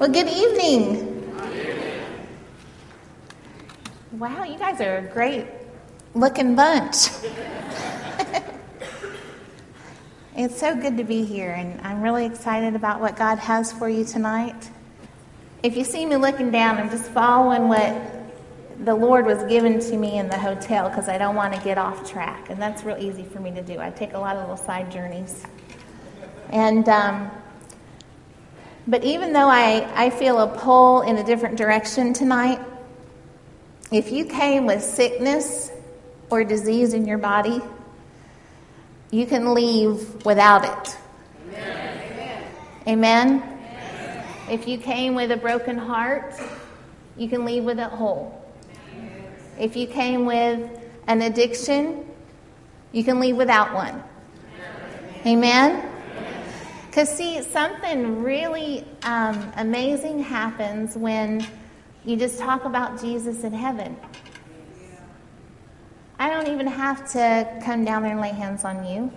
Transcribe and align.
Well, 0.00 0.08
good 0.08 0.28
evening. 0.28 1.30
Wow, 4.12 4.44
you 4.44 4.58
guys 4.58 4.80
are 4.80 4.96
a 4.96 5.02
great 5.02 5.46
looking 6.14 6.56
bunch. 6.56 6.94
it's 10.34 10.58
so 10.58 10.74
good 10.74 10.96
to 10.96 11.04
be 11.04 11.26
here, 11.26 11.50
and 11.50 11.78
I'm 11.82 12.00
really 12.00 12.24
excited 12.24 12.74
about 12.74 13.02
what 13.02 13.14
God 13.14 13.38
has 13.40 13.74
for 13.74 13.90
you 13.90 14.06
tonight. 14.06 14.70
If 15.62 15.76
you 15.76 15.84
see 15.84 16.06
me 16.06 16.16
looking 16.16 16.50
down, 16.50 16.78
I'm 16.78 16.88
just 16.88 17.10
following 17.10 17.68
what 17.68 17.94
the 18.86 18.94
Lord 18.94 19.26
was 19.26 19.44
given 19.50 19.80
to 19.80 19.96
me 19.98 20.16
in 20.16 20.30
the 20.30 20.38
hotel 20.38 20.88
because 20.88 21.10
I 21.10 21.18
don't 21.18 21.36
want 21.36 21.52
to 21.52 21.60
get 21.60 21.76
off 21.76 22.10
track, 22.10 22.48
and 22.48 22.58
that's 22.58 22.84
real 22.84 22.96
easy 22.96 23.24
for 23.24 23.40
me 23.40 23.50
to 23.50 23.60
do. 23.60 23.78
I 23.78 23.90
take 23.90 24.14
a 24.14 24.18
lot 24.18 24.36
of 24.36 24.48
little 24.48 24.56
side 24.56 24.90
journeys. 24.90 25.44
And 26.48 26.88
um, 26.88 27.30
but 28.86 29.04
even 29.04 29.32
though 29.32 29.48
I, 29.48 29.88
I 29.94 30.10
feel 30.10 30.38
a 30.38 30.46
pull 30.46 31.02
in 31.02 31.18
a 31.18 31.24
different 31.24 31.56
direction 31.56 32.12
tonight, 32.12 32.60
if 33.92 34.12
you 34.12 34.24
came 34.24 34.66
with 34.66 34.82
sickness 34.82 35.70
or 36.30 36.44
disease 36.44 36.94
in 36.94 37.06
your 37.06 37.18
body, 37.18 37.60
you 39.10 39.26
can 39.26 39.52
leave 39.52 40.24
without 40.24 40.64
it. 40.64 40.96
Amen. 41.48 42.44
Amen. 42.86 43.42
Amen. 43.42 44.26
If 44.48 44.68
you 44.68 44.78
came 44.78 45.14
with 45.14 45.32
a 45.32 45.36
broken 45.36 45.76
heart, 45.76 46.34
you 47.16 47.28
can 47.28 47.44
leave 47.44 47.64
with 47.64 47.78
it 47.78 47.90
whole. 47.90 48.36
If 49.58 49.76
you 49.76 49.86
came 49.86 50.24
with 50.24 50.70
an 51.06 51.22
addiction, 51.22 52.06
you 52.92 53.04
can 53.04 53.20
leave 53.20 53.36
without 53.36 53.74
one. 53.74 54.02
Amen. 55.26 55.89
Because, 56.90 57.08
see, 57.08 57.40
something 57.40 58.20
really 58.20 58.84
um, 59.04 59.52
amazing 59.56 60.24
happens 60.24 60.96
when 60.96 61.46
you 62.04 62.16
just 62.16 62.40
talk 62.40 62.64
about 62.64 63.00
Jesus 63.00 63.44
in 63.44 63.52
heaven. 63.52 63.96
I 66.18 66.30
don't 66.30 66.48
even 66.48 66.66
have 66.66 67.08
to 67.12 67.62
come 67.64 67.84
down 67.84 68.02
there 68.02 68.10
and 68.10 68.20
lay 68.20 68.30
hands 68.30 68.64
on 68.64 68.84
you. 68.84 69.12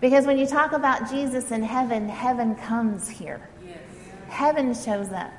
Because 0.00 0.26
when 0.26 0.36
you 0.36 0.48
talk 0.48 0.72
about 0.72 1.08
Jesus 1.08 1.52
in 1.52 1.62
heaven, 1.62 2.08
heaven 2.08 2.56
comes 2.56 3.08
here. 3.08 3.48
Yes. 3.64 3.78
Heaven 4.28 4.74
shows 4.74 5.12
up. 5.12 5.32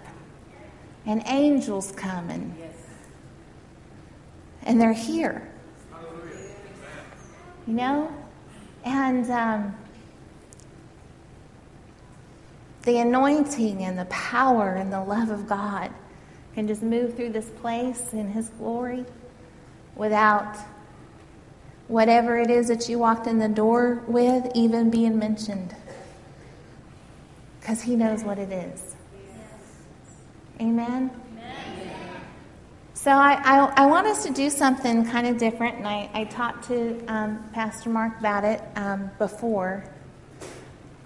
And 1.05 1.21
angels 1.25 1.91
come 1.91 2.29
and, 2.29 2.55
yes. 2.57 2.71
and 4.63 4.79
they're 4.79 4.93
here. 4.93 5.51
You 7.67 7.73
know? 7.73 8.11
And 8.85 9.29
um, 9.29 9.75
the 12.87 12.99
anointing 12.99 13.83
and 13.83 13.99
the 13.99 14.05
power 14.05 14.75
and 14.75 14.93
the 14.93 15.03
love 15.03 15.29
of 15.29 15.45
God 15.45 15.91
can 16.55 16.69
just 16.69 16.81
move 16.81 17.17
through 17.17 17.31
this 17.31 17.49
place 17.61 18.13
in 18.13 18.31
His 18.31 18.47
glory 18.47 19.03
without 19.97 20.57
whatever 21.89 22.39
it 22.39 22.49
is 22.49 22.69
that 22.69 22.87
you 22.87 22.97
walked 22.97 23.27
in 23.27 23.39
the 23.39 23.49
door 23.49 24.05
with 24.07 24.49
even 24.55 24.89
being 24.89 25.19
mentioned. 25.19 25.75
Because 27.59 27.81
He 27.81 27.97
knows 27.97 28.23
what 28.23 28.39
it 28.39 28.53
is. 28.53 28.95
Amen? 30.61 31.11
So 32.93 33.11
I, 33.11 33.33
I, 33.43 33.83
I, 33.83 33.85
want 33.85 34.07
us 34.07 34.23
to 34.23 34.33
do 34.33 34.49
something 34.49 35.05
kind 35.05 35.27
of 35.27 35.37
different, 35.37 35.75
and 35.75 35.87
I, 35.87 36.09
I 36.13 36.23
talked 36.23 36.67
to 36.69 37.05
um, 37.07 37.43
Pastor 37.53 37.89
Mark 37.89 38.17
about 38.19 38.43
it 38.43 38.61
um, 38.75 39.11
before. 39.19 39.83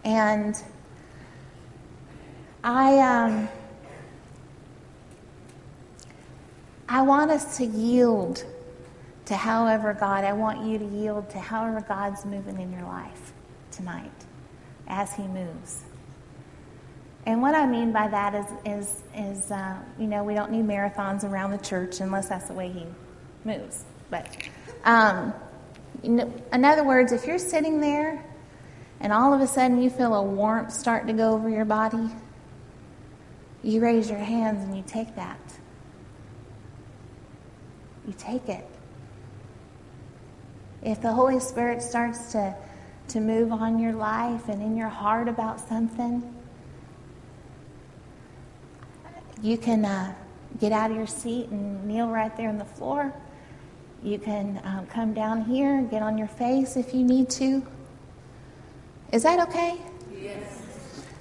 And 0.06 0.56
I 2.64 3.00
um, 3.00 3.50
I 6.92 7.02
want 7.04 7.32
us 7.32 7.58
to 7.58 7.66
yield 7.66 8.44
to 9.26 9.36
however 9.38 9.94
God, 9.94 10.26
I 10.26 10.34
want 10.34 10.66
you 10.66 10.78
to 10.78 10.86
yield 10.86 11.30
to 11.30 11.40
however 11.40 11.80
God's 11.88 12.26
moving 12.26 12.60
in 12.60 12.72
your 12.72 12.84
life 12.84 13.32
tonight 13.72 14.12
as 14.88 15.14
He 15.14 15.24
moves. 15.24 15.86
And 17.26 17.42
what 17.42 17.56
I 17.56 17.66
mean 17.66 17.94
by 17.94 18.10
that 18.10 18.36
is, 18.36 18.46
is, 18.66 19.04
is 19.16 19.52
uh, 19.52 19.78
you 19.98 20.08
know, 20.08 20.24
we 20.24 20.34
don't 20.34 20.52
need 20.52 20.66
marathons 20.66 21.24
around 21.24 21.52
the 21.52 21.60
church 21.60 22.02
unless 22.02 22.28
that's 22.28 22.48
the 22.48 22.54
way 22.54 22.70
He 22.70 22.86
moves. 23.46 23.86
But, 24.10 24.36
um, 24.84 25.34
in 26.04 26.66
other 26.66 26.84
words, 26.84 27.14
if 27.14 27.26
you're 27.26 27.40
sitting 27.40 27.80
there 27.80 28.26
and 29.00 29.14
all 29.14 29.34
of 29.34 29.40
a 29.40 29.48
sudden 29.48 29.82
you 29.82 29.90
feel 29.90 30.14
a 30.14 30.24
warmth 30.24 30.74
start 30.74 31.08
to 31.08 31.14
go 31.14 31.32
over 31.32 31.50
your 31.50 31.64
body, 31.64 32.10
you 33.64 33.82
raise 33.82 34.10
your 34.10 34.20
hands 34.20 34.64
and 34.64 34.76
you 34.76 34.84
take 34.86 35.16
that. 35.16 35.40
You 38.08 38.14
take 38.18 38.50
it. 38.50 38.66
If 40.82 41.02
the 41.02 41.12
Holy 41.12 41.40
Spirit 41.40 41.82
starts 41.82 42.32
to, 42.32 42.56
to 43.10 43.20
move 43.20 43.52
on 43.52 43.78
your 43.78 43.94
life 43.94 44.50
and 44.50 44.62
in 44.62 44.76
your 44.76 44.90
heart 44.90 45.28
about 45.28 45.60
something, 45.60 46.24
you 49.42 49.58
can 49.58 49.86
uh, 49.86 50.16
get 50.60 50.72
out 50.72 50.90
of 50.92 50.98
your 50.98 51.08
seat 51.08 51.50
and 51.50 51.86
kneel 51.86 52.08
right 52.08 52.36
there 52.36 52.50
on 52.50 52.58
the 52.58 52.66
floor. 52.66 53.14
You 54.04 54.18
can 54.18 54.60
um, 54.64 54.88
come 54.88 55.14
down 55.14 55.44
here 55.44 55.76
and 55.76 55.90
get 55.90 56.02
on 56.02 56.18
your 56.18 56.28
face 56.28 56.76
if 56.76 56.94
you 56.94 57.04
need 57.04 57.30
to. 57.32 57.66
Is 59.12 59.24
that 59.24 59.40
okay? 59.48 59.78
Yes. 60.20 60.61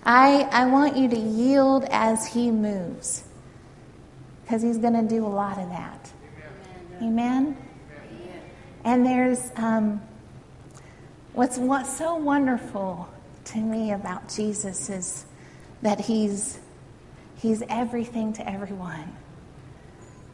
I, 0.05 0.43
I 0.51 0.67
want 0.67 0.97
you 0.97 1.09
to 1.09 1.19
yield 1.19 1.85
as 1.91 2.27
He 2.27 2.51
moves 2.51 3.25
because 4.43 4.63
He's 4.63 4.79
going 4.79 4.95
to 4.95 5.03
do 5.03 5.25
a 5.25 5.29
lot 5.29 5.59
of 5.59 5.69
that. 5.69 6.11
Amen? 7.03 7.57
Amen? 7.57 7.57
And 8.85 9.07
there's 9.07 9.51
um, 9.57 10.01
what's, 11.33 11.59
what's 11.59 11.97
so 11.97 12.17
wonderful 12.17 13.09
to 13.47 13.59
me 13.59 13.93
about 13.93 14.29
Jesus 14.29 14.89
is 14.89 15.27
that 15.83 16.01
He's, 16.01 16.59
he's 17.37 17.63
everything 17.69 18.33
to 18.35 18.49
everyone. 18.49 19.17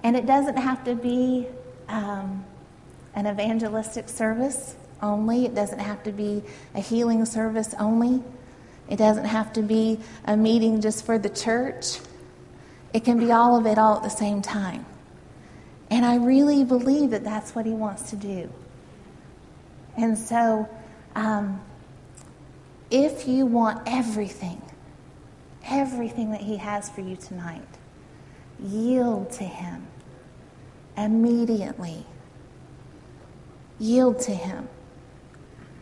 And 0.03 0.17
it 0.17 0.27
doesn't 0.27 0.57
have 0.57 0.85
to 0.85 0.95
be 0.95 1.49
um, 1.89 2.45
an 3.15 3.27
evangelistic 3.27 4.09
service 4.09 4.77
only, 5.03 5.45
it 5.45 5.55
doesn't 5.55 5.79
have 5.79 6.03
to 6.05 6.13
be 6.13 6.43
a 6.75 6.81
healing 6.81 7.25
service 7.25 7.75
only. 7.79 8.23
It 8.89 8.97
doesn't 8.97 9.25
have 9.25 9.53
to 9.55 9.63
be 9.63 9.99
a 10.25 10.37
meeting 10.37 10.81
just 10.81 11.05
for 11.05 11.19
the 11.19 11.29
church. 11.29 11.99
It 12.93 13.05
can 13.05 13.19
be 13.19 13.33
all 13.33 13.57
of 13.57 13.67
it 13.67 13.79
all 13.79 13.97
at 13.97 14.03
the 14.03 14.09
same 14.09 14.43
time. 14.43 14.87
And 15.91 16.05
I 16.05 16.17
really 16.17 16.65
believe 16.65 17.11
that 17.11 17.25
that's 17.25 17.55
what 17.55 17.67
he 17.67 17.73
wants 17.73 18.11
to 18.11 18.17
do. 18.17 18.51
And 19.97 20.17
so, 20.19 20.69
um, 21.15 21.61
if 22.91 23.27
you 23.27 23.47
want 23.47 23.83
everything, 23.87 24.63
everything 25.65 26.31
that 26.31 26.41
he 26.41 26.57
has 26.57 26.89
for 26.91 27.01
you 27.01 27.17
tonight, 27.17 27.67
yield 28.61 29.31
to 29.33 29.45
him 29.45 29.87
immediately. 30.97 32.07
Yield 33.79 34.21
to 34.21 34.33
him. 34.33 34.69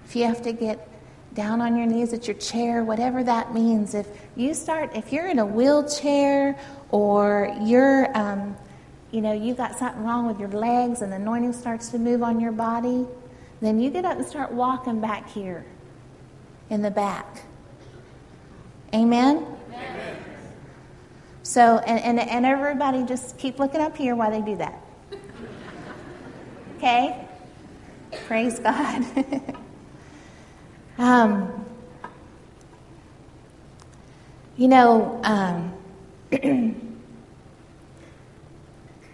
If 0.04 0.16
you 0.16 0.24
have 0.24 0.42
to 0.42 0.52
get 0.52 0.88
down 1.34 1.60
on 1.60 1.76
your 1.76 1.86
knees 1.86 2.12
at 2.12 2.26
your 2.26 2.36
chair, 2.36 2.84
whatever 2.84 3.24
that 3.24 3.52
means. 3.52 3.94
If 3.94 4.06
you 4.36 4.54
start, 4.54 4.94
if 4.94 5.12
you're 5.12 5.26
in 5.26 5.38
a 5.38 5.46
wheelchair 5.46 6.58
or 6.90 7.54
you're, 7.62 8.16
um, 8.16 8.56
you 9.10 9.20
know, 9.20 9.32
you 9.32 9.54
got 9.54 9.76
something 9.76 10.04
wrong 10.04 10.26
with 10.26 10.38
your 10.38 10.48
legs 10.48 11.02
and 11.02 11.12
the 11.12 11.16
anointing 11.16 11.52
starts 11.52 11.88
to 11.90 11.98
move 11.98 12.22
on 12.22 12.40
your 12.40 12.52
body, 12.52 13.06
then 13.60 13.80
you 13.80 13.90
get 13.90 14.04
up 14.04 14.16
and 14.16 14.26
start 14.26 14.52
walking 14.52 15.00
back 15.00 15.28
here 15.28 15.64
in 16.70 16.82
the 16.82 16.90
back. 16.90 17.44
Amen? 18.94 19.46
Amen. 19.68 20.16
So, 21.42 21.78
and, 21.78 22.00
and, 22.00 22.20
and 22.20 22.46
everybody 22.46 23.04
just 23.04 23.38
keep 23.38 23.58
looking 23.58 23.80
up 23.80 23.96
here 23.96 24.14
while 24.14 24.30
they 24.30 24.40
do 24.40 24.56
that. 24.56 24.80
Okay? 26.76 27.26
Praise 28.26 28.58
God. 28.58 29.06
Um, 30.96 31.66
you 34.56 34.68
know, 34.68 35.20
um, 35.24 35.72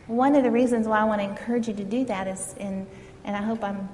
one 0.07 0.35
of 0.35 0.43
the 0.43 0.51
reasons 0.51 0.87
why 0.87 1.01
I 1.01 1.05
want 1.05 1.23
to 1.23 1.25
encourage 1.27 1.69
you 1.69 1.75
to 1.75 1.85
do 1.85 2.05
that 2.05 2.27
is, 2.27 2.55
in, 2.59 2.87
and 3.25 3.35
I 3.35 3.41
hope 3.41 3.65
I'm 3.65 3.89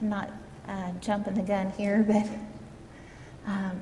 not 0.00 0.30
uh, 0.68 0.92
jumping 1.00 1.34
the 1.34 1.42
gun 1.42 1.72
here, 1.76 2.04
but 2.08 3.50
um, 3.50 3.80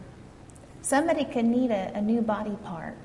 somebody 0.81 1.25
could 1.25 1.45
need 1.45 1.71
a, 1.71 1.93
a 1.95 2.01
new 2.01 2.23
body 2.23 2.57
part. 2.65 2.97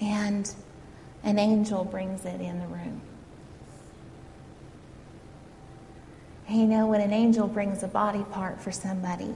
And 0.00 0.54
an 1.24 1.40
angel 1.40 1.84
brings 1.84 2.24
it 2.24 2.40
in 2.40 2.60
the 2.60 2.68
room. 2.68 3.00
You 6.50 6.66
know, 6.66 6.86
when 6.86 7.00
an 7.00 7.12
angel 7.12 7.46
brings 7.46 7.82
a 7.82 7.88
body 7.88 8.24
part 8.30 8.60
for 8.60 8.72
somebody, 8.72 9.34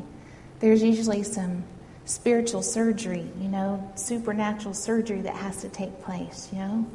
there's 0.61 0.82
usually 0.82 1.23
some 1.23 1.64
spiritual 2.05 2.62
surgery, 2.62 3.31
you 3.41 3.49
know, 3.49 3.93
supernatural 3.94 4.75
surgery 4.75 5.20
that 5.20 5.35
has 5.35 5.61
to 5.62 5.69
take 5.69 6.03
place, 6.03 6.49
you 6.53 6.59
know. 6.59 6.87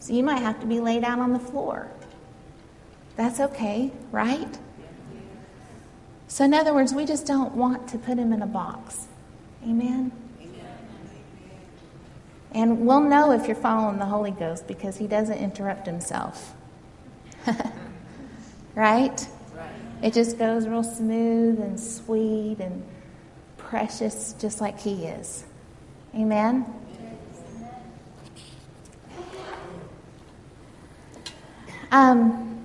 So 0.00 0.12
you 0.12 0.22
might 0.22 0.40
have 0.40 0.60
to 0.60 0.66
be 0.66 0.80
laid 0.80 1.04
out 1.04 1.18
on 1.18 1.32
the 1.32 1.38
floor. 1.38 1.88
That's 3.16 3.40
okay, 3.40 3.90
right? 4.12 4.58
So, 6.28 6.44
in 6.44 6.54
other 6.54 6.74
words, 6.74 6.92
we 6.92 7.04
just 7.04 7.26
don't 7.26 7.54
want 7.54 7.88
to 7.88 7.98
put 7.98 8.18
him 8.18 8.32
in 8.32 8.42
a 8.42 8.46
box. 8.46 9.06
Amen? 9.64 10.12
And 12.52 12.86
we'll 12.86 13.00
know 13.00 13.32
if 13.32 13.46
you're 13.46 13.56
following 13.56 13.98
the 13.98 14.06
Holy 14.06 14.30
Ghost 14.30 14.66
because 14.66 14.96
he 14.96 15.06
doesn't 15.06 15.38
interrupt 15.38 15.86
himself. 15.86 16.54
right? 18.74 19.26
It 20.00 20.12
just 20.12 20.38
goes 20.38 20.68
real 20.68 20.84
smooth 20.84 21.60
and 21.60 21.78
sweet 21.78 22.58
and 22.60 22.84
precious, 23.56 24.34
just 24.38 24.60
like 24.60 24.78
he 24.78 25.06
is. 25.06 25.44
Amen? 26.14 26.64
Um, 31.90 32.64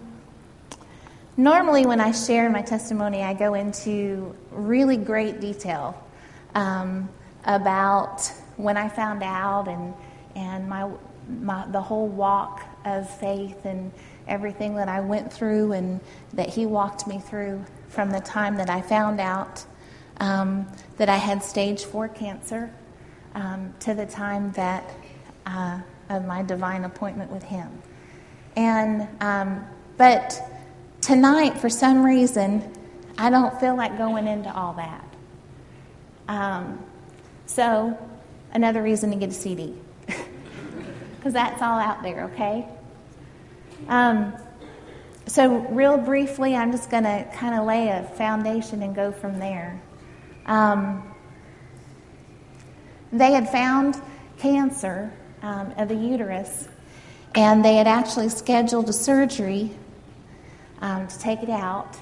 normally, 1.35 1.85
when 1.85 2.00
I 2.00 2.12
share 2.12 2.50
my 2.50 2.62
testimony, 2.62 3.24
I 3.24 3.33
go 3.33 3.56
into 3.56 4.36
really 4.51 4.97
great 4.97 5.39
detail 5.39 6.01
um, 6.53 7.09
about 7.45 8.31
when 8.57 8.77
I 8.77 8.89
found 8.89 9.24
out 9.24 9.68
and, 9.68 9.94
and 10.36 10.69
my, 10.69 10.88
my, 11.27 11.65
the 11.68 11.81
whole 11.81 12.07
walk 12.07 12.63
of 12.86 13.09
faith 13.19 13.65
and 13.65 13.91
everything 14.28 14.75
that 14.75 14.88
I 14.88 15.02
went 15.02 15.31
through 15.31 15.74
and 15.74 16.00
that 16.34 16.50
He 16.50 16.66
walked 16.66 17.08
me 17.08 17.20
through 17.20 17.64
from 17.90 18.10
the 18.10 18.20
time 18.20 18.56
that 18.58 18.70
I 18.70 18.81
found 18.81 19.20
out 19.20 19.66
um, 20.18 20.68
that 20.98 21.10
I 21.10 21.18
had 21.18 21.44
stage 21.44 21.84
four 21.84 22.08
cancer 22.08 22.74
um, 23.36 23.74
to 23.80 23.94
the 23.94 24.06
time 24.06 24.52
that 24.54 24.90
uh, 25.46 25.80
of 26.10 26.25
my 26.25 26.44
divine 26.44 26.84
appointment 26.86 27.31
with 27.31 27.44
Him. 27.44 27.70
And 28.56 29.08
um, 29.22 29.66
but 29.98 30.40
tonight, 31.02 31.58
for 31.58 31.70
some 31.70 32.06
reason, 32.06 32.72
I 33.18 33.30
don't 33.30 33.60
feel 33.60 33.75
like 33.75 33.98
going 33.98 34.28
into 34.28 34.54
all 34.54 34.74
that. 34.74 35.04
Um, 36.28 36.84
so, 37.46 37.98
another 38.54 38.81
reason 38.81 39.12
to 39.12 39.16
get 39.18 39.30
a 39.30 39.34
CD 39.34 39.74
because 41.16 41.34
that's 41.34 41.62
all 41.62 41.80
out 41.80 42.02
there. 42.04 42.25
Okay. 42.34 42.68
Um, 43.88 44.33
so, 45.25 45.59
real 45.69 45.97
briefly, 45.97 46.56
I'm 46.56 46.71
just 46.71 46.89
going 46.89 47.03
to 47.03 47.27
kind 47.33 47.56
of 47.56 47.65
lay 47.65 47.89
a 47.89 48.03
foundation 48.18 48.83
and 48.83 48.94
go 48.94 49.12
from 49.12 49.39
there. 49.39 49.81
Um, 50.45 51.13
they 53.12 53.31
had 53.31 53.50
found 53.50 54.01
cancer 54.38 55.13
um, 55.41 55.74
of 55.77 55.88
the 55.88 55.95
uterus 55.95 56.68
and 57.35 57.63
they 57.63 57.75
had 57.75 57.88
actually 57.88 58.30
scheduled 58.30 58.89
a 58.89 58.94
surgery 58.94 59.71
um, 60.81 61.07
to 61.07 61.19
take 61.19 61.41
it 61.41 61.50
out. 61.50 61.97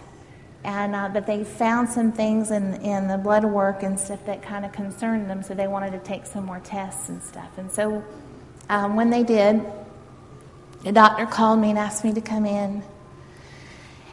And, 0.63 0.95
uh, 0.95 1.09
but 1.09 1.25
they 1.25 1.43
found 1.43 1.89
some 1.89 2.11
things 2.11 2.51
in, 2.51 2.75
in 2.81 3.07
the 3.07 3.17
blood 3.17 3.45
work 3.45 3.81
and 3.81 3.99
stuff 3.99 4.23
that 4.25 4.43
kind 4.43 4.63
of 4.63 4.71
concerned 4.71 5.29
them, 5.29 5.41
so 5.41 5.55
they 5.55 5.67
wanted 5.67 5.91
to 5.91 5.99
take 5.99 6.25
some 6.27 6.45
more 6.45 6.59
tests 6.59 7.09
and 7.09 7.21
stuff. 7.23 7.57
And 7.57 7.71
so 7.71 8.03
um, 8.69 8.95
when 8.95 9.09
they 9.09 9.23
did, 9.23 9.65
the 10.83 10.91
doctor 10.91 11.25
called 11.25 11.59
me 11.59 11.69
and 11.69 11.79
asked 11.79 12.03
me 12.03 12.13
to 12.13 12.21
come 12.21 12.45
in. 12.45 12.83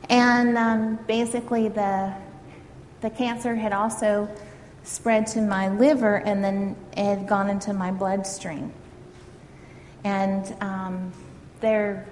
And 0.09 0.57
um, 0.57 0.99
basically, 1.07 1.69
the, 1.69 2.15
the 3.01 3.11
cancer 3.11 3.55
had 3.55 3.73
also 3.73 4.29
spread 4.85 5.27
to 5.27 5.41
my 5.41 5.69
liver 5.69 6.17
and 6.17 6.43
then 6.43 6.77
it 6.97 7.05
had 7.05 7.27
gone 7.27 7.51
into 7.51 7.73
my 7.73 7.91
bloodstream. 7.91 8.73
And 10.05 10.55
um, 10.61 11.13
there, 11.61 12.07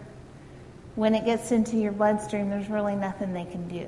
when 0.94 1.14
it 1.14 1.24
gets 1.24 1.52
into 1.52 1.76
your 1.76 1.92
bloodstream, 1.92 2.50
there's 2.50 2.68
really 2.68 2.96
nothing 2.96 3.32
they 3.32 3.44
can 3.44 3.66
do. 3.68 3.86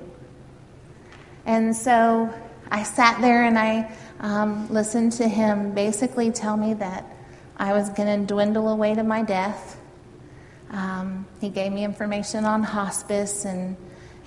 And 1.44 1.74
so 1.74 2.32
I 2.70 2.82
sat 2.82 3.20
there 3.20 3.44
and 3.44 3.58
I 3.58 3.90
um, 4.20 4.68
listened 4.70 5.12
to 5.12 5.28
him 5.28 5.72
basically 5.72 6.30
tell 6.30 6.56
me 6.56 6.74
that 6.74 7.04
I 7.56 7.72
was 7.72 7.88
going 7.90 8.20
to 8.20 8.26
dwindle 8.26 8.68
away 8.68 8.94
to 8.94 9.02
my 9.02 9.22
death. 9.22 9.77
Um, 10.70 11.26
he 11.40 11.48
gave 11.48 11.72
me 11.72 11.84
information 11.84 12.44
on 12.44 12.62
hospice 12.62 13.44
and 13.44 13.76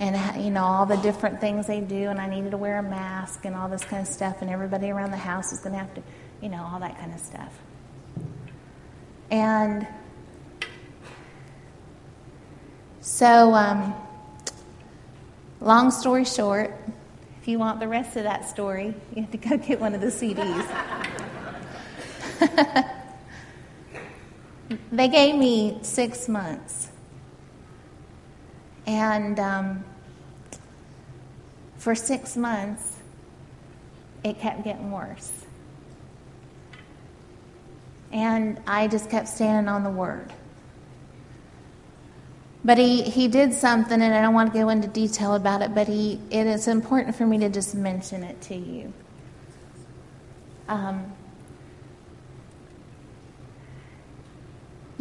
and 0.00 0.44
you 0.44 0.50
know 0.50 0.64
all 0.64 0.84
the 0.84 0.96
different 0.96 1.40
things 1.40 1.68
they 1.68 1.80
do, 1.80 2.08
and 2.08 2.20
I 2.20 2.28
needed 2.28 2.50
to 2.50 2.56
wear 2.56 2.78
a 2.78 2.82
mask 2.82 3.44
and 3.44 3.54
all 3.54 3.68
this 3.68 3.84
kind 3.84 4.02
of 4.02 4.12
stuff, 4.12 4.38
and 4.40 4.50
everybody 4.50 4.90
around 4.90 5.12
the 5.12 5.16
house 5.16 5.52
was 5.52 5.60
going 5.60 5.74
to 5.74 5.78
have 5.78 5.94
to, 5.94 6.02
you 6.40 6.48
know, 6.48 6.68
all 6.72 6.80
that 6.80 6.98
kind 6.98 7.12
of 7.12 7.20
stuff. 7.20 7.56
And 9.30 9.86
so, 13.00 13.54
um, 13.54 13.94
long 15.60 15.92
story 15.92 16.24
short, 16.24 16.76
if 17.40 17.46
you 17.46 17.60
want 17.60 17.78
the 17.78 17.88
rest 17.88 18.16
of 18.16 18.24
that 18.24 18.48
story, 18.48 18.94
you 19.14 19.22
have 19.22 19.30
to 19.30 19.38
go 19.38 19.56
get 19.56 19.80
one 19.80 19.94
of 19.94 20.00
the 20.00 20.08
CDs. 20.08 20.66
they 24.90 25.08
gave 25.08 25.34
me 25.34 25.78
six 25.82 26.28
months. 26.28 26.90
And 28.86 29.38
um, 29.38 29.84
for 31.76 31.94
six 31.94 32.36
months, 32.36 32.96
it 34.24 34.38
kept 34.38 34.64
getting 34.64 34.90
worse. 34.90 35.32
And 38.12 38.60
I 38.66 38.88
just 38.88 39.08
kept 39.08 39.28
standing 39.28 39.68
on 39.68 39.84
the 39.84 39.90
word. 39.90 40.32
But 42.64 42.78
he, 42.78 43.02
he 43.02 43.26
did 43.26 43.52
something, 43.52 44.00
and 44.00 44.14
I 44.14 44.22
don't 44.22 44.34
want 44.34 44.52
to 44.52 44.58
go 44.58 44.68
into 44.68 44.86
detail 44.86 45.34
about 45.34 45.62
it, 45.62 45.74
but 45.74 45.88
he, 45.88 46.20
it 46.30 46.46
is 46.46 46.68
important 46.68 47.16
for 47.16 47.26
me 47.26 47.38
to 47.38 47.48
just 47.48 47.74
mention 47.74 48.22
it 48.22 48.40
to 48.42 48.54
you. 48.54 48.92
Um, 50.68 51.12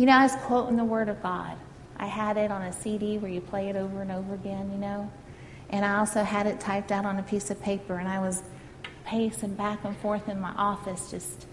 you 0.01 0.07
know, 0.07 0.13
I 0.13 0.23
was 0.23 0.35
quoting 0.37 0.77
the 0.77 0.83
Word 0.83 1.09
of 1.09 1.21
God. 1.21 1.55
I 1.95 2.07
had 2.07 2.35
it 2.35 2.49
on 2.49 2.63
a 2.63 2.73
CD 2.73 3.19
where 3.19 3.29
you 3.29 3.39
play 3.39 3.69
it 3.69 3.75
over 3.75 4.01
and 4.01 4.11
over 4.11 4.33
again, 4.33 4.71
you 4.71 4.79
know. 4.79 5.11
And 5.69 5.85
I 5.85 5.99
also 5.99 6.23
had 6.23 6.47
it 6.47 6.59
typed 6.59 6.91
out 6.91 7.05
on 7.05 7.19
a 7.19 7.21
piece 7.21 7.51
of 7.51 7.61
paper, 7.61 7.99
and 7.99 8.07
I 8.07 8.17
was 8.17 8.41
pacing 9.05 9.53
back 9.53 9.85
and 9.85 9.95
forth 9.97 10.27
in 10.27 10.41
my 10.41 10.53
office, 10.53 11.11
just 11.11 11.45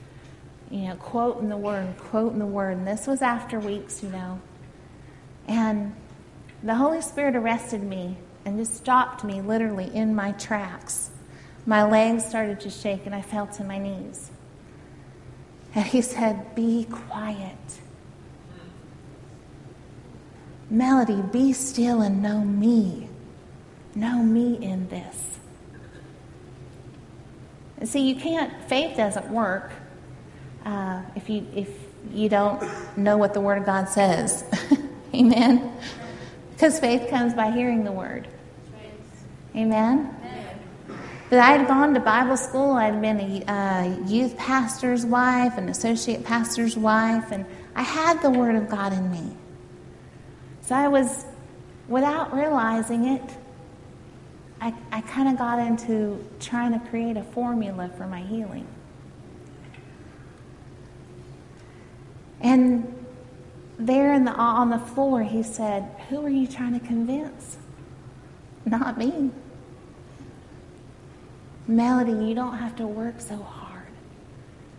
you 0.70 0.88
know, 0.88 0.94
quoting 0.94 1.50
the 1.50 1.58
word, 1.58 1.84
and 1.84 1.99
quoting 1.99 2.38
the 2.38 2.46
word. 2.46 2.78
And 2.78 2.87
this 2.87 3.06
was 3.06 3.20
after 3.20 3.61
weeks, 3.61 4.02
you 4.02 4.08
know. 4.08 4.40
And 5.46 5.94
the 6.62 6.76
Holy 6.76 7.02
Spirit 7.02 7.37
arrested 7.37 7.82
me 7.82 8.16
and 8.46 8.56
just 8.56 8.76
stopped 8.76 9.25
me 9.25 9.42
literally 9.42 9.94
in 9.94 10.14
my 10.14 10.32
tracks. 10.32 11.11
My 11.66 11.84
legs 11.84 12.25
started 12.25 12.61
to 12.61 12.70
shake 12.70 13.04
and 13.04 13.14
I 13.14 13.20
fell 13.20 13.46
to 13.46 13.62
my 13.62 13.76
knees. 13.76 14.30
And 15.75 15.84
he 15.84 16.00
said, 16.00 16.54
Be 16.54 16.87
quiet. 16.90 17.80
Melody, 20.70 21.22
be 21.32 21.52
still 21.52 22.02
and 22.02 22.22
know 22.22 22.40
me. 22.40 23.08
Know 23.94 24.22
me 24.22 24.58
in 24.62 24.88
this. 24.88 25.38
And 27.78 27.88
see, 27.88 28.08
you 28.08 28.16
can't, 28.16 28.52
faith 28.68 28.96
doesn't 28.96 29.28
work 29.30 29.72
uh, 30.64 31.02
if 31.16 31.30
you 31.30 31.46
if 31.54 31.68
you 32.12 32.28
don't 32.28 32.62
know 32.96 33.16
what 33.16 33.34
the 33.34 33.40
Word 33.40 33.58
of 33.58 33.66
God 33.66 33.88
says. 33.88 34.44
Amen. 35.14 35.72
Because 36.52 36.78
faith 36.78 37.08
comes 37.08 37.34
by 37.34 37.50
hearing 37.50 37.84
the 37.84 37.92
Word. 37.92 38.28
Amen. 39.56 40.14
But 41.30 41.40
I 41.40 41.52
had 41.52 41.66
gone 41.66 41.94
to 41.94 42.00
Bible 42.00 42.37
school. 42.37 42.72
I'd 42.72 43.00
been 43.00 43.20
a 43.20 43.50
uh, 43.50 44.06
youth 44.06 44.37
pastor's 44.37 45.04
wife, 45.04 45.58
an 45.58 45.68
associate 45.68 46.25
pastor's 46.25 46.76
wife, 46.76 47.32
and 47.32 47.44
I 47.75 47.82
had 47.82 48.22
the 48.22 48.30
Word 48.30 48.56
of 48.56 48.68
God 48.68 48.92
in 48.92 49.10
me. 49.10 49.37
So 50.68 50.75
I 50.75 50.87
was, 50.87 51.25
without 51.88 52.37
realizing 52.37 53.06
it, 53.06 53.22
I, 54.60 54.75
I 54.92 55.00
kind 55.00 55.30
of 55.30 55.38
got 55.38 55.58
into 55.58 56.22
trying 56.40 56.78
to 56.78 56.90
create 56.90 57.16
a 57.16 57.22
formula 57.22 57.90
for 57.96 58.06
my 58.06 58.20
healing. 58.20 58.66
And 62.42 63.06
there 63.78 64.12
in 64.12 64.26
the, 64.26 64.32
on 64.32 64.68
the 64.68 64.78
floor, 64.78 65.22
he 65.22 65.42
said, 65.42 65.90
Who 66.10 66.22
are 66.26 66.28
you 66.28 66.46
trying 66.46 66.78
to 66.78 66.87
convince? 66.87 67.56
Not 68.66 68.98
me. 68.98 69.30
Melody, 71.66 72.26
you 72.26 72.34
don't 72.34 72.58
have 72.58 72.76
to 72.76 72.87
work 72.87 73.22
so 73.22 73.38
hard 73.38 73.87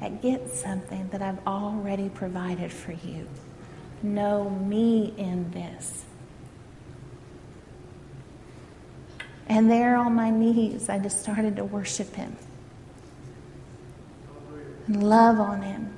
at 0.02 0.22
get 0.22 0.54
something 0.54 1.10
that 1.10 1.24
I've 1.24 1.48
already 1.48 2.10
provided 2.10 2.72
for 2.72 2.92
you. 2.92 3.28
Know 4.02 4.50
me 4.50 5.14
in 5.18 5.52
this. 5.52 6.06
And 9.48 9.70
there 9.70 9.96
on 9.96 10.14
my 10.14 10.30
knees, 10.30 10.90
I 10.90 11.00
just 11.00 11.22
started 11.22 11.56
to 11.56 11.66
worship 11.66 12.14
him. 12.14 12.38
and 14.90 15.04
love 15.04 15.40
on 15.40 15.62
Him 15.62 15.94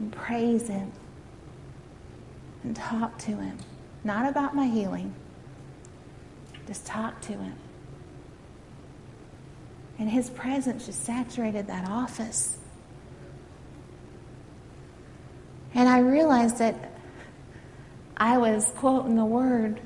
and 0.00 0.12
praise 0.12 0.68
Him 0.68 0.90
and 2.64 2.74
talk 2.74 3.16
to 3.18 3.30
Him. 3.30 3.56
Not 4.02 4.28
about 4.28 4.54
my 4.54 4.66
healing, 4.66 5.14
just 6.66 6.84
talk 6.84 7.20
to 7.22 7.32
Him. 7.32 7.54
And 9.98 10.10
His 10.10 10.30
presence 10.30 10.86
just 10.86 11.04
saturated 11.04 11.68
that 11.68 11.88
office. 11.88 12.58
And 15.74 15.88
I 15.88 15.98
realized 15.98 16.58
that 16.58 16.92
I 18.16 18.38
was 18.38 18.72
quoting 18.76 19.16
the 19.16 19.24
word 19.24 19.80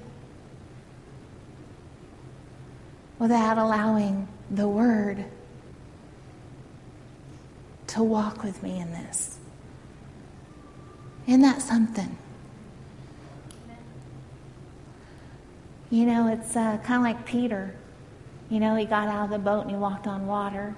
without 3.19 3.59
allowing 3.59 4.29
the 4.51 4.69
word 4.69 5.25
to 7.89 8.03
walk 8.03 8.45
with 8.45 8.63
me 8.63 8.79
in 8.79 8.93
this. 8.93 9.39
Isn't 11.27 11.41
that 11.43 11.63
something? 11.63 12.17
You 15.91 16.05
know, 16.05 16.29
it's 16.29 16.55
uh, 16.55 16.77
kind 16.79 16.99
of 16.99 17.03
like 17.03 17.25
Peter. 17.25 17.75
You 18.51 18.61
know, 18.61 18.77
he 18.77 18.85
got 18.85 19.09
out 19.09 19.25
of 19.25 19.31
the 19.31 19.39
boat 19.39 19.63
and 19.63 19.71
he 19.71 19.77
walked 19.77 20.07
on 20.07 20.27
water. 20.27 20.75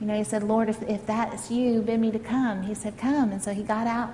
You 0.00 0.06
know, 0.06 0.16
he 0.16 0.24
said, 0.24 0.42
Lord, 0.42 0.68
if, 0.68 0.82
if 0.82 1.06
that 1.06 1.32
is 1.34 1.50
you, 1.50 1.80
bid 1.80 2.00
me 2.00 2.10
to 2.10 2.18
come. 2.18 2.62
He 2.62 2.74
said, 2.74 2.98
Come. 2.98 3.30
And 3.32 3.42
so 3.42 3.54
he 3.54 3.62
got 3.62 3.86
out. 3.86 4.12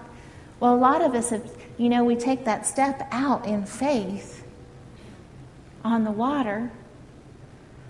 Well, 0.61 0.75
a 0.75 0.77
lot 0.77 1.01
of 1.01 1.15
us 1.15 1.31
have, 1.31 1.51
you 1.79 1.89
know, 1.89 2.05
we 2.05 2.17
take 2.17 2.45
that 2.45 2.67
step 2.67 3.09
out 3.11 3.47
in 3.47 3.65
faith 3.65 4.45
on 5.83 6.05
the 6.05 6.11
water. 6.11 6.71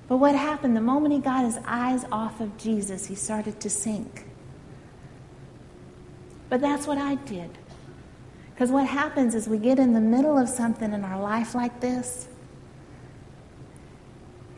But 0.09 0.19
what 0.19 0.35
happened? 0.35 0.77
The 0.77 0.81
moment 0.81 1.15
he 1.15 1.21
got 1.21 1.45
his 1.45 1.59
eyes 1.67 2.05
off 2.13 2.41
of 2.41 2.57
Jesus, 2.57 3.07
he 3.07 3.15
started 3.15 3.61
to 3.61 3.71
sink. 3.71 4.25
But 6.49 6.61
that's 6.61 6.87
what 6.87 6.99
I 6.99 7.17
did. 7.17 7.51
Because 8.53 8.71
what 8.71 8.87
happens 8.87 9.35
is 9.35 9.49
we 9.49 9.59
get 9.59 9.79
in 9.79 9.95
the 9.95 10.01
middle 10.01 10.37
of 10.37 10.49
something 10.49 10.93
in 10.93 11.05
our 11.05 11.19
life 11.19 11.55
like 11.55 11.81
this, 11.81 12.29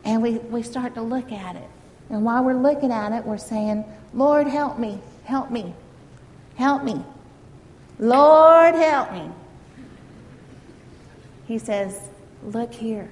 and 0.05 0.21
we, 0.21 0.39
we 0.39 0.63
start 0.63 0.95
to 0.95 1.03
look 1.03 1.31
at 1.31 1.55
it. 1.55 1.69
And 2.13 2.27
while 2.27 2.45
we're 2.45 2.53
looking 2.53 2.93
at 2.93 3.13
it, 3.13 3.25
we're 3.25 3.39
saying, 3.39 3.85
Lord, 4.13 4.47
help 4.47 4.79
me, 4.79 5.01
help 5.25 5.51
me, 5.51 5.75
help 6.57 6.85
me. 6.85 7.03
Lord, 7.99 8.75
help 8.75 9.13
me. 9.13 9.31
He 11.47 11.59
says, 11.59 11.99
Look 12.45 12.75
here. 12.75 13.11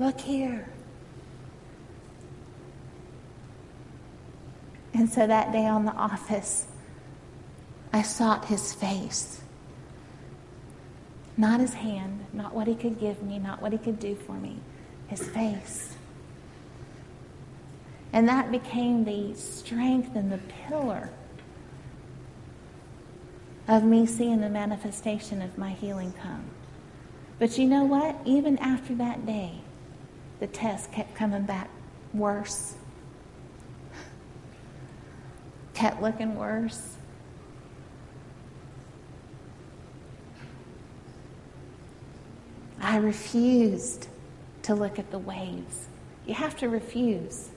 Look 0.00 0.20
here. 0.20 0.68
And 4.92 5.08
so 5.08 5.26
that 5.26 5.52
day 5.52 5.66
on 5.66 5.84
the 5.84 5.92
office, 5.92 6.66
I 7.92 8.02
sought 8.02 8.46
his 8.46 8.72
face. 8.72 9.40
Not 11.36 11.60
his 11.60 11.74
hand, 11.74 12.24
not 12.32 12.54
what 12.54 12.66
he 12.66 12.74
could 12.74 12.98
give 12.98 13.22
me, 13.22 13.38
not 13.38 13.62
what 13.62 13.72
he 13.72 13.78
could 13.78 14.00
do 14.00 14.16
for 14.16 14.32
me, 14.32 14.58
his 15.06 15.22
face. 15.28 15.95
And 18.16 18.26
that 18.30 18.50
became 18.50 19.04
the 19.04 19.34
strength 19.34 20.16
and 20.16 20.32
the 20.32 20.38
pillar 20.38 21.10
of 23.68 23.84
me 23.84 24.06
seeing 24.06 24.40
the 24.40 24.48
manifestation 24.48 25.42
of 25.42 25.58
my 25.58 25.72
healing 25.72 26.14
come. 26.22 26.46
But 27.38 27.58
you 27.58 27.66
know 27.66 27.84
what? 27.84 28.16
Even 28.24 28.56
after 28.56 28.94
that 28.94 29.26
day, 29.26 29.60
the 30.40 30.46
test 30.46 30.92
kept 30.92 31.14
coming 31.14 31.42
back 31.42 31.68
worse, 32.14 32.76
kept 35.74 36.00
looking 36.00 36.36
worse. 36.36 36.96
I 42.80 42.96
refused 42.96 44.08
to 44.62 44.74
look 44.74 44.98
at 44.98 45.10
the 45.10 45.18
waves. 45.18 45.88
You 46.26 46.32
have 46.32 46.56
to 46.56 46.70
refuse. 46.70 47.50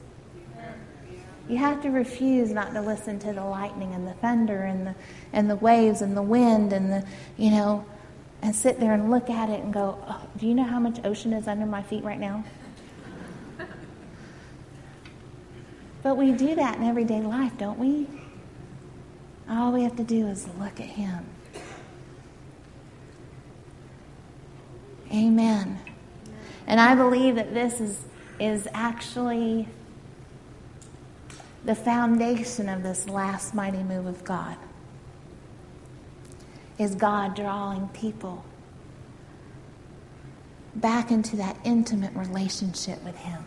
You 1.49 1.57
have 1.57 1.81
to 1.81 1.89
refuse 1.89 2.51
not 2.51 2.73
to 2.75 2.81
listen 2.81 3.17
to 3.19 3.33
the 3.33 3.43
lightning 3.43 3.95
and 3.95 4.07
the 4.07 4.13
thunder 4.13 4.61
and 4.61 4.85
the, 4.85 4.95
and 5.33 5.49
the 5.49 5.55
waves 5.55 6.03
and 6.03 6.15
the 6.15 6.21
wind 6.21 6.71
and 6.71 6.91
the, 6.91 7.03
you 7.37 7.49
know, 7.49 7.83
and 8.43 8.55
sit 8.55 8.79
there 8.79 8.93
and 8.93 9.09
look 9.09 9.31
at 9.31 9.49
it 9.49 9.63
and 9.63 9.73
go, 9.73 9.97
oh, 10.07 10.21
do 10.37 10.47
you 10.47 10.53
know 10.53 10.63
how 10.63 10.79
much 10.79 11.03
ocean 11.03 11.33
is 11.33 11.47
under 11.47 11.65
my 11.65 11.81
feet 11.81 12.03
right 12.03 12.19
now? 12.19 12.43
but 16.03 16.17
we 16.17 16.33
do 16.33 16.53
that 16.53 16.77
in 16.77 16.83
everyday 16.83 17.19
life, 17.19 17.57
don't 17.57 17.79
we? 17.79 18.07
All 19.49 19.71
we 19.71 19.81
have 19.81 19.95
to 19.95 20.03
do 20.03 20.27
is 20.27 20.47
look 20.59 20.79
at 20.79 20.85
Him. 20.85 21.25
Amen. 25.11 25.79
And 26.67 26.79
I 26.79 26.93
believe 26.93 27.33
that 27.35 27.55
this 27.55 27.81
is, 27.81 27.99
is 28.39 28.67
actually 28.71 29.67
the 31.65 31.75
foundation 31.75 32.69
of 32.69 32.83
this 32.83 33.07
last 33.09 33.53
mighty 33.53 33.83
move 33.83 34.05
of 34.05 34.23
God 34.23 34.57
is 36.77 36.95
God 36.95 37.35
drawing 37.35 37.89
people 37.89 38.43
back 40.75 41.11
into 41.11 41.35
that 41.35 41.57
intimate 41.63 42.13
relationship 42.15 43.03
with 43.03 43.17
Him. 43.17 43.43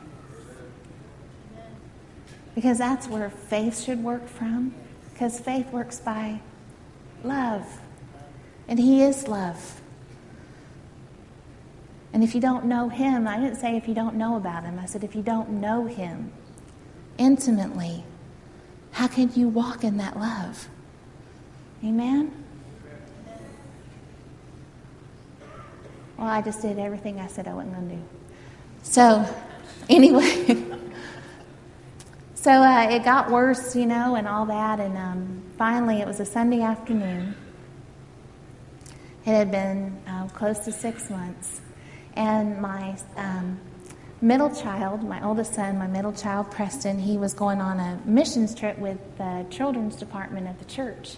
Because 2.54 2.78
that's 2.78 3.08
where 3.08 3.30
faith 3.30 3.82
should 3.82 4.04
work 4.04 4.28
from. 4.28 4.74
Because 5.12 5.40
faith 5.40 5.70
works 5.72 6.00
by 6.00 6.40
love. 7.24 7.66
And 8.68 8.78
He 8.78 9.02
is 9.02 9.26
love. 9.26 9.80
And 12.12 12.22
if 12.22 12.34
you 12.34 12.42
don't 12.42 12.66
know 12.66 12.90
Him, 12.90 13.26
I 13.26 13.38
didn't 13.38 13.56
say 13.56 13.76
if 13.76 13.88
you 13.88 13.94
don't 13.94 14.16
know 14.16 14.36
about 14.36 14.64
Him, 14.64 14.78
I 14.78 14.84
said 14.84 15.02
if 15.02 15.14
you 15.14 15.22
don't 15.22 15.48
know 15.48 15.86
Him, 15.86 16.32
intimately, 17.18 18.04
how 18.92 19.08
can 19.08 19.30
you 19.34 19.48
walk 19.48 19.84
in 19.84 19.96
that 19.98 20.18
love? 20.18 20.68
Amen? 21.84 22.30
Well, 26.16 26.28
I 26.28 26.40
just 26.40 26.62
did 26.62 26.78
everything 26.78 27.18
I 27.18 27.26
said 27.26 27.48
I 27.48 27.54
wasn't 27.54 27.74
going 27.74 27.88
to 27.88 27.94
do. 27.96 28.02
So, 28.82 29.26
anyway, 29.88 30.56
so 32.34 32.50
uh, 32.50 32.88
it 32.90 33.02
got 33.02 33.30
worse, 33.30 33.74
you 33.74 33.86
know, 33.86 34.14
and 34.14 34.28
all 34.28 34.46
that. 34.46 34.78
And 34.78 34.96
um, 34.96 35.42
finally, 35.58 36.00
it 36.00 36.06
was 36.06 36.20
a 36.20 36.24
Sunday 36.24 36.60
afternoon. 36.60 37.34
It 39.24 39.30
had 39.30 39.50
been 39.50 40.00
uh, 40.06 40.28
close 40.28 40.60
to 40.60 40.72
six 40.72 41.10
months. 41.10 41.60
And 42.14 42.60
my 42.60 42.96
um, 43.16 43.58
middle 44.22 44.54
child, 44.54 45.02
my 45.02 45.22
oldest 45.24 45.54
son, 45.54 45.76
my 45.76 45.88
middle 45.88 46.12
child, 46.12 46.50
Preston, 46.50 46.98
he 46.98 47.18
was 47.18 47.34
going 47.34 47.60
on 47.60 47.80
a 47.80 48.00
missions 48.04 48.54
trip 48.54 48.78
with 48.78 48.98
the 49.18 49.44
children's 49.50 49.96
department 49.96 50.48
of 50.48 50.58
the 50.60 50.64
church 50.64 51.16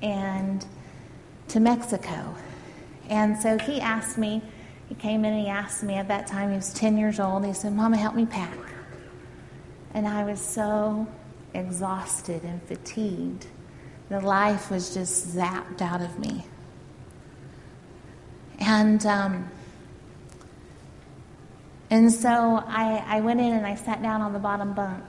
and 0.00 0.64
to 1.48 1.58
Mexico. 1.58 2.34
And 3.08 3.36
so 3.36 3.58
he 3.58 3.80
asked 3.80 4.16
me, 4.16 4.40
he 4.88 4.94
came 4.94 5.24
in 5.24 5.32
and 5.32 5.42
he 5.42 5.48
asked 5.48 5.82
me 5.82 5.94
at 5.94 6.08
that 6.08 6.28
time, 6.28 6.50
he 6.50 6.56
was 6.56 6.72
10 6.72 6.96
years 6.96 7.18
old, 7.18 7.44
he 7.44 7.52
said, 7.52 7.74
Mama, 7.74 7.96
help 7.96 8.14
me 8.14 8.24
pack. 8.24 8.56
And 9.92 10.06
I 10.06 10.24
was 10.24 10.40
so 10.40 11.08
exhausted 11.54 12.44
and 12.44 12.62
fatigued. 12.62 13.46
The 14.10 14.20
life 14.20 14.70
was 14.70 14.94
just 14.94 15.34
zapped 15.34 15.82
out 15.82 16.00
of 16.00 16.18
me. 16.18 16.44
And 18.60 19.04
um, 19.06 19.50
and 21.90 22.12
so 22.12 22.62
I, 22.66 23.02
I 23.06 23.20
went 23.20 23.40
in 23.40 23.52
and 23.52 23.66
I 23.66 23.74
sat 23.74 24.02
down 24.02 24.20
on 24.20 24.32
the 24.32 24.38
bottom 24.38 24.74
bunk. 24.74 25.04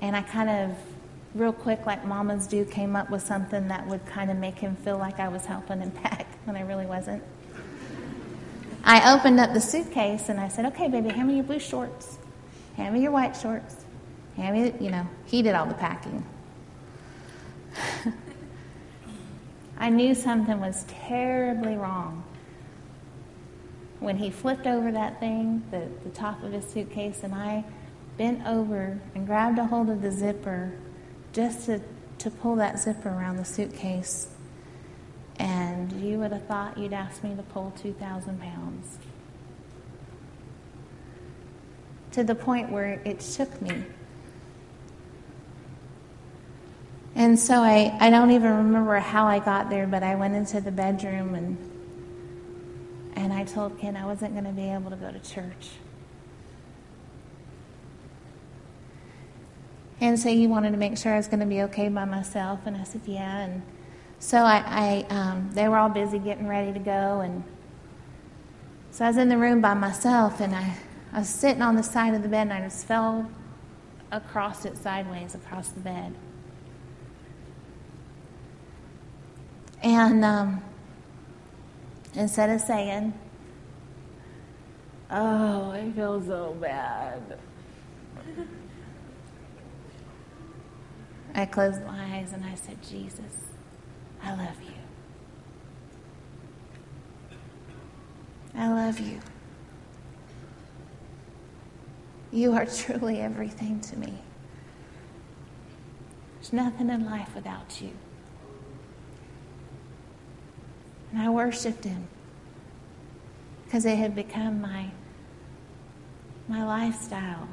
And 0.00 0.14
I 0.14 0.22
kind 0.22 0.48
of, 0.48 0.76
real 1.34 1.52
quick, 1.52 1.86
like 1.86 2.04
mamas 2.04 2.46
do, 2.46 2.64
came 2.64 2.94
up 2.94 3.10
with 3.10 3.22
something 3.22 3.66
that 3.68 3.86
would 3.88 4.06
kind 4.06 4.30
of 4.30 4.36
make 4.36 4.58
him 4.58 4.76
feel 4.76 4.96
like 4.96 5.18
I 5.18 5.28
was 5.28 5.44
helping 5.44 5.80
him 5.80 5.90
pack 6.02 6.26
when 6.44 6.56
I 6.56 6.60
really 6.60 6.86
wasn't. 6.86 7.22
I 8.84 9.12
opened 9.12 9.40
up 9.40 9.52
the 9.54 9.60
suitcase 9.60 10.28
and 10.28 10.38
I 10.38 10.48
said, 10.48 10.66
okay, 10.66 10.88
baby, 10.88 11.08
hand 11.10 11.28
me 11.28 11.34
your 11.34 11.44
blue 11.44 11.58
shorts. 11.58 12.16
Hand 12.76 12.94
me 12.94 13.02
your 13.02 13.10
white 13.10 13.36
shorts. 13.36 13.74
Hand 14.36 14.56
me, 14.56 14.72
you 14.84 14.90
know, 14.90 15.04
he 15.26 15.42
did 15.42 15.56
all 15.56 15.66
the 15.66 15.74
packing. 15.74 16.24
I 19.78 19.90
knew 19.90 20.14
something 20.14 20.60
was 20.60 20.84
terribly 20.84 21.74
wrong 21.74 22.22
when 24.00 24.16
he 24.16 24.30
flipped 24.30 24.66
over 24.66 24.92
that 24.92 25.18
thing, 25.20 25.64
the, 25.70 25.88
the 26.04 26.10
top 26.10 26.42
of 26.42 26.52
his 26.52 26.64
suitcase, 26.68 27.20
and 27.22 27.34
I 27.34 27.64
bent 28.16 28.46
over 28.46 29.00
and 29.14 29.26
grabbed 29.26 29.58
a 29.58 29.64
hold 29.64 29.90
of 29.90 30.02
the 30.02 30.10
zipper 30.10 30.72
just 31.32 31.66
to, 31.66 31.80
to 32.18 32.30
pull 32.30 32.56
that 32.56 32.78
zipper 32.78 33.08
around 33.08 33.36
the 33.36 33.44
suitcase. 33.44 34.28
And 35.38 35.92
you 36.00 36.18
would 36.18 36.32
have 36.32 36.46
thought 36.46 36.78
you'd 36.78 36.92
asked 36.92 37.22
me 37.22 37.34
to 37.36 37.42
pull 37.42 37.72
2,000 37.80 38.40
pounds. 38.40 38.98
To 42.12 42.24
the 42.24 42.34
point 42.34 42.72
where 42.72 43.00
it 43.04 43.22
shook 43.22 43.60
me. 43.62 43.84
And 47.14 47.38
so 47.38 47.62
I, 47.62 47.96
I 48.00 48.10
don't 48.10 48.30
even 48.30 48.50
remember 48.50 48.96
how 48.98 49.26
I 49.26 49.38
got 49.38 49.70
there, 49.70 49.86
but 49.86 50.02
I 50.02 50.14
went 50.14 50.34
into 50.34 50.60
the 50.60 50.70
bedroom 50.70 51.34
and 51.34 51.67
and 53.18 53.32
I 53.32 53.42
told 53.42 53.80
Ken 53.80 53.96
I 53.96 54.06
wasn't 54.06 54.32
going 54.34 54.44
to 54.44 54.52
be 54.52 54.70
able 54.70 54.90
to 54.90 54.96
go 54.96 55.10
to 55.10 55.18
church. 55.18 55.70
And 60.00 60.16
so 60.16 60.28
he 60.28 60.46
wanted 60.46 60.70
to 60.70 60.76
make 60.76 60.96
sure 60.96 61.12
I 61.12 61.16
was 61.16 61.26
going 61.26 61.40
to 61.40 61.46
be 61.46 61.62
okay 61.62 61.88
by 61.88 62.04
myself, 62.04 62.60
and 62.64 62.76
I 62.76 62.84
said, 62.84 63.00
yeah. 63.06 63.38
And 63.38 63.62
so 64.20 64.38
I, 64.38 64.62
I 65.10 65.14
um, 65.14 65.50
they 65.52 65.68
were 65.68 65.76
all 65.76 65.88
busy 65.88 66.20
getting 66.20 66.46
ready 66.46 66.72
to 66.72 66.78
go, 66.78 67.20
and 67.20 67.42
so 68.92 69.04
I 69.04 69.08
was 69.08 69.16
in 69.16 69.28
the 69.28 69.36
room 69.36 69.60
by 69.60 69.74
myself, 69.74 70.40
and 70.40 70.54
I, 70.54 70.76
I 71.12 71.18
was 71.18 71.28
sitting 71.28 71.62
on 71.62 71.74
the 71.74 71.82
side 71.82 72.14
of 72.14 72.22
the 72.22 72.28
bed, 72.28 72.42
and 72.42 72.52
I 72.52 72.60
just 72.60 72.86
fell 72.86 73.28
across 74.12 74.64
it 74.64 74.78
sideways 74.78 75.34
across 75.34 75.70
the 75.70 75.80
bed. 75.80 76.14
And 79.82 80.24
um, 80.24 80.62
instead 82.14 82.50
of 82.50 82.60
saying, 82.60 83.12
Oh, 85.10 85.70
I 85.70 85.90
feel 85.92 86.22
so 86.22 86.54
bad. 86.60 87.38
I 91.34 91.46
closed 91.46 91.82
my 91.84 92.16
eyes 92.16 92.32
and 92.32 92.44
I 92.44 92.54
said, 92.54 92.82
Jesus, 92.82 93.52
I 94.22 94.34
love 94.34 94.62
you. 94.62 94.72
I 98.54 98.68
love 98.68 98.98
you. 98.98 99.20
You 102.30 102.52
are 102.52 102.66
truly 102.66 103.20
everything 103.20 103.80
to 103.80 103.96
me. 103.96 104.18
There's 106.34 106.52
nothing 106.52 106.90
in 106.90 107.06
life 107.06 107.34
without 107.34 107.80
you. 107.80 107.92
And 111.12 111.22
I 111.22 111.30
worshiped 111.30 111.84
him 111.84 112.08
because 113.64 113.84
it 113.84 113.96
had 113.96 114.14
become 114.14 114.60
my, 114.60 114.90
my 116.48 116.64
lifestyle. 116.64 117.48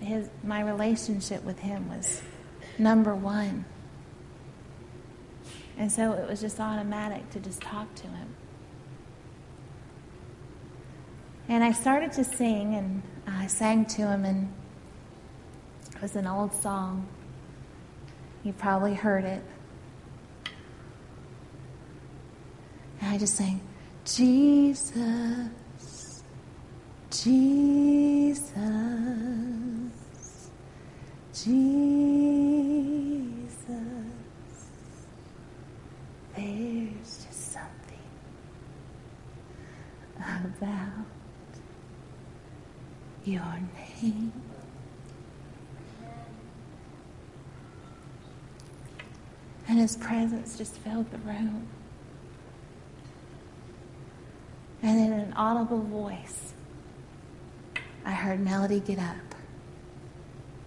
His, 0.00 0.28
my 0.44 0.60
relationship 0.62 1.44
with 1.44 1.58
him 1.58 1.88
was 1.88 2.22
number 2.78 3.14
one. 3.14 3.64
And 5.76 5.90
so 5.92 6.12
it 6.12 6.28
was 6.28 6.40
just 6.40 6.58
automatic 6.58 7.30
to 7.30 7.40
just 7.40 7.60
talk 7.60 7.94
to 7.96 8.06
him. 8.06 8.34
And 11.48 11.64
I 11.64 11.72
started 11.72 12.12
to 12.12 12.24
sing, 12.24 12.74
and 12.74 13.02
I 13.26 13.46
sang 13.46 13.86
to 13.86 14.06
him, 14.06 14.24
and 14.24 14.52
it 15.94 16.02
was 16.02 16.14
an 16.14 16.26
old 16.26 16.52
song. 16.52 17.06
You 18.44 18.52
probably 18.52 18.94
heard 18.94 19.24
it. 19.24 19.42
And 23.00 23.14
I 23.14 23.18
just 23.18 23.36
sang, 23.36 23.60
Jesus, 24.04 25.50
Jesus, 27.10 28.52
Jesus. 31.32 31.68
There's 36.36 37.26
just 37.26 37.52
something 37.52 37.98
about 40.18 41.06
your 43.24 43.60
name. 44.02 44.32
And 49.68 49.78
his 49.78 49.96
presence 49.96 50.56
just 50.56 50.76
filled 50.76 51.10
the 51.10 51.18
room. 51.18 51.66
And 54.82 55.00
in 55.00 55.12
an 55.12 55.32
audible 55.34 55.80
voice, 55.80 56.52
I 58.04 58.12
heard 58.12 58.40
Melody 58.40 58.80
get 58.80 58.98
up. 58.98 59.16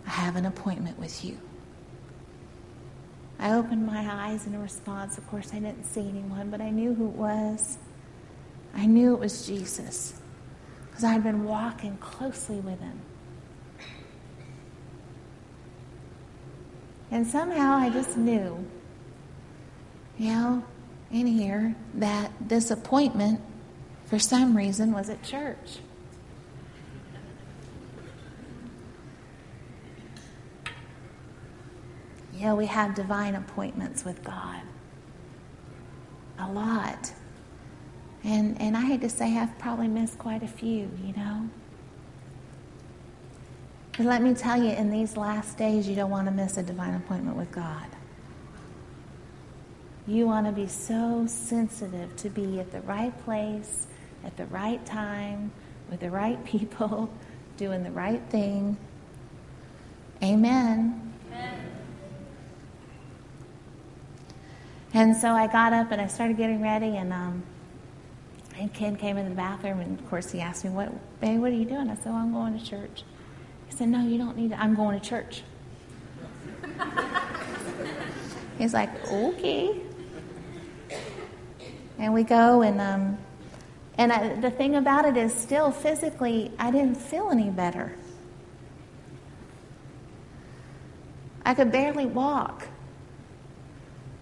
I 0.05 0.09
have 0.09 0.35
an 0.35 0.45
appointment 0.45 0.99
with 0.99 1.23
you. 1.23 1.37
I 3.39 3.53
opened 3.53 3.85
my 3.85 4.07
eyes 4.07 4.45
in 4.45 4.61
response. 4.61 5.17
Of 5.17 5.27
course, 5.27 5.51
I 5.53 5.59
didn't 5.59 5.85
see 5.85 6.07
anyone, 6.07 6.49
but 6.49 6.61
I 6.61 6.69
knew 6.69 6.93
who 6.93 7.07
it 7.07 7.15
was. 7.15 7.77
I 8.75 8.85
knew 8.85 9.13
it 9.13 9.19
was 9.19 9.47
Jesus 9.47 10.21
because 10.89 11.03
I 11.03 11.13
had 11.13 11.23
been 11.23 11.45
walking 11.45 11.97
closely 11.97 12.57
with 12.57 12.79
him. 12.79 13.01
And 17.09 17.25
somehow 17.25 17.75
I 17.75 17.89
just 17.89 18.15
knew, 18.15 18.65
you 20.17 20.31
know, 20.31 20.63
in 21.11 21.27
here, 21.27 21.75
that 21.95 22.31
this 22.39 22.71
appointment 22.71 23.41
for 24.11 24.19
some 24.19 24.57
reason, 24.57 24.91
was 24.91 25.09
at 25.09 25.23
church. 25.23 25.77
Yeah, 32.33 32.53
we 32.55 32.65
have 32.65 32.93
divine 32.93 33.35
appointments 33.35 34.03
with 34.03 34.21
God. 34.21 34.63
A 36.37 36.51
lot. 36.51 37.13
And, 38.25 38.59
and 38.59 38.75
I 38.75 38.81
hate 38.81 38.99
to 38.99 39.09
say 39.09 39.37
I've 39.37 39.57
probably 39.57 39.87
missed 39.87 40.19
quite 40.19 40.43
a 40.43 40.47
few, 40.47 40.91
you 41.01 41.13
know. 41.15 41.49
But 43.95 44.07
let 44.07 44.21
me 44.21 44.33
tell 44.33 44.61
you, 44.61 44.71
in 44.71 44.91
these 44.91 45.15
last 45.15 45.57
days, 45.57 45.87
you 45.87 45.95
don't 45.95 46.11
want 46.11 46.27
to 46.27 46.33
miss 46.33 46.57
a 46.57 46.63
divine 46.63 46.95
appointment 46.95 47.37
with 47.37 47.53
God. 47.53 47.87
You 50.05 50.25
want 50.25 50.47
to 50.47 50.51
be 50.51 50.67
so 50.67 51.27
sensitive 51.27 52.13
to 52.17 52.29
be 52.29 52.59
at 52.59 52.73
the 52.73 52.81
right 52.81 53.17
place 53.23 53.87
at 54.25 54.35
the 54.37 54.45
right 54.47 54.83
time 54.85 55.51
with 55.89 55.99
the 55.99 56.09
right 56.09 56.43
people 56.45 57.09
doing 57.57 57.83
the 57.83 57.91
right 57.91 58.21
thing. 58.29 58.77
Amen. 60.23 61.13
Amen. 61.27 61.71
And 64.93 65.15
so 65.15 65.29
I 65.29 65.47
got 65.47 65.73
up 65.73 65.91
and 65.91 66.01
I 66.01 66.07
started 66.07 66.37
getting 66.37 66.61
ready, 66.61 66.97
and 66.97 67.13
um, 67.13 67.43
and 68.57 68.73
Ken 68.73 68.95
came 68.97 69.17
in 69.17 69.29
the 69.29 69.35
bathroom, 69.35 69.79
and 69.79 69.97
of 69.97 70.09
course 70.09 70.31
he 70.31 70.41
asked 70.41 70.65
me, 70.65 70.69
"What, 70.69 70.91
babe? 71.21 71.39
What 71.39 71.51
are 71.51 71.55
you 71.55 71.65
doing?" 71.65 71.89
I 71.89 71.95
said, 71.95 72.07
well, 72.07 72.15
"I'm 72.15 72.33
going 72.33 72.59
to 72.59 72.65
church." 72.65 73.03
He 73.67 73.75
said, 73.75 73.87
"No, 73.87 74.01
you 74.01 74.17
don't 74.17 74.35
need 74.35 74.49
to. 74.49 74.59
I'm 74.59 74.75
going 74.75 74.99
to 74.99 75.05
church." 75.05 75.43
He's 78.57 78.73
like, 78.73 78.89
"Okay." 79.09 79.79
And 81.97 82.13
we 82.13 82.23
go, 82.23 82.61
and 82.61 82.81
um, 82.81 83.17
and 84.01 84.11
I, 84.11 84.35
the 84.41 84.49
thing 84.49 84.77
about 84.77 85.05
it 85.05 85.15
is, 85.15 85.31
still 85.31 85.69
physically, 85.69 86.51
I 86.57 86.71
didn't 86.71 86.95
feel 86.95 87.29
any 87.29 87.51
better. 87.51 87.95
I 91.45 91.53
could 91.53 91.71
barely 91.71 92.07
walk. 92.07 92.67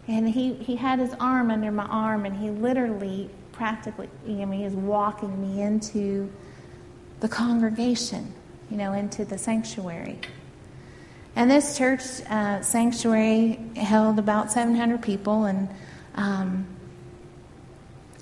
And 0.06 0.28
he, 0.28 0.56
he 0.56 0.76
had 0.76 1.00
his 1.00 1.14
arm 1.22 1.50
under 1.50 1.72
my 1.72 1.86
arm, 1.86 2.26
and 2.26 2.36
he 2.36 2.50
literally, 2.50 3.30
practically, 3.54 4.10
I 4.28 4.44
mean, 4.44 4.52
he 4.52 4.66
was 4.66 4.74
walking 4.74 5.42
me 5.42 5.62
into 5.62 6.30
the 7.22 7.30
congregation, 7.30 8.34
you 8.70 8.76
know, 8.76 8.92
into 8.92 9.24
the 9.24 9.38
sanctuary. 9.38 10.20
And 11.38 11.50
this 11.50 11.78
church 11.78 12.02
uh, 12.30 12.62
sanctuary 12.62 13.62
held 13.78 14.20
about 14.20 14.52
700 14.52 15.02
people, 15.02 15.46
and 15.46 15.70
um, 16.16 16.68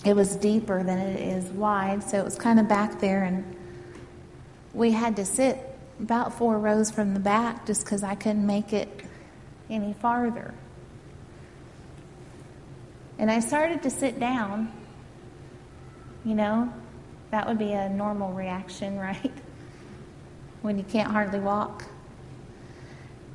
it 0.06 0.16
was 0.16 0.36
deeper 0.36 0.84
than 0.84 1.00
it 1.00 1.20
is 1.20 1.46
wide, 1.52 2.04
so 2.04 2.18
it 2.18 2.26
was 2.26 2.36
kind 2.36 2.60
of 2.60 2.68
back 2.68 3.00
there, 3.00 3.24
and 3.24 3.56
we 4.74 4.92
had 4.92 5.16
to 5.16 5.26
sit 5.26 5.58
about 6.00 6.34
four 6.34 6.60
rows 6.60 6.92
from 6.92 7.14
the 7.14 7.20
back 7.20 7.66
just 7.66 7.84
because 7.84 8.04
I 8.04 8.16
couldn't 8.16 8.46
make 8.46 8.74
it 8.74 8.90
any 9.70 9.94
farther. 9.94 10.54
And 13.18 13.32
I 13.32 13.40
started 13.40 13.84
to 13.84 13.90
sit 13.90 14.20
down. 14.20 14.72
You 16.24 16.36
know, 16.36 16.72
that 17.32 17.48
would 17.48 17.58
be 17.58 17.72
a 17.72 17.90
normal 17.90 18.34
reaction, 18.34 18.98
right? 19.00 19.32
when 20.62 20.78
you 20.78 20.84
can't 20.84 21.10
hardly 21.10 21.40
walk. 21.40 21.86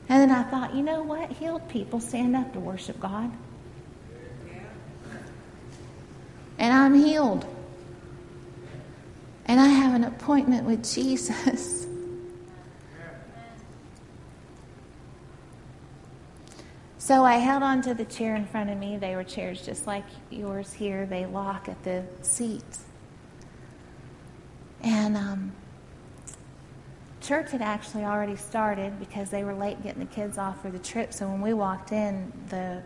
And 0.09 0.20
then 0.20 0.31
I 0.31 0.42
thought, 0.42 0.75
you 0.75 0.83
know 0.83 1.03
what? 1.03 1.31
Healed 1.31 1.66
people 1.68 1.98
stand 2.01 2.37
up 2.37 2.53
to 2.53 2.61
worship 2.61 3.01
God. 3.01 3.33
And 6.62 6.72
I'm 6.72 6.94
healed. 6.94 7.44
And 9.46 9.61
I 9.61 9.66
have 9.66 9.94
an 9.94 10.05
appointment 10.05 10.64
with 10.64 10.90
Jesus. 10.90 11.87
So 16.98 17.25
I 17.25 17.35
held 17.35 17.64
on 17.64 17.83
to 17.83 17.94
the 17.94 18.05
chair 18.05 18.37
in 18.37 18.46
front 18.46 18.70
of 18.70 18.79
me. 18.79 18.96
They 18.96 19.16
were 19.16 19.25
chairs 19.25 19.66
just 19.66 19.88
like 19.88 20.05
yours 20.31 20.72
here. 20.72 21.05
They 21.05 21.27
lock 21.27 21.68
at 21.68 21.83
the 21.83 22.05
seats. 22.20 22.85
And 24.85 25.16
um, 25.16 25.53
church 27.20 27.51
had 27.51 27.61
actually 27.61 28.05
already 28.05 28.37
started 28.37 29.01
because 29.01 29.31
they 29.31 29.42
were 29.42 29.53
late 29.53 29.83
getting 29.83 29.98
the 29.98 30.14
kids 30.14 30.38
off 30.38 30.62
for 30.62 30.70
the 30.70 30.79
trip. 30.79 31.12
So 31.12 31.27
when 31.27 31.40
we 31.40 31.53
walked 31.53 31.90
in, 31.90 32.33
the 32.51 32.85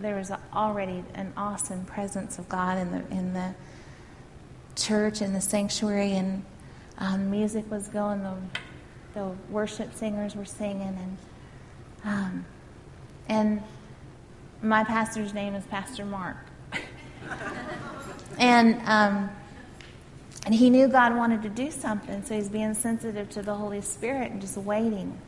there 0.00 0.16
was 0.16 0.32
already 0.54 1.04
an 1.14 1.32
awesome 1.36 1.84
presence 1.84 2.38
of 2.38 2.48
God 2.48 2.78
in 2.78 2.90
the 2.90 3.16
in 3.16 3.32
the 3.34 3.54
church 4.76 5.22
in 5.22 5.32
the 5.32 5.40
sanctuary, 5.40 6.12
and 6.12 6.44
um, 6.98 7.30
music 7.30 7.70
was 7.70 7.88
going. 7.88 8.22
The 8.22 8.36
the 9.14 9.32
worship 9.50 9.94
singers 9.94 10.34
were 10.34 10.44
singing, 10.44 10.82
and 10.82 11.18
um, 12.04 12.44
and 13.28 13.62
my 14.62 14.84
pastor's 14.84 15.34
name 15.34 15.54
is 15.54 15.64
Pastor 15.66 16.04
Mark, 16.04 16.36
and. 18.38 18.80
Um, 18.86 19.30
and 20.46 20.54
he 20.54 20.70
knew 20.70 20.88
God 20.88 21.14
wanted 21.14 21.42
to 21.42 21.50
do 21.50 21.70
something, 21.70 22.24
so 22.24 22.34
he's 22.34 22.48
being 22.48 22.72
sensitive 22.72 23.28
to 23.30 23.42
the 23.42 23.54
Holy 23.54 23.82
Spirit 23.82 24.32
and 24.32 24.40
just 24.40 24.56
waiting. 24.56 25.18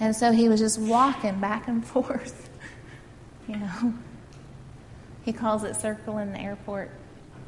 And 0.00 0.14
so 0.14 0.30
he 0.32 0.48
was 0.48 0.60
just 0.60 0.78
walking 0.78 1.40
back 1.40 1.66
and 1.68 1.84
forth, 1.86 2.47
you 3.48 3.56
know. 3.56 3.94
He 5.24 5.34
calls 5.34 5.62
it 5.62 5.76
circling 5.76 6.32
the 6.32 6.40
airport, 6.40 6.90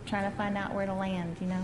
trying 0.04 0.30
to 0.30 0.36
find 0.36 0.58
out 0.58 0.74
where 0.74 0.84
to 0.84 0.92
land, 0.92 1.38
you 1.40 1.46
know. 1.46 1.62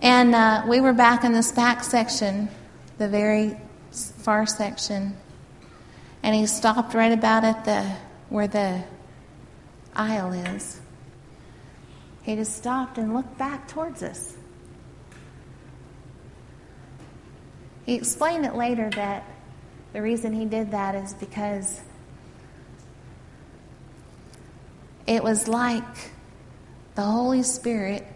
And 0.00 0.34
uh, 0.34 0.64
we 0.68 0.80
were 0.80 0.92
back 0.92 1.24
in 1.24 1.32
this 1.32 1.50
back 1.50 1.82
section, 1.82 2.50
the 2.98 3.08
very 3.08 3.56
far 3.90 4.44
section, 4.44 5.16
and 6.22 6.34
he 6.34 6.46
stopped 6.46 6.92
right 6.92 7.12
about 7.12 7.44
at 7.44 7.64
the 7.64 7.90
where 8.28 8.48
the 8.48 8.84
aisle 9.94 10.32
is. 10.32 10.80
He 12.22 12.36
just 12.36 12.54
stopped 12.54 12.98
and 12.98 13.14
looked 13.14 13.38
back 13.38 13.66
towards 13.66 14.02
us. 14.02 14.36
He 17.86 17.94
explained 17.94 18.44
it 18.44 18.54
later 18.54 18.90
that 18.90 19.24
the 19.92 20.02
reason 20.02 20.32
he 20.32 20.44
did 20.44 20.70
that 20.70 20.94
is 20.94 21.14
because 21.14 21.80
it 25.06 25.22
was 25.22 25.48
like 25.48 26.12
the 26.94 27.02
Holy 27.02 27.42
Spirit 27.42 28.06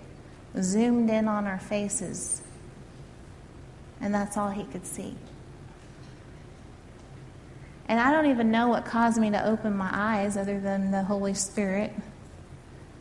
zoomed 0.60 1.10
in 1.10 1.26
on 1.26 1.46
our 1.46 1.58
faces, 1.58 2.42
and 4.00 4.14
that's 4.14 4.36
all 4.36 4.50
he 4.50 4.64
could 4.64 4.86
see. 4.86 5.16
And 7.86 8.00
I 8.00 8.12
don't 8.12 8.26
even 8.26 8.50
know 8.50 8.68
what 8.68 8.84
caused 8.84 9.18
me 9.18 9.30
to 9.30 9.46
open 9.46 9.76
my 9.76 9.90
eyes 9.92 10.36
other 10.36 10.58
than 10.58 10.90
the 10.90 11.02
Holy 11.02 11.34
Spirit. 11.34 11.92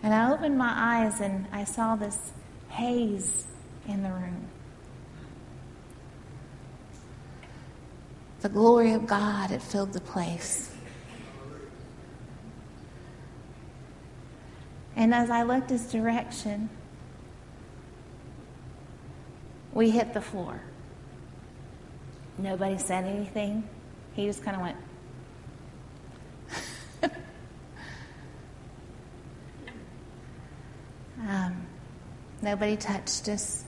And 0.02 0.14
I 0.14 0.32
opened 0.32 0.58
my 0.58 0.74
eyes 0.76 1.22
and 1.22 1.48
I 1.54 1.64
saw 1.64 1.96
this 1.96 2.34
haze 2.70 3.46
in 3.88 4.04
the 4.04 4.10
room. 4.10 4.48
The 8.44 8.50
glory 8.50 8.92
of 8.92 9.08
God 9.08 9.52
had 9.52 9.64
filled 9.64 9.94
the 9.94 10.02
place. 10.02 10.70
And 14.98 15.14
as 15.14 15.30
I 15.30 15.44
looked 15.44 15.70
his 15.70 15.90
direction, 15.90 16.70
we 19.72 19.92
hit 19.92 20.14
the 20.14 20.20
floor. 20.20 20.60
Nobody 22.38 22.78
said 22.78 23.06
anything. 23.06 23.64
He 24.14 24.26
just 24.26 24.44
kind 24.44 24.58
of 24.58 24.62
went, 24.62 24.78
um, 31.30 31.66
nobody 32.42 32.76
touched 32.76 33.30
us. 33.30 33.64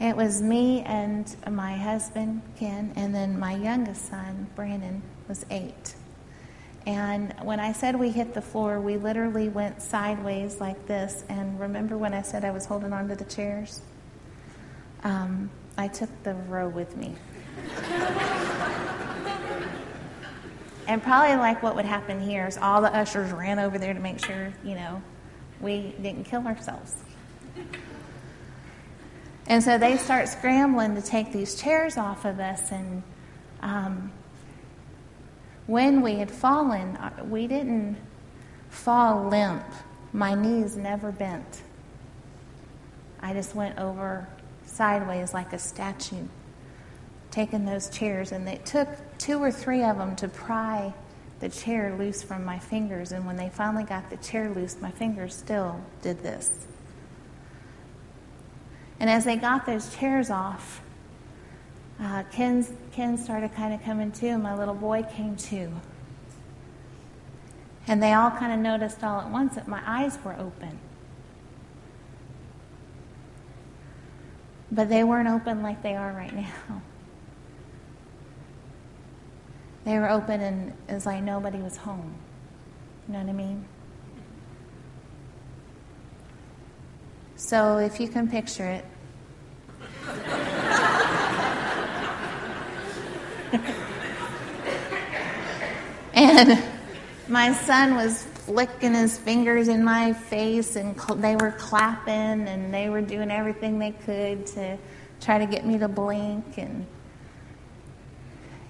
It 0.00 0.16
was 0.16 0.40
me 0.40 0.80
and 0.80 1.36
my 1.50 1.76
husband, 1.76 2.40
Ken, 2.56 2.92
and 2.96 3.14
then 3.14 3.38
my 3.38 3.54
youngest 3.54 4.08
son, 4.08 4.46
Brandon, 4.56 5.02
was 5.28 5.44
eight. 5.50 5.94
And 6.86 7.34
when 7.42 7.60
I 7.60 7.72
said 7.72 7.96
we 7.96 8.10
hit 8.10 8.32
the 8.32 8.40
floor, 8.40 8.80
we 8.80 8.96
literally 8.96 9.50
went 9.50 9.82
sideways 9.82 10.58
like 10.58 10.86
this. 10.86 11.24
And 11.28 11.60
remember 11.60 11.98
when 11.98 12.14
I 12.14 12.22
said 12.22 12.46
I 12.46 12.50
was 12.50 12.64
holding 12.64 12.94
onto 12.94 13.14
the 13.14 13.26
chairs? 13.26 13.82
Um, 15.04 15.50
I 15.76 15.88
took 15.88 16.08
the 16.22 16.32
row 16.32 16.68
with 16.68 16.96
me. 16.96 17.14
And 20.86 21.02
probably 21.02 21.36
like 21.36 21.62
what 21.62 21.76
would 21.76 21.84
happen 21.84 22.20
here 22.20 22.46
is 22.46 22.56
all 22.56 22.80
the 22.80 22.92
ushers 22.92 23.30
ran 23.32 23.58
over 23.58 23.78
there 23.78 23.92
to 23.92 24.00
make 24.00 24.18
sure, 24.18 24.52
you 24.64 24.74
know, 24.74 25.02
we 25.60 25.94
didn't 26.00 26.24
kill 26.24 26.46
ourselves. 26.46 26.96
And 29.50 29.64
so 29.64 29.78
they 29.78 29.96
start 29.96 30.28
scrambling 30.28 30.94
to 30.94 31.02
take 31.02 31.32
these 31.32 31.56
chairs 31.56 31.98
off 31.98 32.24
of 32.24 32.38
us. 32.38 32.70
And 32.70 33.02
um, 33.60 34.12
when 35.66 36.02
we 36.02 36.14
had 36.14 36.30
fallen, 36.30 36.96
uh, 36.96 37.24
we 37.28 37.48
didn't 37.48 37.96
fall 38.68 39.28
limp. 39.28 39.64
My 40.12 40.36
knees 40.36 40.76
never 40.76 41.10
bent. 41.10 41.62
I 43.20 43.32
just 43.32 43.56
went 43.56 43.76
over 43.80 44.28
sideways 44.66 45.34
like 45.34 45.52
a 45.52 45.58
statue 45.58 46.28
taking 47.32 47.64
those 47.64 47.90
chairs, 47.90 48.30
and 48.30 48.48
it 48.48 48.64
took 48.64 48.88
two 49.18 49.42
or 49.42 49.50
three 49.50 49.82
of 49.82 49.98
them 49.98 50.14
to 50.16 50.28
pry 50.28 50.94
the 51.40 51.48
chair 51.48 51.96
loose 51.98 52.22
from 52.22 52.44
my 52.44 52.58
fingers. 52.60 53.10
And 53.10 53.26
when 53.26 53.36
they 53.36 53.48
finally 53.48 53.84
got 53.84 54.10
the 54.10 54.16
chair 54.18 54.48
loose, 54.50 54.80
my 54.80 54.92
fingers 54.92 55.34
still 55.34 55.80
did 56.02 56.22
this. 56.22 56.66
And 59.00 59.08
as 59.08 59.24
they 59.24 59.36
got 59.36 59.64
those 59.64 59.94
chairs 59.96 60.30
off, 60.30 60.82
uh, 61.98 62.22
Ken, 62.30 62.64
Ken 62.92 63.16
started 63.16 63.54
kind 63.54 63.74
of 63.74 63.82
coming 63.82 64.12
to, 64.12 64.28
and 64.28 64.42
my 64.42 64.56
little 64.56 64.74
boy 64.74 65.02
came 65.02 65.36
too. 65.36 65.72
And 67.86 68.02
they 68.02 68.12
all 68.12 68.30
kind 68.30 68.52
of 68.52 68.58
noticed 68.60 69.02
all 69.02 69.20
at 69.20 69.30
once 69.30 69.54
that 69.54 69.66
my 69.66 69.82
eyes 69.86 70.18
were 70.22 70.34
open. 70.34 70.78
But 74.70 74.88
they 74.88 75.02
weren't 75.02 75.28
open 75.28 75.62
like 75.62 75.82
they 75.82 75.96
are 75.96 76.12
right 76.12 76.32
now. 76.32 76.82
They 79.84 79.98
were 79.98 80.10
open 80.10 80.40
and 80.40 80.72
it 80.88 80.94
was 80.94 81.06
like 81.06 81.22
nobody 81.22 81.58
was 81.58 81.78
home. 81.78 82.14
You 83.08 83.14
know 83.14 83.20
what 83.20 83.28
I 83.28 83.32
mean? 83.32 83.64
So 87.40 87.78
if 87.78 87.98
you 87.98 88.06
can 88.06 88.28
picture 88.28 88.66
it. 88.66 88.84
and 96.12 96.62
my 97.28 97.54
son 97.54 97.96
was 97.96 98.24
flicking 98.44 98.92
his 98.92 99.16
fingers 99.16 99.68
in 99.68 99.82
my 99.82 100.12
face 100.12 100.76
and 100.76 100.94
they 101.16 101.34
were 101.34 101.52
clapping 101.52 102.46
and 102.46 102.74
they 102.74 102.90
were 102.90 103.00
doing 103.00 103.30
everything 103.30 103.78
they 103.78 103.92
could 103.92 104.46
to 104.48 104.76
try 105.22 105.38
to 105.38 105.46
get 105.46 105.64
me 105.64 105.78
to 105.78 105.88
blink 105.88 106.58
and 106.58 106.84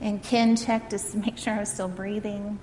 and 0.00 0.22
Ken 0.22 0.54
checked 0.54 0.90
to 0.90 1.00
make 1.16 1.38
sure 1.38 1.54
I 1.54 1.58
was 1.58 1.70
still 1.70 1.88
breathing. 1.88 2.60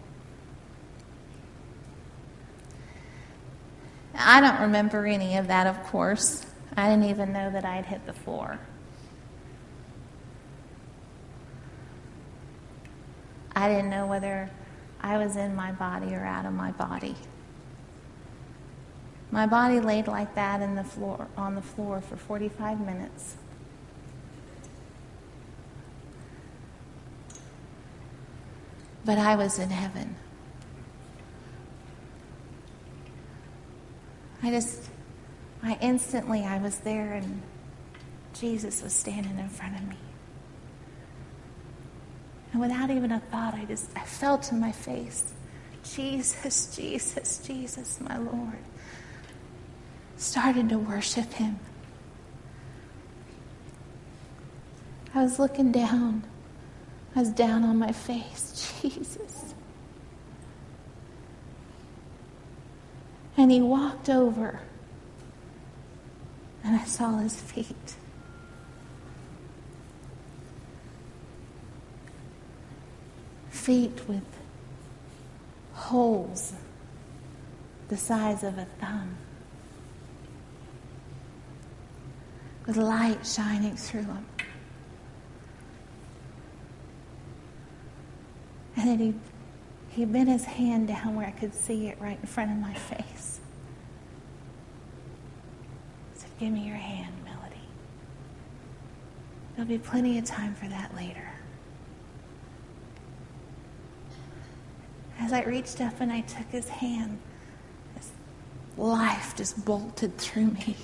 I 4.18 4.42
don't 4.42 4.62
remember 4.62 5.06
any 5.06 5.38
of 5.38 5.48
that, 5.48 5.68
of 5.68 5.82
course. 5.84 6.46
I 6.76 6.90
didn't 6.90 7.06
even 7.06 7.32
know 7.32 7.52
that 7.52 7.66
I'd 7.66 7.86
hit 7.86 8.06
the 8.06 8.14
floor. 8.14 8.60
I 13.56 13.70
didn't 13.70 13.90
know 13.90 14.06
whether 14.06 14.50
I 15.02 15.18
was 15.18 15.36
in 15.36 15.56
my 15.56 15.72
body 15.72 16.14
or 16.14 16.24
out 16.24 16.46
of 16.46 16.54
my 16.54 16.72
body. 16.72 17.16
My 19.32 19.46
body 19.46 19.80
laid 19.80 20.08
like 20.08 20.36
that 20.36 20.62
in 20.62 20.76
the 20.76 20.84
floor, 20.84 21.28
on 21.36 21.56
the 21.56 21.62
floor 21.62 22.02
for 22.02 22.18
45 22.18 22.80
minutes. 22.80 23.38
but 29.08 29.18
I 29.18 29.38
was 29.38 29.58
in 29.58 29.70
heaven. 29.70 30.18
I 34.44 34.52
just, 34.52 34.84
I 35.64 35.78
instantly, 35.82 36.44
I 36.44 36.58
was 36.60 36.78
there 36.80 37.14
and 37.14 37.42
Jesus 38.34 38.84
was 38.84 38.94
standing 38.94 39.38
in 39.40 39.50
front 39.50 39.76
of 39.76 39.88
me. 39.88 39.98
And 42.52 42.62
without 42.62 42.90
even 42.90 43.12
a 43.12 43.20
thought, 43.20 43.54
I 43.56 43.66
just, 43.66 43.90
I 43.96 44.04
fell 44.04 44.38
to 44.38 44.56
my 44.56 44.72
face. 44.72 45.34
Jesus, 45.84 46.76
Jesus, 46.76 47.40
Jesus, 47.46 48.00
my 48.02 48.18
Lord. 48.18 48.58
Started 50.18 50.70
to 50.70 50.78
worship 50.78 51.32
him. 51.34 51.60
I 55.14 55.24
was 55.24 55.40
looking 55.40 55.72
down. 55.72 56.24
I 57.16 57.20
was 57.20 57.30
down 57.30 57.64
on 57.64 57.78
my 57.78 57.92
face. 57.92 58.76
Jesus. 58.82 59.27
And 63.38 63.52
he 63.52 63.62
walked 63.62 64.10
over 64.10 64.60
And 66.68 66.76
I 66.76 66.84
saw 66.84 67.20
his 67.20 67.40
feet. 67.40 67.96
Feet 73.50 74.02
with 74.06 74.26
holes 75.74 76.54
the 77.88 77.96
size 77.96 78.44
of 78.44 78.58
a 78.58 78.66
thumb, 78.82 79.16
with 82.66 82.76
light 82.76 83.26
shining 83.26 83.78
through 83.78 84.04
them. 84.04 84.26
And 88.76 88.88
then 88.90 89.00
he, 89.00 89.14
he 89.98 90.06
bent 90.06 90.30
his 90.30 90.46
hand 90.46 90.88
down 90.88 91.16
where 91.16 91.26
I 91.26 91.32
could 91.32 91.56
see 91.56 91.88
it 91.88 91.98
right 92.00 92.20
in 92.22 92.28
front 92.28 92.52
of 92.52 92.58
my 92.58 92.76
face. 92.76 93.40
He 96.14 96.20
said, 96.20 96.30
Give 96.40 96.54
me 96.54 96.68
your 96.68 96.76
hand, 96.76 97.16
Melody. 97.26 97.56
There'll 99.56 99.68
be 99.68 99.80
plenty 99.80 100.20
of 100.20 100.26
time 100.26 100.54
for 100.54 100.68
that 100.68 100.96
later. 100.96 101.28
As 105.18 105.34
I 105.34 105.44
reached 105.46 105.82
up 105.82 106.00
and 106.00 106.12
I 106.12 106.22
took 106.22 106.46
his 106.52 106.70
hand, 106.70 107.18
his 107.96 108.12
life 108.78 109.34
just 109.36 109.66
bolted 109.66 110.16
through 110.20 110.52
me. 110.52 110.78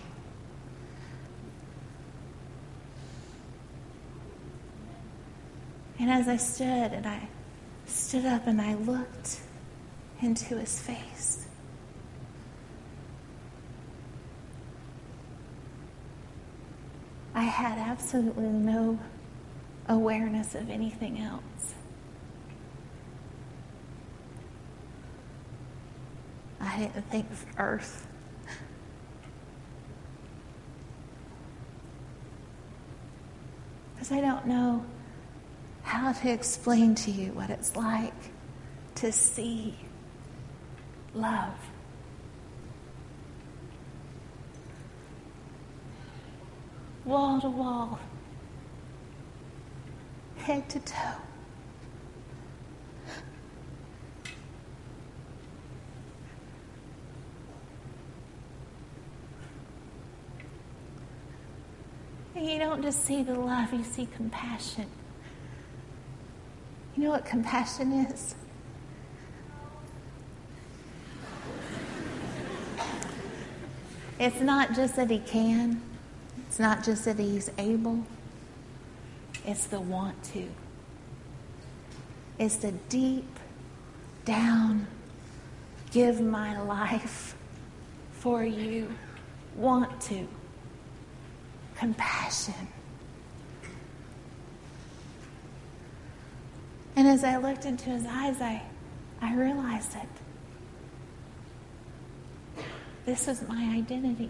And 6.00 6.10
as 6.10 6.28
I 6.28 6.38
stood 6.38 6.94
and 6.94 7.06
I 7.06 7.28
stood 7.86 8.26
up 8.26 8.48
and 8.48 8.62
I 8.62 8.76
looked 8.76 9.40
into 10.22 10.58
his 10.58 10.80
face, 10.80 11.46
I 17.36 17.44
had 17.44 17.78
absolutely 17.78 18.44
no 18.44 19.00
awareness 19.88 20.56
of 20.56 20.70
anything 20.70 21.20
else. 21.20 21.74
I 26.62 26.78
didn't 26.78 27.10
think 27.10 27.30
of 27.32 27.46
earth. 27.58 28.08
Because 33.96 34.12
I 34.12 34.22
don't 34.22 34.46
know 34.48 34.84
how 35.84 36.12
to 36.12 36.32
explain 36.32 36.96
to 36.96 37.12
you 37.12 37.32
what 37.34 37.50
it's 37.50 37.76
like 37.76 38.14
to 38.96 39.12
see 39.12 39.76
love. 41.14 41.54
Wall 47.06 47.42
to 47.42 47.50
wall, 47.50 48.00
head 50.38 50.68
to 50.70 50.80
toe. 50.80 50.96
You 62.36 62.58
don't 62.58 62.82
just 62.82 63.06
see 63.06 63.22
the 63.24 63.36
love, 63.36 63.74
you 63.74 63.84
see 63.84 64.08
compassion. 64.16 64.88
You 66.96 67.04
know 67.04 67.10
what 67.10 67.26
compassion 67.26 67.92
is? 67.92 68.36
It's 74.20 74.40
not 74.40 74.74
just 74.74 74.96
that 74.96 75.10
he 75.10 75.20
can, 75.20 75.82
it's 76.48 76.60
not 76.60 76.84
just 76.84 77.06
that 77.06 77.18
he's 77.18 77.50
able, 77.58 78.06
it's 79.46 79.66
the 79.66 79.82
want 79.82 80.24
to. 80.26 80.48
It's 82.40 82.58
the 82.58 82.72
deep 82.90 83.28
down, 84.24 84.88
give 85.92 86.22
my 86.22 86.62
life 86.62 87.36
for 88.14 88.46
you, 88.46 88.94
want 89.56 90.00
to 90.02 90.28
compassion. 91.76 92.73
And 96.96 97.08
as 97.08 97.24
I 97.24 97.38
looked 97.38 97.66
into 97.66 97.90
his 97.90 98.06
eyes, 98.06 98.40
I, 98.42 98.62
I 99.22 99.36
realized 99.36 99.94
that 99.94 100.08
this 103.06 103.28
is 103.28 103.42
my 103.48 103.76
identity. 103.76 104.30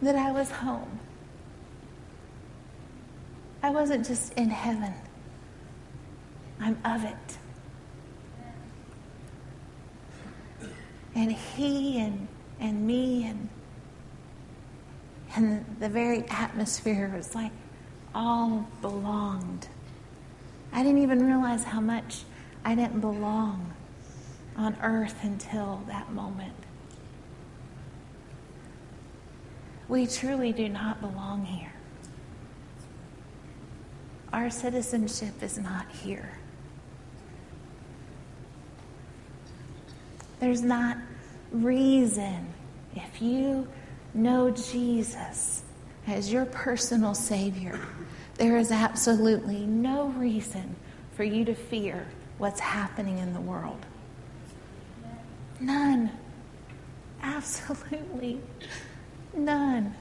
That 0.00 0.14
I 0.14 0.30
was 0.30 0.50
home. 0.50 1.00
I 3.62 3.70
wasn't 3.70 4.06
just 4.06 4.32
in 4.34 4.50
heaven, 4.50 4.94
I'm 6.60 6.78
of 6.84 7.04
it. 7.04 7.38
and 11.18 11.32
he 11.32 11.98
and, 11.98 12.28
and 12.60 12.86
me 12.86 13.26
and 13.26 13.48
and 15.36 15.64
the 15.80 15.88
very 15.88 16.24
atmosphere 16.28 17.12
was 17.14 17.34
like 17.34 17.52
all 18.14 18.66
belonged. 18.80 19.68
I 20.72 20.82
didn't 20.82 21.02
even 21.02 21.24
realize 21.26 21.64
how 21.64 21.80
much 21.80 22.22
I 22.64 22.74
didn't 22.74 23.00
belong 23.00 23.72
on 24.56 24.76
earth 24.82 25.16
until 25.22 25.82
that 25.86 26.12
moment. 26.12 26.54
We 29.88 30.06
truly 30.06 30.52
do 30.52 30.68
not 30.68 31.00
belong 31.00 31.44
here. 31.46 31.72
Our 34.32 34.50
citizenship 34.50 35.42
is 35.42 35.58
not 35.58 35.90
here. 35.90 36.32
There's 40.40 40.62
not 40.62 40.98
reason 41.50 42.52
if 42.94 43.22
you 43.22 43.66
know 44.14 44.50
Jesus 44.50 45.62
as 46.06 46.32
your 46.32 46.46
personal 46.46 47.14
Savior, 47.14 47.78
there 48.36 48.56
is 48.56 48.70
absolutely 48.70 49.66
no 49.66 50.08
reason 50.08 50.76
for 51.14 51.24
you 51.24 51.44
to 51.44 51.54
fear 51.54 52.06
what's 52.38 52.60
happening 52.60 53.18
in 53.18 53.34
the 53.34 53.40
world. 53.40 53.84
None. 55.60 56.10
Absolutely 57.22 58.40
none. 59.34 59.94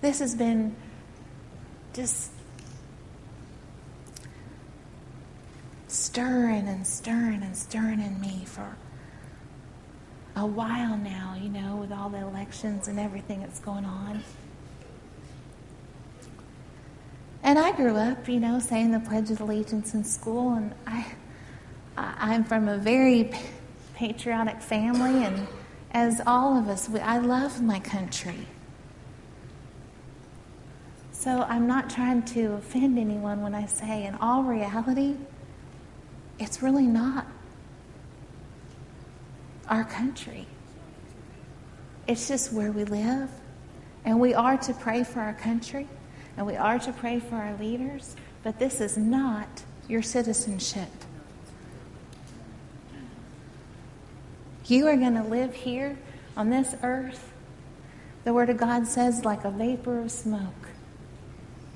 This 0.00 0.18
has 0.18 0.34
been 0.34 0.76
just 1.94 2.30
stirring 6.04 6.68
and 6.68 6.86
stirring 6.86 7.42
and 7.42 7.56
stirring 7.56 8.00
in 8.00 8.20
me 8.20 8.44
for 8.44 8.76
a 10.36 10.44
while 10.44 10.98
now, 10.98 11.34
you 11.40 11.48
know, 11.48 11.76
with 11.76 11.90
all 11.90 12.10
the 12.10 12.18
elections 12.18 12.88
and 12.88 13.00
everything 13.00 13.40
that's 13.40 13.58
going 13.60 13.86
on. 13.86 14.22
And 17.42 17.58
I 17.58 17.72
grew 17.72 17.96
up, 17.96 18.28
you 18.28 18.38
know, 18.38 18.58
saying 18.58 18.90
the 18.90 19.00
Pledge 19.00 19.30
of 19.30 19.40
Allegiance 19.40 19.94
in 19.94 20.04
school, 20.04 20.54
and 20.54 20.74
I, 20.86 21.06
I'm 21.96 22.44
from 22.44 22.68
a 22.68 22.76
very 22.76 23.30
patriotic 23.94 24.60
family, 24.60 25.24
and 25.24 25.46
as 25.92 26.20
all 26.26 26.58
of 26.58 26.68
us, 26.68 26.88
we, 26.88 27.00
I 27.00 27.18
love 27.18 27.62
my 27.62 27.80
country. 27.80 28.46
So 31.12 31.46
I'm 31.48 31.66
not 31.66 31.88
trying 31.88 32.22
to 32.24 32.54
offend 32.54 32.98
anyone 32.98 33.40
when 33.40 33.54
I 33.54 33.66
say, 33.66 34.04
in 34.04 34.14
all 34.16 34.42
reality, 34.42 35.16
it's 36.38 36.62
really 36.62 36.86
not 36.86 37.26
our 39.68 39.84
country. 39.84 40.46
It's 42.06 42.28
just 42.28 42.52
where 42.52 42.72
we 42.72 42.84
live. 42.84 43.30
And 44.04 44.20
we 44.20 44.34
are 44.34 44.56
to 44.58 44.74
pray 44.74 45.04
for 45.04 45.20
our 45.20 45.34
country 45.34 45.88
and 46.36 46.46
we 46.46 46.56
are 46.56 46.78
to 46.78 46.92
pray 46.92 47.20
for 47.20 47.36
our 47.36 47.56
leaders, 47.56 48.16
but 48.42 48.58
this 48.58 48.80
is 48.80 48.98
not 48.98 49.62
your 49.88 50.02
citizenship. 50.02 50.90
You 54.66 54.88
are 54.88 54.96
going 54.96 55.14
to 55.14 55.22
live 55.22 55.54
here 55.54 55.96
on 56.36 56.50
this 56.50 56.74
earth. 56.82 57.32
The 58.24 58.32
Word 58.32 58.50
of 58.50 58.56
God 58.56 58.86
says, 58.86 59.24
like 59.24 59.44
a 59.44 59.50
vapor 59.50 60.00
of 60.00 60.10
smoke, 60.10 60.68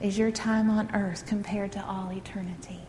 is 0.00 0.18
your 0.18 0.30
time 0.30 0.70
on 0.70 0.94
earth 0.94 1.26
compared 1.26 1.72
to 1.72 1.84
all 1.84 2.10
eternity. 2.10 2.80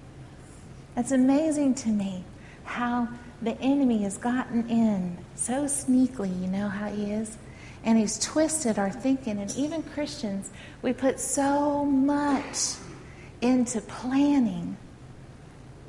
It's 0.97 1.11
amazing 1.11 1.75
to 1.75 1.89
me 1.89 2.23
how 2.63 3.07
the 3.41 3.59
enemy 3.61 4.03
has 4.03 4.17
gotten 4.17 4.69
in 4.69 5.17
so 5.35 5.63
sneakily, 5.65 6.29
you 6.41 6.47
know 6.47 6.67
how 6.67 6.89
he 6.89 7.11
is? 7.11 7.37
And 7.83 7.97
he's 7.97 8.19
twisted 8.19 8.77
our 8.77 8.91
thinking. 8.91 9.39
And 9.39 9.55
even 9.55 9.81
Christians, 9.83 10.49
we 10.81 10.91
put 10.91 11.19
so 11.19 11.85
much 11.85 12.75
into 13.41 13.79
planning 13.81 14.75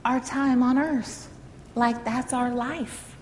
our 0.04 0.20
time 0.20 0.62
on 0.62 0.78
earth 0.78 1.28
like 1.74 2.04
that's 2.04 2.32
our 2.32 2.50
life. 2.50 3.16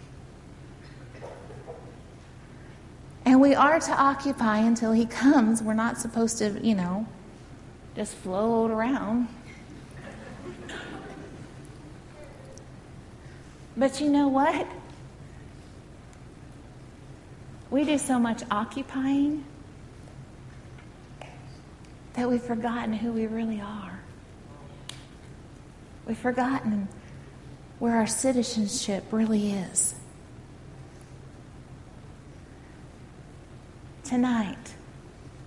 And 3.25 3.41
we 3.41 3.55
are 3.55 3.79
to 3.79 3.93
occupy 3.93 4.59
until 4.59 4.93
he 4.93 5.05
comes. 5.05 5.63
We're 5.63 5.75
not 5.75 5.99
supposed 5.99 6.39
to, 6.39 6.59
you 6.63 6.75
know, 6.75 7.07
just 7.95 8.15
float 8.15 8.71
around. 8.71 9.29
But 13.79 14.01
you 14.01 14.11
know 14.11 14.27
what? 14.27 14.67
We 17.71 17.85
do 17.85 17.97
so 17.97 18.19
much 18.19 18.43
occupying 18.51 19.45
that 22.15 22.29
we've 22.29 22.43
forgotten 22.43 22.93
who 22.93 23.13
we 23.13 23.29
really 23.29 23.61
are. 23.61 24.01
We've 26.09 26.19
forgotten 26.19 26.89
where 27.79 27.95
our 27.95 28.07
citizenship 28.09 29.05
really 29.13 29.53
is. 29.53 29.95
Tonight, 34.03 34.75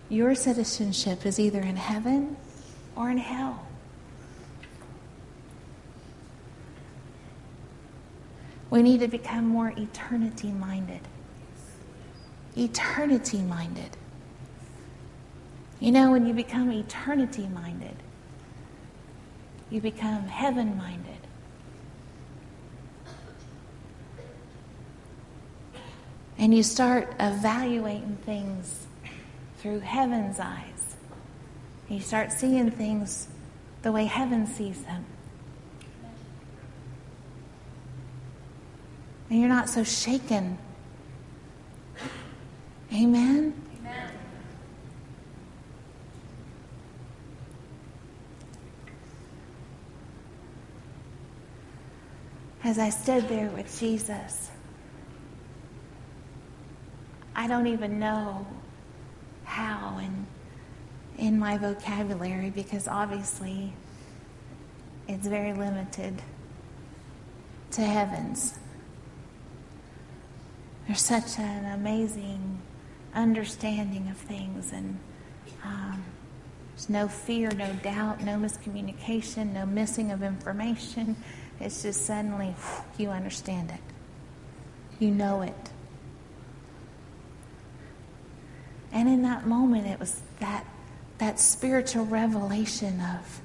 your 0.08 0.36
citizenship 0.36 1.26
is 1.26 1.38
either 1.38 1.60
in 1.60 1.76
heaven 1.76 2.38
or 2.96 3.10
in 3.10 3.17
hell. 3.17 3.67
We 8.72 8.82
need 8.82 9.02
to 9.02 9.08
become 9.10 9.46
more 9.46 9.74
eternity 9.78 10.48
minded. 10.48 11.02
Eternity 12.58 13.42
minded. 13.42 13.98
You 15.82 15.92
know, 15.92 16.12
when 16.12 16.26
you 16.26 16.34
become 16.34 16.72
eternity 16.72 17.48
minded, 17.48 17.96
you 19.70 19.82
become 19.82 20.28
heaven 20.28 20.78
minded. 20.78 21.18
And 26.38 26.56
you 26.56 26.64
start 26.64 27.14
evaluating 27.20 28.18
things 28.26 28.88
through 29.58 29.80
heaven's 29.80 30.40
eyes. 30.40 30.96
You 31.90 32.00
start 32.00 32.32
seeing 32.32 32.72
things 32.72 33.28
the 33.82 33.92
way 33.92 34.06
heaven 34.06 34.48
sees 34.48 34.82
them. 34.84 35.06
And 39.32 39.39
you're 39.39 39.50
not 39.50 39.70
so 39.70 39.86
shaken. 39.86 40.58
Amen? 42.94 43.54
as 52.63 52.78
I 52.78 52.89
stood 52.89 53.28
there 53.28 53.50
with 53.50 53.80
Jesus, 53.80 54.52
I 57.36 57.48
don't 57.48 57.67
even 57.67 58.00
know 58.00 58.46
how 59.44 60.00
in, 60.00 60.28
in 61.17 61.39
my 61.39 61.58
vocabulary 61.58 62.50
because 62.50 62.88
obviously 62.88 63.74
it's 65.08 65.28
very 65.28 65.54
limited 65.54 66.22
to 67.72 67.82
heavens. 67.82 68.61
There's 70.92 71.00
such 71.00 71.40
an 71.40 71.64
amazing 71.72 72.60
understanding 73.16 74.10
of 74.10 74.18
things, 74.18 74.74
and 74.74 75.00
um, 75.64 76.04
there's 76.72 76.90
no 76.90 77.08
fear, 77.08 77.50
no 77.52 77.72
doubt, 77.76 78.22
no 78.22 78.34
miscommunication, 78.34 79.54
no 79.54 79.66
missing 79.66 80.12
of 80.12 80.22
information. 80.22 81.16
It's 81.62 81.84
just 81.84 82.06
suddenly 82.06 82.54
you 82.98 83.08
understand 83.08 83.72
it. 83.72 83.80
You 85.00 85.12
know 85.12 85.44
it. 85.44 85.70
And 88.92 89.08
in 89.08 89.22
that 89.22 89.48
moment, 89.48 89.88
it 89.88 89.98
was 89.98 90.22
that, 90.42 90.66
that 91.20 91.40
spiritual 91.40 92.06
revelation 92.06 93.00
of 93.00 93.40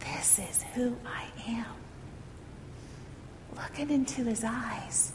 this 0.00 0.40
is 0.40 0.64
who 0.74 0.96
I 1.06 1.26
am. 1.48 1.66
Looking 3.54 3.88
into 3.90 4.24
his 4.24 4.42
eyes. 4.42 5.12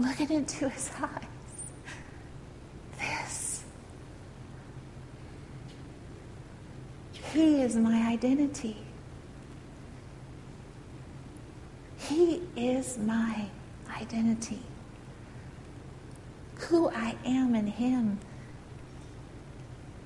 Looking 0.00 0.30
into 0.30 0.66
his 0.70 0.90
eyes. 0.98 1.24
This. 2.98 3.64
He 7.12 7.60
is 7.60 7.76
my 7.76 8.08
identity. 8.08 8.78
He 11.98 12.40
is 12.56 12.96
my 12.96 13.44
identity. 13.94 14.62
Who 16.60 16.88
I 16.88 17.14
am 17.26 17.54
in 17.54 17.66
Him. 17.66 18.20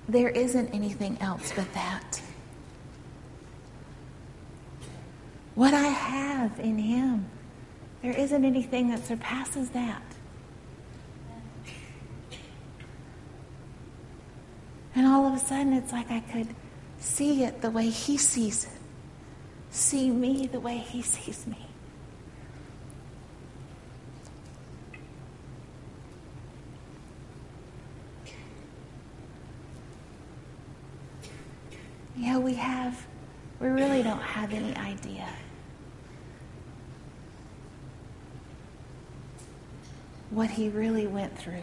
There 0.09 0.29
isn't 0.29 0.75
anything 0.75 1.19
else 1.21 1.53
but 1.55 1.73
that. 1.75 2.21
What 5.55 5.73
I 5.73 5.87
have 5.87 6.59
in 6.59 6.79
Him, 6.79 7.27
there 8.05 8.13
isn't 8.13 8.45
anything 8.45 8.91
that 8.91 9.03
surpasses 9.03 9.71
that. 9.71 10.03
And 14.95 15.07
all 15.07 15.27
of 15.27 15.33
a 15.33 15.39
sudden, 15.39 15.73
it's 15.73 15.91
like 15.91 16.11
I 16.11 16.21
could 16.21 16.55
see 16.99 17.45
it 17.45 17.63
the 17.63 17.71
way 17.71 17.89
He 17.89 18.19
sees 18.19 18.67
it, 18.67 18.71
see 19.71 20.11
me 20.11 20.47
the 20.47 20.61
way 20.61 20.77
He 20.77 21.01
sees 21.01 21.47
me. 21.47 21.67
Yeah, 32.19 32.37
we 32.37 32.53
have, 32.53 33.07
we 33.61 33.69
really 33.69 34.03
don't 34.03 34.21
have 34.21 34.53
any 34.53 34.77
idea. 34.77 35.27
What 40.35 40.51
he 40.51 40.69
really 40.69 41.07
went 41.07 41.39
through 41.39 41.63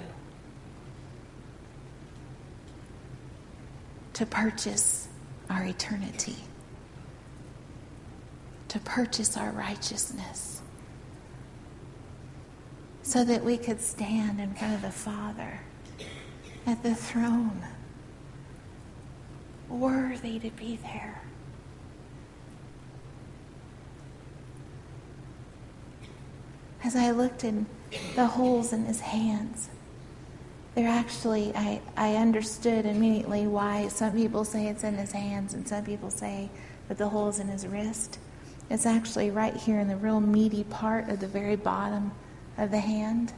to 4.13 4.25
purchase 4.25 5.09
our 5.49 5.65
eternity, 5.65 6.37
to 8.69 8.79
purchase 8.79 9.35
our 9.35 9.51
righteousness, 9.51 10.61
so 13.03 13.25
that 13.25 13.43
we 13.43 13.57
could 13.57 13.81
stand 13.81 14.39
in 14.39 14.53
front 14.53 14.75
of 14.75 14.81
the 14.83 14.91
Father 14.91 15.59
at 16.65 16.81
the 16.81 16.95
throne, 16.95 17.61
worthy 19.67 20.39
to 20.39 20.49
be 20.51 20.77
there. 20.77 21.21
As 26.83 26.95
I 26.95 27.11
looked 27.11 27.43
in 27.43 27.67
the 28.15 28.25
holes 28.25 28.73
in 28.73 28.85
his 28.85 29.01
hands, 29.01 29.69
they're 30.73 30.89
actually, 30.89 31.53
I, 31.55 31.81
I 31.97 32.15
understood 32.15 32.85
immediately 32.85 33.45
why 33.45 33.87
some 33.89 34.13
people 34.13 34.45
say 34.45 34.67
it's 34.67 34.83
in 34.83 34.95
his 34.95 35.11
hands 35.11 35.53
and 35.53 35.67
some 35.67 35.83
people 35.83 36.09
say 36.09 36.49
that 36.87 36.97
the 36.97 37.09
hole's 37.09 37.39
in 37.39 37.49
his 37.49 37.67
wrist. 37.67 38.19
It's 38.69 38.85
actually 38.85 39.31
right 39.31 39.55
here 39.55 39.79
in 39.79 39.89
the 39.89 39.97
real 39.97 40.21
meaty 40.21 40.63
part 40.63 41.09
of 41.09 41.19
the 41.19 41.27
very 41.27 41.57
bottom 41.57 42.11
of 42.57 42.71
the 42.71 42.79
hand. 42.79 43.33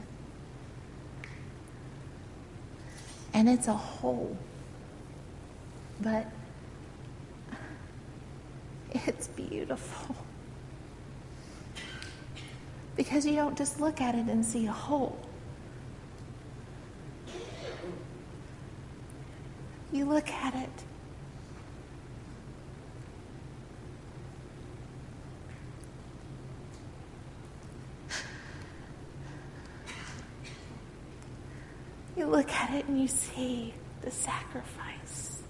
And 3.32 3.48
it's 3.48 3.66
a 3.66 3.74
hole. 3.74 4.36
But 6.00 6.30
it's 8.92 9.26
beautiful. 9.28 10.14
Because 12.96 13.26
you 13.26 13.34
don't 13.34 13.58
just 13.58 13.80
look 13.80 14.00
at 14.00 14.14
it 14.14 14.26
and 14.26 14.44
see 14.44 14.66
a 14.66 14.72
hole. 14.72 15.18
You 19.90 20.04
look 20.04 20.28
at 20.28 20.54
it. 20.54 20.70
You 32.16 32.26
look 32.26 32.50
at 32.52 32.72
it 32.74 32.86
and 32.86 33.00
you 33.00 33.08
see 33.08 33.74
the 34.02 34.10
sacrifice, 34.10 35.42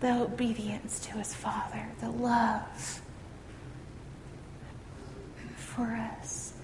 the 0.00 0.22
obedience 0.22 1.00
to 1.00 1.12
his 1.14 1.34
Father, 1.34 1.88
the 2.00 2.10
love 2.10 3.02
for 5.76 5.86
us. 6.12 6.54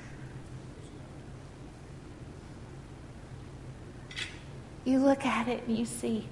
you 4.84 4.98
look 4.98 5.24
at 5.24 5.48
it 5.48 5.62
and 5.66 5.76
you 5.78 5.84
see, 5.84 6.28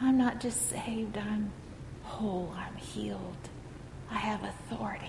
I'm 0.00 0.16
not 0.16 0.40
just 0.40 0.70
saved, 0.70 1.18
I'm 1.18 1.52
whole, 2.02 2.54
I'm 2.56 2.74
healed, 2.76 3.36
I 4.10 4.16
have 4.16 4.42
authority. 4.42 5.06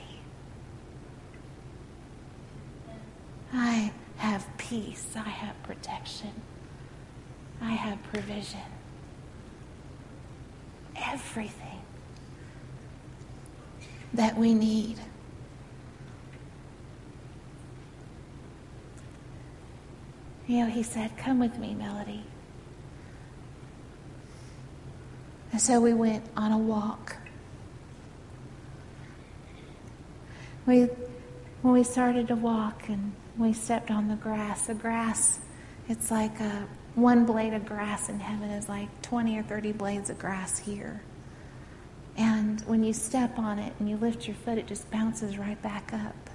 I 3.53 3.93
have 4.17 4.45
peace, 4.57 5.13
I 5.15 5.29
have 5.29 5.61
protection, 5.63 6.33
I 7.61 7.71
have 7.71 8.01
provision. 8.11 8.59
Everything 10.95 11.81
that 14.13 14.37
we 14.37 14.53
need. 14.53 14.99
You 20.47 20.59
know, 20.59 20.69
he 20.69 20.83
said, 20.83 21.17
Come 21.17 21.39
with 21.39 21.57
me, 21.57 21.73
Melody. 21.73 22.23
And 25.51 25.61
so 25.61 25.79
we 25.79 25.93
went 25.93 26.25
on 26.35 26.51
a 26.51 26.57
walk. 26.57 27.15
We, 30.65 30.87
when 31.61 31.73
we 31.73 31.83
started 31.83 32.27
to 32.29 32.35
walk 32.35 32.89
and 32.89 33.13
we 33.37 33.53
stepped 33.53 33.91
on 33.91 34.07
the 34.07 34.15
grass, 34.15 34.67
the 34.67 34.73
grass, 34.73 35.39
it's 35.87 36.09
like 36.09 36.39
a, 36.39 36.67
one 36.95 37.25
blade 37.25 37.53
of 37.53 37.65
grass 37.65 38.09
in 38.09 38.19
heaven 38.19 38.49
is 38.49 38.67
like 38.67 39.01
20 39.01 39.37
or 39.37 39.43
30 39.43 39.73
blades 39.73 40.09
of 40.09 40.17
grass 40.17 40.57
here. 40.59 41.01
And 42.15 42.61
when 42.61 42.83
you 42.83 42.93
step 42.93 43.37
on 43.37 43.59
it 43.59 43.73
and 43.79 43.89
you 43.89 43.97
lift 43.97 44.27
your 44.27 44.35
foot, 44.35 44.57
it 44.57 44.67
just 44.67 44.89
bounces 44.91 45.37
right 45.37 45.61
back 45.61 45.91
up 45.93 46.29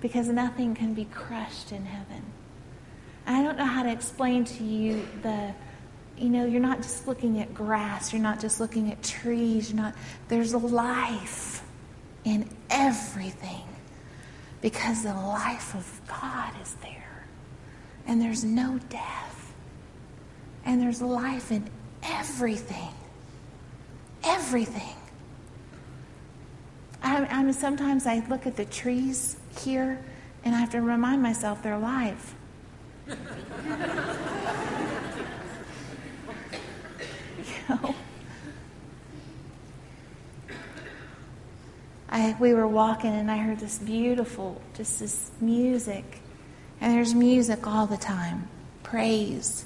because 0.00 0.28
nothing 0.28 0.74
can 0.74 0.94
be 0.94 1.04
crushed 1.06 1.72
in 1.72 1.84
heaven. 1.84 2.22
I 3.26 3.42
don't 3.42 3.56
know 3.58 3.66
how 3.66 3.82
to 3.82 3.92
explain 3.92 4.44
to 4.46 4.64
you 4.64 5.06
the, 5.22 5.54
you 6.16 6.28
know, 6.28 6.46
you're 6.46 6.60
not 6.60 6.78
just 6.78 7.06
looking 7.06 7.40
at 7.40 7.54
grass, 7.54 8.12
you're 8.12 8.22
not 8.22 8.40
just 8.40 8.60
looking 8.60 8.90
at 8.90 9.02
trees, 9.02 9.70
you're 9.70 9.82
not, 9.82 9.94
there's 10.28 10.54
life 10.54 11.62
in 12.24 12.48
everything 12.70 13.64
because 14.60 15.02
the 15.02 15.14
life 15.14 15.74
of 15.74 16.00
God 16.06 16.52
is 16.62 16.74
there. 16.82 17.26
And 18.06 18.20
there's 18.20 18.44
no 18.44 18.78
death. 18.88 19.52
And 20.64 20.80
there's 20.80 21.00
life 21.00 21.52
in 21.52 21.68
everything. 22.02 22.92
Everything. 24.24 24.96
I, 27.02 27.24
I 27.26 27.42
mean, 27.42 27.52
sometimes 27.52 28.06
I 28.06 28.24
look 28.28 28.46
at 28.46 28.56
the 28.56 28.66
trees 28.66 29.36
here, 29.58 30.02
and 30.44 30.54
I 30.54 30.58
have 30.58 30.70
to 30.70 30.80
remind 30.80 31.22
myself 31.22 31.62
they're 31.62 31.74
alive. 31.74 32.34
you 33.08 33.16
know? 37.68 37.94
I, 42.08 42.36
we 42.40 42.54
were 42.54 42.66
walking 42.66 43.12
and 43.12 43.30
I 43.30 43.36
heard 43.36 43.60
this 43.60 43.78
beautiful, 43.78 44.60
just 44.74 44.98
this 44.98 45.30
music. 45.40 46.20
And 46.80 46.92
there's 46.92 47.14
music 47.14 47.66
all 47.66 47.86
the 47.86 47.96
time, 47.96 48.48
praise. 48.82 49.64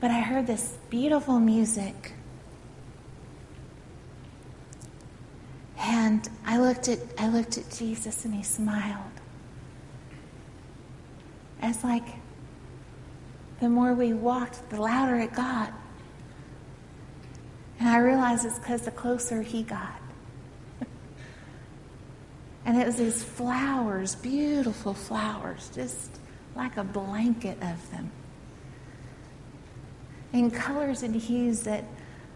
But 0.00 0.10
I 0.10 0.20
heard 0.20 0.46
this 0.46 0.76
beautiful 0.90 1.38
music 1.38 2.12
And 5.78 6.28
I 6.44 6.58
looked 6.58 6.88
at 6.88 6.98
I 7.18 7.28
looked 7.28 7.56
at 7.56 7.70
Jesus 7.70 8.24
and 8.24 8.34
he 8.34 8.42
smiled. 8.42 9.04
It's 11.62 11.84
like 11.84 12.04
the 13.60 13.68
more 13.68 13.94
we 13.94 14.12
walked, 14.12 14.70
the 14.70 14.80
louder 14.80 15.16
it 15.16 15.32
got. 15.32 15.72
And 17.80 17.88
I 17.88 17.98
realized 17.98 18.44
it's 18.44 18.58
because 18.58 18.82
the 18.82 18.90
closer 18.90 19.42
he 19.42 19.62
got. 19.62 20.00
and 22.64 22.76
it 22.76 22.86
was 22.86 22.96
these 22.96 23.22
flowers, 23.22 24.16
beautiful 24.16 24.94
flowers, 24.94 25.70
just 25.74 26.18
like 26.56 26.76
a 26.76 26.84
blanket 26.84 27.56
of 27.62 27.90
them. 27.90 28.10
In 30.32 30.50
colors 30.50 31.02
and 31.02 31.14
hues 31.14 31.62
that 31.62 31.84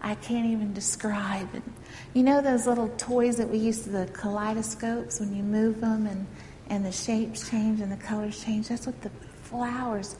I 0.03 0.15
can't 0.15 0.45
even 0.47 0.73
describe. 0.73 1.47
And 1.53 1.73
you 2.13 2.23
know 2.23 2.41
those 2.41 2.67
little 2.67 2.89
toys 2.97 3.37
that 3.37 3.49
we 3.49 3.57
used 3.57 3.85
to, 3.85 3.89
the 3.89 4.05
kaleidoscopes, 4.07 5.21
when 5.21 5.33
you 5.33 5.43
move 5.43 5.79
them 5.79 6.05
and, 6.05 6.27
and 6.67 6.85
the 6.85 6.91
shapes 6.91 7.49
change 7.49 7.79
and 7.79 7.89
the 7.89 7.97
colors 7.97 8.43
change? 8.43 8.67
That's 8.67 8.85
what 8.85 9.01
the 9.01 9.11
flowers, 9.43 10.17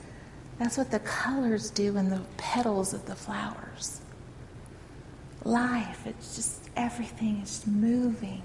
that's 0.57 0.77
what 0.77 0.89
the 0.89 0.99
colors 0.99 1.69
do 1.69 1.97
in 1.97 2.09
the 2.09 2.21
petals 2.37 2.93
of 2.93 3.05
the 3.05 3.15
flowers. 3.15 3.99
Life, 5.43 6.07
it's 6.07 6.37
just 6.37 6.69
everything 6.77 7.41
is 7.41 7.67
moving. 7.67 8.41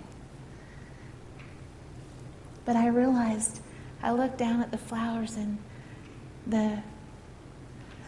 But 2.65 2.75
I 2.75 2.89
realized, 2.89 3.61
I 4.03 4.11
looked 4.11 4.39
down 4.39 4.61
at 4.61 4.73
the 4.73 4.79
flowers 4.79 5.37
and 5.37 5.59
the, 6.47 6.83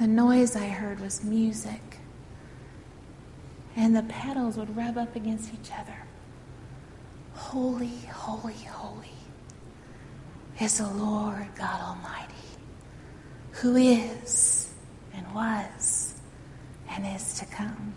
the 0.00 0.08
noise 0.08 0.56
I 0.56 0.66
heard 0.66 0.98
was 0.98 1.22
music 1.22 1.89
and 3.76 3.94
the 3.94 4.02
petals 4.02 4.56
would 4.56 4.76
rub 4.76 4.98
up 4.98 5.14
against 5.16 5.52
each 5.54 5.70
other. 5.78 5.96
Holy, 7.34 7.96
holy, 8.12 8.54
holy 8.54 9.08
is 10.60 10.78
the 10.78 10.88
Lord 10.88 11.46
God 11.56 11.80
Almighty, 11.80 12.34
who 13.52 13.76
is 13.76 14.72
and 15.14 15.34
was 15.34 16.14
and 16.90 17.06
is 17.06 17.38
to 17.38 17.46
come. 17.46 17.94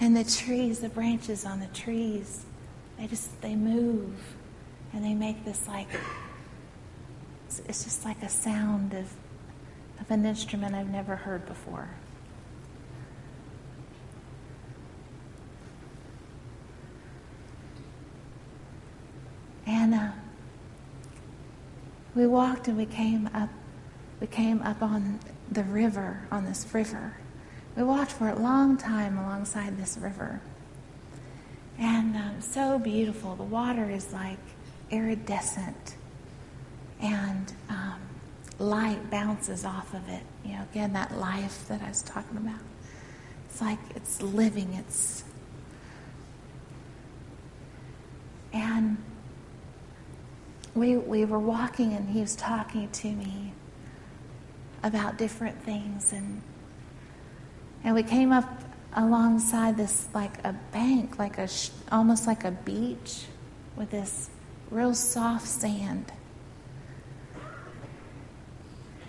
And 0.00 0.16
the 0.16 0.24
trees, 0.24 0.80
the 0.80 0.88
branches 0.88 1.44
on 1.44 1.60
the 1.60 1.66
trees, 1.66 2.44
they 2.98 3.06
just 3.06 3.40
they 3.40 3.54
move 3.54 4.36
and 4.92 5.04
they 5.04 5.14
make 5.14 5.44
this 5.44 5.68
like 5.68 5.88
it's 7.48 7.84
just 7.84 8.04
like 8.04 8.22
a 8.22 8.28
sound 8.28 8.94
of 8.94 9.06
of 10.02 10.10
an 10.10 10.26
instrument 10.26 10.74
I've 10.74 10.90
never 10.90 11.14
heard 11.14 11.46
before. 11.46 11.88
And 19.64 19.94
uh, 19.94 20.10
we 22.16 22.26
walked 22.26 22.66
and 22.66 22.76
we 22.76 22.84
came 22.84 23.30
up. 23.32 23.48
We 24.20 24.26
came 24.26 24.60
up 24.62 24.82
on 24.82 25.20
the 25.50 25.62
river, 25.62 26.26
on 26.32 26.46
this 26.46 26.66
river. 26.72 27.16
We 27.76 27.84
walked 27.84 28.10
for 28.10 28.28
a 28.28 28.36
long 28.36 28.76
time 28.76 29.16
alongside 29.18 29.78
this 29.78 29.96
river. 29.96 30.40
And 31.78 32.16
um, 32.16 32.40
so 32.40 32.78
beautiful. 32.78 33.36
The 33.36 33.44
water 33.44 33.88
is 33.88 34.12
like 34.12 34.38
iridescent. 34.90 35.94
And 37.00 37.52
um, 37.68 38.00
light 38.58 39.10
bounces 39.10 39.64
off 39.64 39.94
of 39.94 40.08
it. 40.08 40.22
You 40.44 40.52
know, 40.54 40.62
again, 40.70 40.92
that 40.92 41.16
life 41.18 41.66
that 41.68 41.82
I 41.82 41.88
was 41.88 42.02
talking 42.02 42.36
about. 42.36 42.60
It's 43.48 43.60
like 43.60 43.78
it's 43.94 44.22
living, 44.22 44.74
it's. 44.74 45.24
And 48.52 49.02
we, 50.74 50.96
we 50.96 51.24
were 51.24 51.38
walking, 51.38 51.92
and 51.92 52.08
he 52.08 52.20
was 52.20 52.36
talking 52.36 52.88
to 52.90 53.08
me 53.08 53.52
about 54.82 55.18
different 55.18 55.62
things. 55.62 56.12
And, 56.12 56.42
and 57.84 57.94
we 57.94 58.02
came 58.02 58.32
up 58.32 58.62
alongside 58.94 59.76
this, 59.76 60.08
like 60.14 60.44
a 60.44 60.54
bank, 60.72 61.18
like 61.18 61.38
a, 61.38 61.48
almost 61.90 62.26
like 62.26 62.44
a 62.44 62.50
beach 62.50 63.24
with 63.76 63.90
this 63.90 64.28
real 64.70 64.94
soft 64.94 65.46
sand 65.46 66.12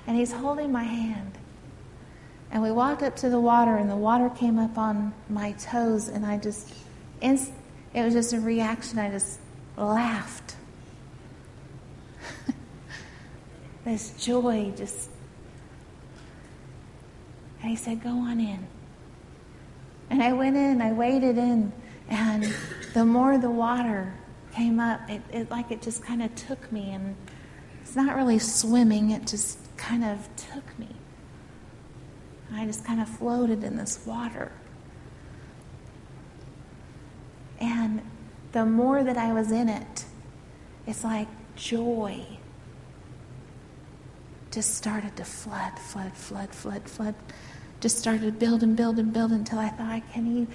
and 0.08 0.18
he's 0.18 0.32
holding 0.32 0.72
my 0.72 0.84
hand. 0.84 1.38
And 2.52 2.62
we 2.62 2.72
walked 2.72 3.02
up 3.02 3.16
to 3.18 3.30
the 3.30 3.40
water, 3.40 3.78
and 3.78 3.90
the 3.90 3.96
water 3.96 4.30
came 4.30 4.60
up 4.60 4.78
on 4.78 5.14
my 5.30 5.54
toes, 5.54 6.08
and 6.08 6.26
I 6.26 6.38
just, 6.38 6.74
it 7.22 7.50
was 7.96 8.14
just 8.14 8.34
a 8.34 8.40
reaction. 8.40 9.00
I 9.00 9.10
just 9.10 9.40
laughed. 9.78 10.56
this 13.86 14.12
joy 14.24 14.72
just. 14.76 15.10
And 17.62 17.72
he 17.72 17.76
said, 17.76 18.04
Go 18.04 18.10
on 18.10 18.40
in. 18.40 18.68
And 20.10 20.22
I 20.22 20.34
went 20.34 20.56
in, 20.56 20.82
I 20.82 20.92
waded 20.92 21.38
in, 21.38 21.72
and 22.10 22.54
the 22.94 23.04
more 23.04 23.38
the 23.40 23.50
water 23.50 24.14
came 24.54 24.80
up, 24.80 25.10
it, 25.10 25.22
it 25.32 25.50
like 25.50 25.72
it 25.72 25.82
just 25.82 26.04
kind 26.04 26.22
of 26.22 26.36
took 26.36 26.72
me, 26.72 26.92
and 26.92 27.16
it's 27.82 27.96
not 27.96 28.16
really 28.16 28.38
swimming, 28.38 29.10
it 29.10 29.26
just 29.26 29.58
kind 29.84 30.04
of 30.04 30.30
took 30.38 30.80
me. 30.80 30.88
I 32.54 32.66
just 32.66 32.86
kind 32.86 33.02
of 33.02 33.10
floated 33.10 33.64
in 33.64 33.76
this 33.76 34.06
water. 34.06 34.52
And 37.60 38.02
the 38.54 38.66
more 38.66 39.04
that 39.04 39.18
I 39.18 39.34
was 39.34 39.52
in 39.52 39.68
it, 39.68 40.06
it's 40.88 41.04
like 41.04 41.28
joy 41.56 42.26
just 44.52 44.76
started 44.76 45.16
to 45.18 45.26
flood, 45.26 45.78
flood, 45.80 46.14
flood, 46.14 46.54
flood, 46.54 46.88
flood. 46.88 47.16
Just 47.80 47.98
started 47.98 48.22
to 48.22 48.32
build 48.32 48.62
and 48.62 48.78
build 48.78 49.00
and 49.00 49.12
build 49.12 49.32
until 49.32 49.60
I 49.60 49.70
thought 49.70 49.90
I 49.90 50.00
can't 50.00 50.28
even, 50.28 50.48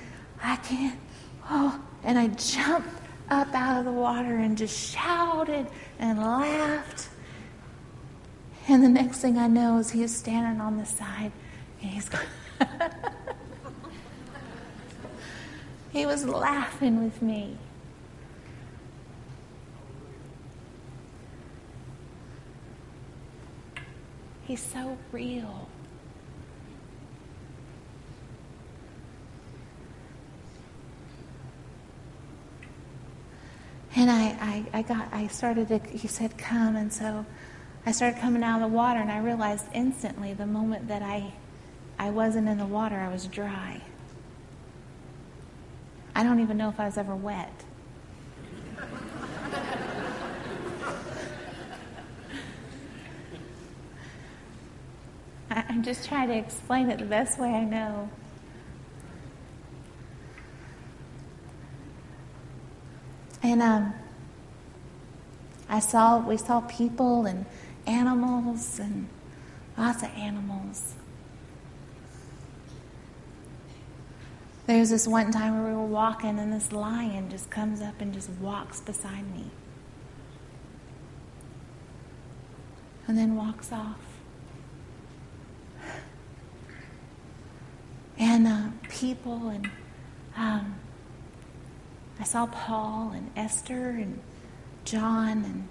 I 0.43 0.57
can't. 0.57 0.99
Oh, 1.51 1.81
and 2.05 2.19
I 2.19 2.29
jumped 2.29 2.89
up 3.29 3.53
out 3.53 3.81
of 3.81 3.85
the 3.85 3.93
water 3.93 4.37
and 4.37 4.57
just 4.57 4.95
shouted 4.95 5.67
and 5.99 6.19
laughed. 6.19 7.09
And 8.71 8.85
the 8.85 8.89
next 8.89 9.21
thing 9.21 9.39
I 9.39 9.47
know 9.47 9.79
is 9.79 9.91
he 9.93 10.03
is 10.03 10.15
standing 10.15 10.61
on 10.61 10.77
the 10.77 10.85
side 10.85 11.33
and 11.81 11.91
he's 11.91 12.11
he 15.91 16.05
was 16.05 16.27
laughing 16.27 17.03
with 17.03 17.23
me. 17.23 17.57
He's 24.45 24.63
so 24.63 24.99
real. 25.13 25.71
And 33.97 34.11
I, 34.11 34.25
I, 34.41 34.79
I 34.79 34.83
got 34.83 35.09
I 35.11 35.27
started 35.29 35.69
to 35.69 35.79
he 35.79 36.07
said 36.07 36.37
come 36.37 36.77
and 36.77 36.93
so 36.93 37.25
I 37.89 37.91
started 37.91 38.21
coming 38.21 38.43
out 38.43 38.61
of 38.61 38.71
the 38.71 38.77
water 38.77 39.01
and 39.01 39.11
I 39.11 39.17
realized 39.17 39.65
instantly 39.73 40.35
the 40.35 40.45
moment 40.45 40.89
that 40.89 41.01
I 41.01 41.33
I 41.99 42.11
wasn't 42.11 42.47
in 42.47 42.59
the 42.59 42.67
water, 42.67 42.97
I 42.97 43.09
was 43.09 43.27
dry. 43.27 43.81
I 46.15 46.23
don't 46.23 46.41
even 46.41 46.59
know 46.59 46.69
if 46.69 46.79
I 46.79 46.85
was 46.85 46.99
ever 46.99 47.17
wet. 47.17 47.65
I'm 55.51 55.83
just 55.83 56.07
trying 56.07 56.29
to 56.29 56.37
explain 56.37 56.91
it 56.91 56.99
the 56.99 57.07
best 57.07 57.39
way 57.39 57.49
I 57.55 57.65
know. 57.65 58.11
And 63.43 63.63
um, 63.63 63.95
I 65.71 65.79
saw 65.79 66.19
we 66.19 66.37
saw 66.37 66.61
people 66.61 67.25
and 67.25 67.47
animals 67.89 68.79
and 68.79 69.09
lots 69.77 70.03
of 70.03 70.11
animals. 70.11 70.95
There's 74.67 74.91
this 74.91 75.09
one 75.09 75.33
time 75.33 75.59
where 75.59 75.73
we 75.73 75.77
were 75.77 75.87
walking 75.87 76.39
and 76.39 76.53
this 76.53 76.73
lion 76.73 77.31
just 77.31 77.49
comes 77.51 77.81
up 77.81 78.01
and 78.01 78.13
just 78.13 78.29
walks 78.31 78.81
beside 78.81 79.25
me. 79.35 79.51
And 83.07 83.17
then 83.17 83.35
walks 83.35 83.73
off. 83.73 84.09
and 88.19 88.47
uh, 88.47 88.69
people, 88.89 89.49
and 89.49 89.71
um, 90.37 90.75
I 92.21 92.25
saw 92.25 92.47
Paul 92.47 93.13
and 93.15 93.31
Esther 93.37 93.91
and 93.91 94.21
John 94.85 95.45
and 95.45 95.69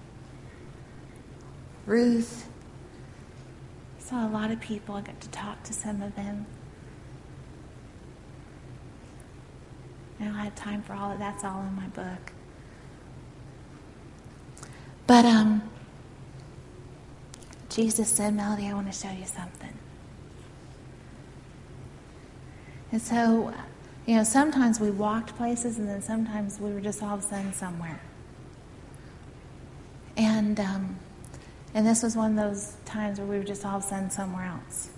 Ruth. 1.87 2.49
I 3.97 4.03
saw 4.03 4.27
a 4.27 4.29
lot 4.29 4.51
of 4.51 4.59
people. 4.59 4.95
I 4.95 5.01
got 5.01 5.19
to 5.21 5.29
talk 5.29 5.63
to 5.63 5.73
some 5.73 6.01
of 6.01 6.13
them. 6.17 6.45
I 10.19 10.25
don't 10.25 10.33
have 10.33 10.53
time 10.55 10.81
for 10.83 10.93
all 10.93 11.11
of 11.13 11.19
that. 11.19 11.35
that's 11.35 11.45
all 11.45 11.61
in 11.61 11.75
my 11.75 11.87
book. 11.87 12.33
But 15.07 15.23
um, 15.23 15.61
Jesus 17.69 18.09
said, 18.09 18.35
Melody, 18.35 18.67
I 18.67 18.73
want 18.73 18.91
to 18.91 18.97
show 18.97 19.11
you 19.11 19.25
something. 19.25 19.73
And 22.91 23.01
so, 23.01 23.53
you 24.05 24.15
know, 24.15 24.25
sometimes 24.25 24.81
we 24.81 24.91
walked 24.91 25.37
places 25.37 25.77
and 25.77 25.87
then 25.87 26.01
sometimes 26.01 26.59
we 26.59 26.73
were 26.73 26.81
just 26.81 27.01
all 27.01 27.15
of 27.15 27.21
a 27.21 27.23
sudden 27.23 27.53
somewhere. 27.53 28.01
And, 30.17 30.59
um, 30.59 30.97
and 31.77 31.85
this 31.85 32.01
was 32.01 32.15
one 32.15 32.31
of 32.39 32.49
those 32.49 32.73
times 32.85 33.19
where 33.19 33.27
we 33.27 33.37
were 33.37 33.43
just 33.43 33.63
all 33.63 33.77
of 33.77 33.83
a 33.83 33.85
sudden 33.85 34.09
somewhere 34.09 34.45
else. 34.45 34.89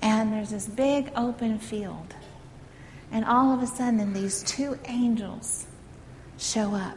And 0.00 0.32
there's 0.32 0.48
this 0.48 0.66
big 0.66 1.12
open 1.14 1.58
field. 1.58 2.14
And 3.10 3.22
all 3.26 3.52
of 3.52 3.62
a 3.62 3.66
sudden, 3.66 4.14
these 4.14 4.42
two 4.44 4.78
angels 4.86 5.66
show 6.38 6.74
up. 6.74 6.96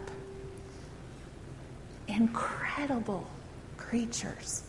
Incredible 2.07 3.27
creatures. 3.75 4.63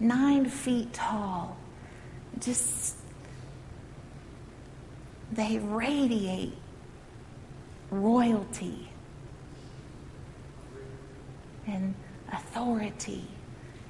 Nine 0.00 0.46
feet 0.46 0.92
tall. 0.92 1.56
Just 2.40 2.96
they 5.30 5.58
radiate 5.60 6.58
royalty 7.92 8.88
and 11.68 11.94
authority 12.32 13.26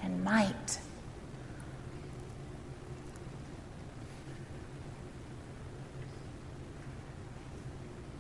and 0.03 0.23
might. 0.25 0.79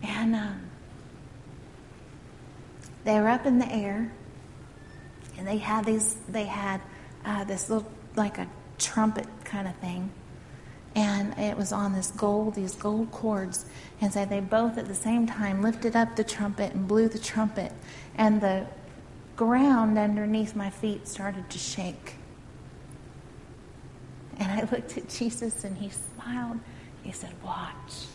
And 0.02 0.34
um, 0.34 0.60
they 3.04 3.18
were 3.20 3.28
up 3.28 3.46
in 3.46 3.58
the 3.58 3.70
air, 3.70 4.12
and 5.36 5.46
they 5.46 5.58
had 5.58 5.84
these. 5.84 6.16
They 6.28 6.44
had 6.44 6.80
uh, 7.24 7.44
this 7.44 7.68
little, 7.68 7.90
like 8.16 8.38
a 8.38 8.46
trumpet 8.78 9.26
kind 9.44 9.66
of 9.66 9.76
thing, 9.76 10.10
and 10.94 11.36
it 11.38 11.56
was 11.56 11.72
on 11.72 11.92
this 11.92 12.10
gold, 12.12 12.54
these 12.54 12.74
gold 12.74 13.10
cords. 13.10 13.66
And 14.00 14.12
so 14.12 14.24
they 14.24 14.40
both 14.40 14.78
at 14.78 14.86
the 14.86 14.94
same 14.94 15.26
time 15.26 15.62
lifted 15.62 15.96
up 15.96 16.16
the 16.16 16.24
trumpet 16.24 16.74
and 16.74 16.86
blew 16.86 17.08
the 17.08 17.18
trumpet, 17.18 17.72
and 18.14 18.40
the 18.40 18.66
ground 19.38 19.96
underneath 19.96 20.54
my 20.54 20.68
feet 20.68 21.08
started 21.08 21.48
to 21.48 21.58
shake. 21.58 22.16
And 24.38 24.52
I 24.52 24.68
looked 24.70 24.98
at 24.98 25.08
Jesus 25.08 25.64
and 25.64 25.78
he 25.78 25.90
smiled. 25.90 26.58
He 27.02 27.12
said, 27.12 27.32
Watch. 27.42 28.06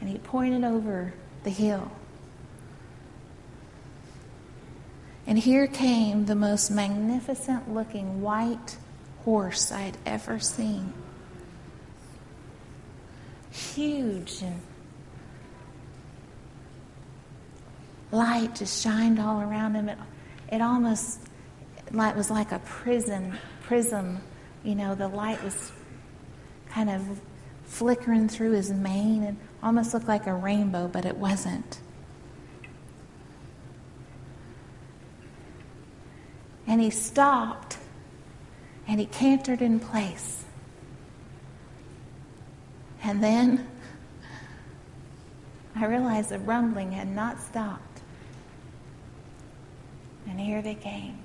And 0.00 0.08
he 0.08 0.18
pointed 0.18 0.64
over 0.64 1.14
the 1.44 1.50
hill. 1.50 1.90
And 5.26 5.38
here 5.38 5.68
came 5.68 6.26
the 6.26 6.34
most 6.34 6.70
magnificent 6.70 7.72
looking 7.72 8.20
white 8.20 8.76
horse 9.24 9.70
I 9.70 9.82
had 9.82 9.96
ever 10.04 10.40
seen 10.40 10.92
huge 13.50 14.42
and 14.42 14.60
light 18.12 18.54
just 18.54 18.82
shined 18.82 19.18
all 19.18 19.40
around 19.40 19.74
him. 19.74 19.88
It, 19.88 19.98
it 20.52 20.60
almost 20.60 21.20
like 21.92 22.16
was 22.16 22.30
like 22.30 22.52
a 22.52 22.58
prison 22.60 23.38
prism. 23.62 24.20
You 24.64 24.74
know, 24.74 24.94
the 24.94 25.08
light 25.08 25.42
was 25.44 25.72
kind 26.68 26.90
of 26.90 27.20
flickering 27.64 28.28
through 28.28 28.52
his 28.52 28.70
mane 28.70 29.22
and 29.22 29.36
almost 29.62 29.94
looked 29.94 30.08
like 30.08 30.26
a 30.26 30.34
rainbow, 30.34 30.88
but 30.88 31.04
it 31.04 31.16
wasn't. 31.16 31.80
And 36.66 36.80
he 36.80 36.90
stopped 36.90 37.78
and 38.86 38.98
he 38.98 39.06
cantered 39.06 39.62
in 39.62 39.78
place. 39.78 40.44
And 43.02 43.22
then 43.22 43.68
I 45.76 45.86
realized 45.86 46.30
the 46.30 46.38
rumbling 46.40 46.92
had 46.92 47.08
not 47.08 47.40
stopped. 47.40 47.89
And 50.30 50.38
here 50.38 50.62
they 50.62 50.76
came. 50.76 51.18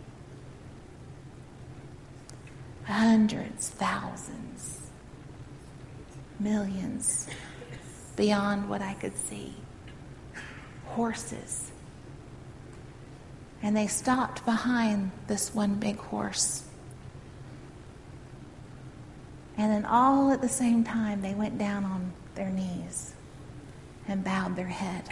Hundreds, 2.86 3.70
thousands, 3.70 4.82
millions 6.39 7.28
beyond 8.16 8.68
what 8.68 8.82
I 8.82 8.95
could 8.95 9.16
see. 9.16 9.53
Horses. 10.88 11.72
And 13.62 13.78
they 13.78 13.88
stopped 13.88 14.43
behind 14.43 15.12
this 15.28 15.53
one 15.53 15.76
big 15.76 15.97
horse. 15.97 16.64
And 19.56 19.72
then 19.72 19.86
all 19.86 20.32
at 20.32 20.41
the 20.41 20.49
same 20.49 20.84
time, 20.84 21.22
they 21.22 21.36
went 21.36 21.60
down 21.60 21.86
on 21.86 22.12
their 22.34 22.49
knees 22.49 23.14
and 24.08 24.24
bowed 24.24 24.56
their 24.56 24.68
head. 24.68 25.10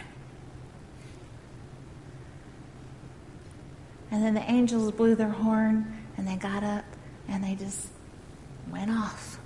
And 4.13 4.23
then 4.23 4.35
the 4.35 4.47
angels 4.47 4.91
blew 4.91 5.15
their 5.15 5.31
horn 5.31 5.91
and 6.17 6.27
they 6.27 6.35
got 6.35 6.63
up 6.63 6.85
and 7.27 7.43
they 7.43 7.55
just 7.55 7.87
went 8.71 8.91
off. 8.91 9.39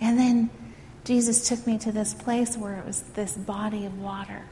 And 0.00 0.18
then 0.18 0.50
Jesus 1.04 1.48
took 1.48 1.64
me 1.64 1.78
to 1.78 1.92
this 1.92 2.12
place 2.12 2.56
where 2.56 2.76
it 2.76 2.84
was 2.84 3.02
this 3.14 3.36
body 3.36 3.86
of 3.86 4.00
water. 4.00 4.42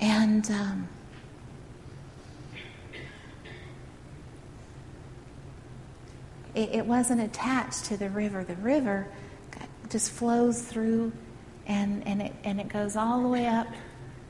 And 0.00 0.50
um, 0.50 0.88
it, 6.56 6.70
it 6.72 6.86
wasn't 6.86 7.20
attached 7.20 7.84
to 7.84 7.96
the 7.96 8.10
river. 8.10 8.42
The 8.42 8.56
river 8.56 9.06
just 9.92 10.10
flows 10.10 10.62
through 10.62 11.12
and, 11.66 12.06
and, 12.06 12.22
it, 12.22 12.34
and 12.42 12.60
it 12.60 12.68
goes 12.68 12.96
all 12.96 13.22
the 13.22 13.28
way 13.28 13.46
up 13.46 13.68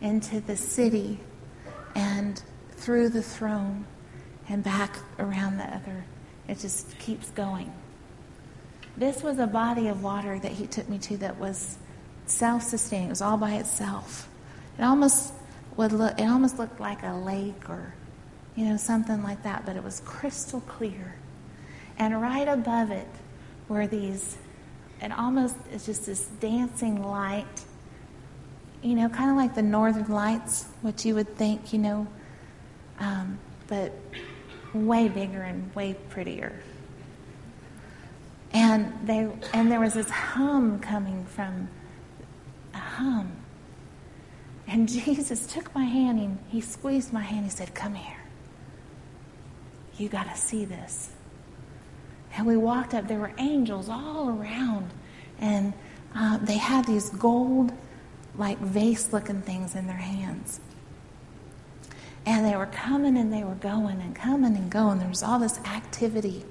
into 0.01 0.41
the 0.41 0.57
city 0.57 1.21
and 1.95 2.43
through 2.73 3.09
the 3.09 3.23
throne 3.23 3.87
and 4.49 4.63
back 4.63 4.99
around 5.19 5.57
the 5.57 5.65
other. 5.65 6.05
It 6.49 6.59
just 6.59 6.99
keeps 6.99 7.31
going. 7.31 7.73
This 8.97 9.23
was 9.23 9.39
a 9.39 9.47
body 9.47 9.89
of 9.89 10.03
water 10.03 10.39
that 10.41 10.53
he 10.53 10.67
took 10.67 10.89
me 10.89 10.99
to 10.99 11.17
that 11.19 11.39
was 11.39 11.79
self-sustaining. 12.27 13.07
It 13.07 13.11
was 13.11 13.23
all 13.23 13.37
by 13.39 13.55
itself. 13.55 14.29
It 14.79 14.83
almost 14.83 15.33
would 15.77 15.93
look. 15.93 16.19
It 16.19 16.25
almost 16.25 16.59
looked 16.59 16.81
like 16.81 17.03
a 17.03 17.15
lake 17.15 17.71
or, 17.71 17.95
you 18.57 18.67
know, 18.67 18.77
something 18.77 19.23
like 19.23 19.45
that. 19.45 19.65
But 19.65 19.77
it 19.77 19.85
was 19.85 20.01
crystal 20.05 20.61
clear, 20.63 21.15
and 21.99 22.21
right 22.21 22.49
above 22.49 22.91
it 22.91 23.09
were 23.69 23.87
these. 23.87 24.37
It 25.03 25.11
almost 25.11 25.57
is 25.73 25.85
just 25.85 26.07
this 26.07 26.27
dancing 26.41 27.03
light. 27.03 27.65
You 28.83 28.95
know, 28.95 29.09
kind 29.09 29.31
of 29.31 29.37
like 29.37 29.55
the 29.55 29.63
northern 29.63 30.09
lights, 30.09 30.67
which 30.81 31.05
you 31.05 31.17
would 31.17 31.37
think, 31.37 31.73
you 31.73 31.81
know, 31.81 32.07
um, 33.01 33.39
but 33.67 33.93
way 34.73 35.09
bigger 35.09 35.43
and 35.43 35.75
way 35.75 35.97
prettier. 36.09 36.53
And 38.53 38.93
they 39.05 39.29
and 39.53 39.71
there 39.71 39.81
was 39.81 39.95
this 39.95 40.09
hum 40.09 40.79
coming 40.79 41.25
from 41.27 41.69
a 42.75 42.79
hum. 42.79 43.33
And 44.69 44.89
Jesus 44.89 45.47
took 45.47 45.75
my 45.75 45.85
hand 45.85 46.21
and 46.21 46.39
he 46.49 46.61
squeezed 46.61 47.13
my 47.13 47.23
hand. 47.23 47.45
He 47.45 47.51
said, 47.51 47.75
Come 47.75 47.95
here. 47.95 48.19
You 49.97 50.09
got 50.09 50.25
to 50.25 50.37
see 50.37 50.65
this. 50.65 51.11
And 52.35 52.47
we 52.47 52.57
walked 52.57 52.95
up. 52.95 53.09
There 53.09 53.19
were 53.19 53.33
angels 53.39 53.89
all 53.89 54.29
around. 54.29 54.91
And 55.39 55.73
uh, 56.15 56.39
they 56.39 56.59
had 56.59 56.87
these 56.87 57.11
gold, 57.11 57.73
like 58.37 58.59
vase 58.59 59.13
looking 59.13 59.43
things 59.43 59.75
in 59.75 59.87
their 59.87 59.97
hands. 59.97 60.61
And 62.25 62.47
they 62.47 62.57
were 62.57 62.67
coming 62.67 63.17
and 63.17 63.33
they 63.33 63.43
were 63.43 63.57
going 63.57 64.01
and 64.01 64.15
coming 64.15 64.57
and 64.57 64.71
going. 64.71 64.99
There 64.99 65.09
was 65.09 65.23
all 65.23 65.39
this 65.39 65.59
activity. 65.61 66.45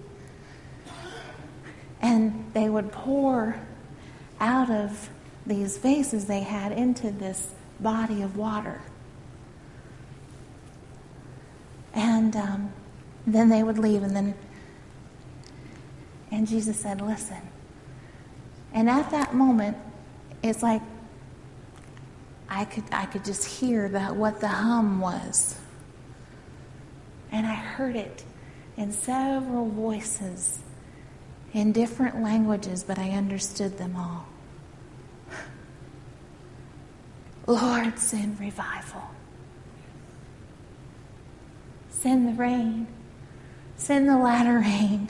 And 2.01 2.51
they 2.53 2.67
would 2.67 2.91
pour 2.91 3.59
out 4.39 4.69
of 4.69 5.09
these 5.45 5.77
vases 5.77 6.25
they 6.25 6.41
had 6.41 6.71
into 6.71 7.11
this 7.11 7.53
body 7.79 8.21
of 8.21 8.37
water. 8.37 8.81
And 11.93 12.35
um, 12.35 12.73
then 13.27 13.49
they 13.49 13.63
would 13.63 13.77
leave, 13.77 14.03
and 14.03 14.15
then, 14.15 14.33
and 16.31 16.47
Jesus 16.47 16.79
said, 16.79 17.01
Listen. 17.01 17.41
And 18.73 18.89
at 18.89 19.11
that 19.11 19.35
moment, 19.35 19.77
it's 20.41 20.63
like 20.63 20.81
I 22.49 22.65
could, 22.65 22.85
I 22.91 23.05
could 23.05 23.25
just 23.25 23.45
hear 23.45 23.89
what 24.13 24.39
the 24.39 24.47
hum 24.47 25.01
was. 25.01 25.57
And 27.31 27.45
I 27.45 27.53
heard 27.53 27.95
it 27.95 28.23
in 28.77 28.91
several 28.91 29.67
voices 29.69 30.59
in 31.53 31.73
different 31.73 32.21
languages, 32.21 32.83
but 32.83 32.97
I 32.97 33.11
understood 33.11 33.77
them 33.77 33.95
all. 33.95 34.25
Lord, 37.47 37.99
send 37.99 38.39
revival. 38.39 39.03
Send 41.89 42.27
the 42.27 42.33
rain. 42.33 42.87
Send 43.75 44.07
the 44.07 44.17
latter 44.17 44.59
rain. 44.59 45.09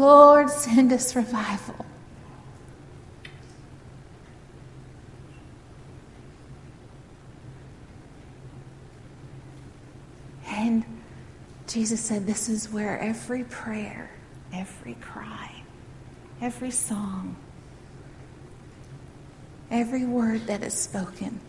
Lord, 0.00 0.50
send 0.50 0.92
us 0.92 1.14
revival. 1.14 1.84
And 10.46 10.84
Jesus 11.66 12.00
said, 12.00 12.26
This 12.26 12.48
is 12.48 12.70
where 12.70 12.98
every 12.98 13.44
prayer 13.44 14.10
every 14.52 14.94
cry, 14.94 15.62
every 16.40 16.70
song, 16.70 17.36
every 19.70 20.04
word 20.04 20.46
that 20.46 20.62
is 20.62 20.74
spoken, 20.74 21.40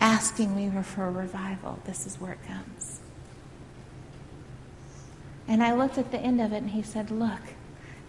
asking 0.00 0.54
me 0.54 0.70
for 0.82 1.10
revival, 1.10 1.78
this 1.84 2.06
is 2.06 2.20
where 2.20 2.32
it 2.32 2.42
comes. 2.46 3.01
And 5.52 5.62
I 5.62 5.74
looked 5.74 5.98
at 5.98 6.10
the 6.10 6.18
end 6.18 6.40
of 6.40 6.54
it 6.54 6.62
and 6.62 6.70
he 6.70 6.80
said, 6.80 7.10
Look. 7.10 7.42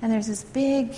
And 0.01 0.09
there's 0.09 0.27
this 0.27 0.45
big, 0.45 0.95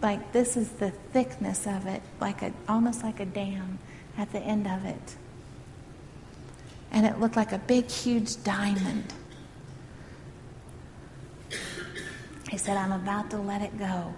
like, 0.00 0.32
this 0.32 0.56
is 0.56 0.70
the 0.70 0.90
thickness 1.12 1.66
of 1.66 1.86
it, 1.86 2.00
like 2.22 2.40
a, 2.40 2.54
almost 2.66 3.02
like 3.02 3.20
a 3.20 3.26
dam 3.26 3.78
at 4.16 4.32
the 4.32 4.38
end 4.38 4.66
of 4.66 4.86
it. 4.86 5.16
And 6.90 7.04
it 7.04 7.20
looked 7.20 7.36
like 7.36 7.52
a 7.52 7.58
big, 7.58 7.90
huge 7.90 8.42
diamond. 8.44 9.12
He 12.50 12.56
said, 12.56 12.78
I'm 12.78 12.92
about 12.92 13.28
to 13.32 13.36
let 13.36 13.60
it 13.60 13.78
go. 13.78 14.14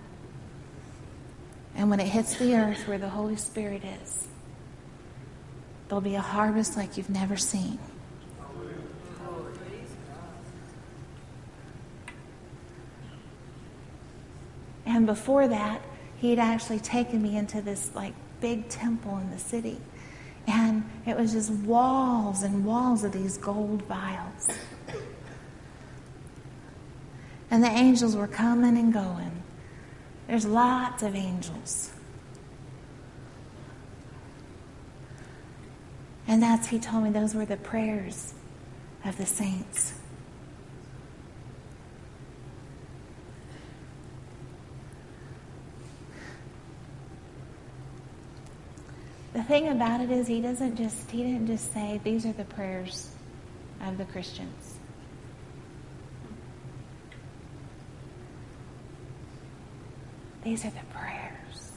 And 1.74 1.90
when 1.90 1.98
it 1.98 2.06
hits 2.06 2.36
the 2.36 2.54
earth 2.54 2.86
where 2.86 2.98
the 2.98 3.08
Holy 3.08 3.36
Spirit 3.36 3.82
is, 4.04 4.28
there'll 5.88 6.00
be 6.00 6.14
a 6.14 6.20
harvest 6.20 6.76
like 6.76 6.96
you've 6.96 7.10
never 7.10 7.36
seen. 7.36 7.80
And 14.96 15.04
before 15.04 15.46
that, 15.46 15.82
he'd 16.16 16.38
actually 16.38 16.78
taken 16.78 17.20
me 17.20 17.36
into 17.36 17.60
this 17.60 17.90
like 17.94 18.14
big 18.40 18.70
temple 18.70 19.18
in 19.18 19.30
the 19.30 19.38
city. 19.38 19.78
And 20.46 20.88
it 21.04 21.18
was 21.18 21.34
just 21.34 21.50
walls 21.50 22.42
and 22.42 22.64
walls 22.64 23.04
of 23.04 23.12
these 23.12 23.36
gold 23.36 23.82
vials. 23.82 24.48
And 27.50 27.62
the 27.62 27.68
angels 27.68 28.16
were 28.16 28.26
coming 28.26 28.78
and 28.78 28.90
going. 28.90 29.42
There's 30.28 30.46
lots 30.46 31.02
of 31.02 31.14
angels. 31.14 31.92
And 36.26 36.42
that's, 36.42 36.68
he 36.68 36.78
told 36.78 37.04
me, 37.04 37.10
those 37.10 37.34
were 37.34 37.44
the 37.44 37.58
prayers 37.58 38.32
of 39.04 39.18
the 39.18 39.26
saints. 39.26 39.92
The 49.36 49.42
thing 49.42 49.68
about 49.68 50.00
it 50.00 50.10
is 50.10 50.26
he 50.26 50.40
doesn't 50.40 50.76
just 50.76 51.10
he 51.10 51.22
didn't 51.22 51.46
just 51.46 51.70
say 51.70 52.00
these 52.02 52.24
are 52.24 52.32
the 52.32 52.46
prayers 52.46 53.10
of 53.82 53.98
the 53.98 54.06
Christians. 54.06 54.78
These 60.42 60.64
are 60.64 60.70
the 60.70 60.86
prayers. 60.90 61.72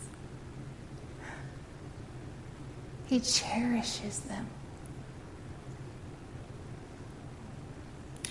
He 3.08 3.20
cherishes 3.20 4.20
them. 4.20 4.48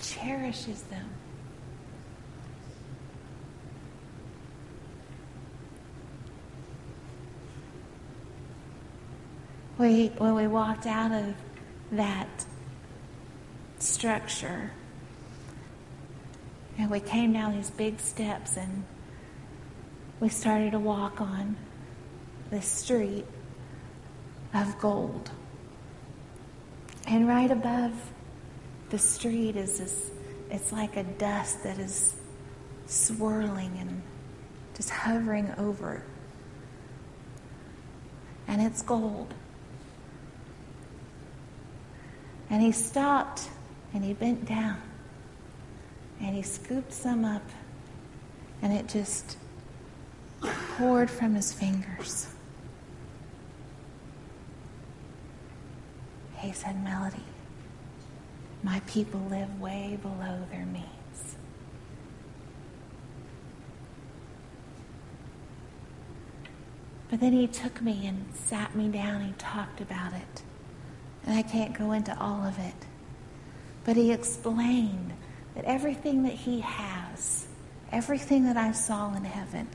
Cherishes 0.01 0.85
them. 0.85 1.18
We, 9.79 10.09
when 10.19 10.35
we 10.35 10.49
walked 10.49 10.87
out 10.87 11.13
of 11.13 11.35
that 11.93 12.45
structure 13.79 14.73
and 16.77 16.91
we 16.91 16.99
came 16.99 17.33
down 17.33 17.55
these 17.55 17.71
big 17.71 18.01
steps 18.01 18.57
and 18.57 18.85
we 20.19 20.29
started 20.31 20.73
to 20.73 20.81
walk 20.81 21.21
on 21.21 21.57
the 22.51 22.61
street 22.61 23.25
of 24.53 24.79
gold. 24.81 25.31
And 27.07 27.29
right 27.29 27.51
above 27.51 27.93
the 28.91 28.99
street 28.99 29.55
is 29.55 29.79
this, 29.79 30.11
it's 30.51 30.73
like 30.73 30.97
a 30.97 31.05
dust 31.05 31.63
that 31.63 31.79
is 31.79 32.17
swirling 32.87 33.77
and 33.79 34.03
just 34.75 34.91
hovering 34.91 35.53
over. 35.57 36.03
And 38.49 38.61
it's 38.61 38.83
gold. 38.83 39.35
And 42.51 42.63
he 42.63 42.73
stopped 42.73 43.49
and 43.93 44.05
he 44.05 44.13
bent 44.15 44.47
down 44.47 44.81
And 46.21 46.35
he 46.35 46.43
scooped 46.43 46.93
some 46.93 47.25
up, 47.25 47.43
and 48.61 48.73
it 48.73 48.89
just 48.89 49.37
poured 50.77 51.11
from 51.11 51.35
his 51.35 51.53
fingers. 51.53 52.29
He 56.39 56.53
said, 56.53 56.83
Melody, 56.83 57.25
my 58.63 58.81
people 58.87 59.21
live 59.29 59.61
way 59.61 59.99
below 60.01 60.41
their 60.51 60.67
means. 60.67 61.37
But 67.11 67.21
then 67.21 67.33
he 67.33 67.47
took 67.47 67.81
me 67.81 68.07
and 68.07 68.27
sat 68.35 68.75
me 68.75 68.89
down. 68.89 69.23
and 69.23 69.39
talked 69.39 69.81
about 69.81 70.13
it. 70.13 70.43
And 71.29 71.37
I 71.37 71.43
can't 71.43 71.77
go 71.77 71.93
into 71.93 72.19
all 72.19 72.43
of 72.43 72.59
it. 72.59 72.75
But 73.85 73.97
he 73.97 74.13
explained 74.13 75.13
that 75.55 75.67
everything 75.67 76.23
that 76.23 76.33
he 76.33 76.61
has, 76.61 77.47
everything 77.93 78.47
that 78.47 78.57
I 78.57 78.73
saw 78.73 79.15
in 79.15 79.25
heaven, 79.25 79.69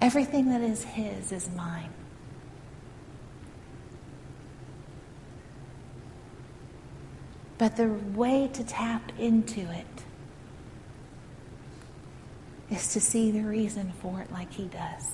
everything 0.00 0.50
that 0.50 0.60
is 0.60 0.84
his 0.84 1.32
is 1.32 1.50
mine. 1.56 1.90
But 7.58 7.76
the 7.76 7.88
way 7.88 8.48
to 8.52 8.62
tap 8.62 9.10
into 9.18 9.62
it 9.62 10.04
is 12.70 12.92
to 12.92 13.00
see 13.00 13.32
the 13.32 13.42
reason 13.42 13.92
for 14.00 14.20
it 14.20 14.30
like 14.30 14.52
he 14.52 14.66
does. 14.66 15.10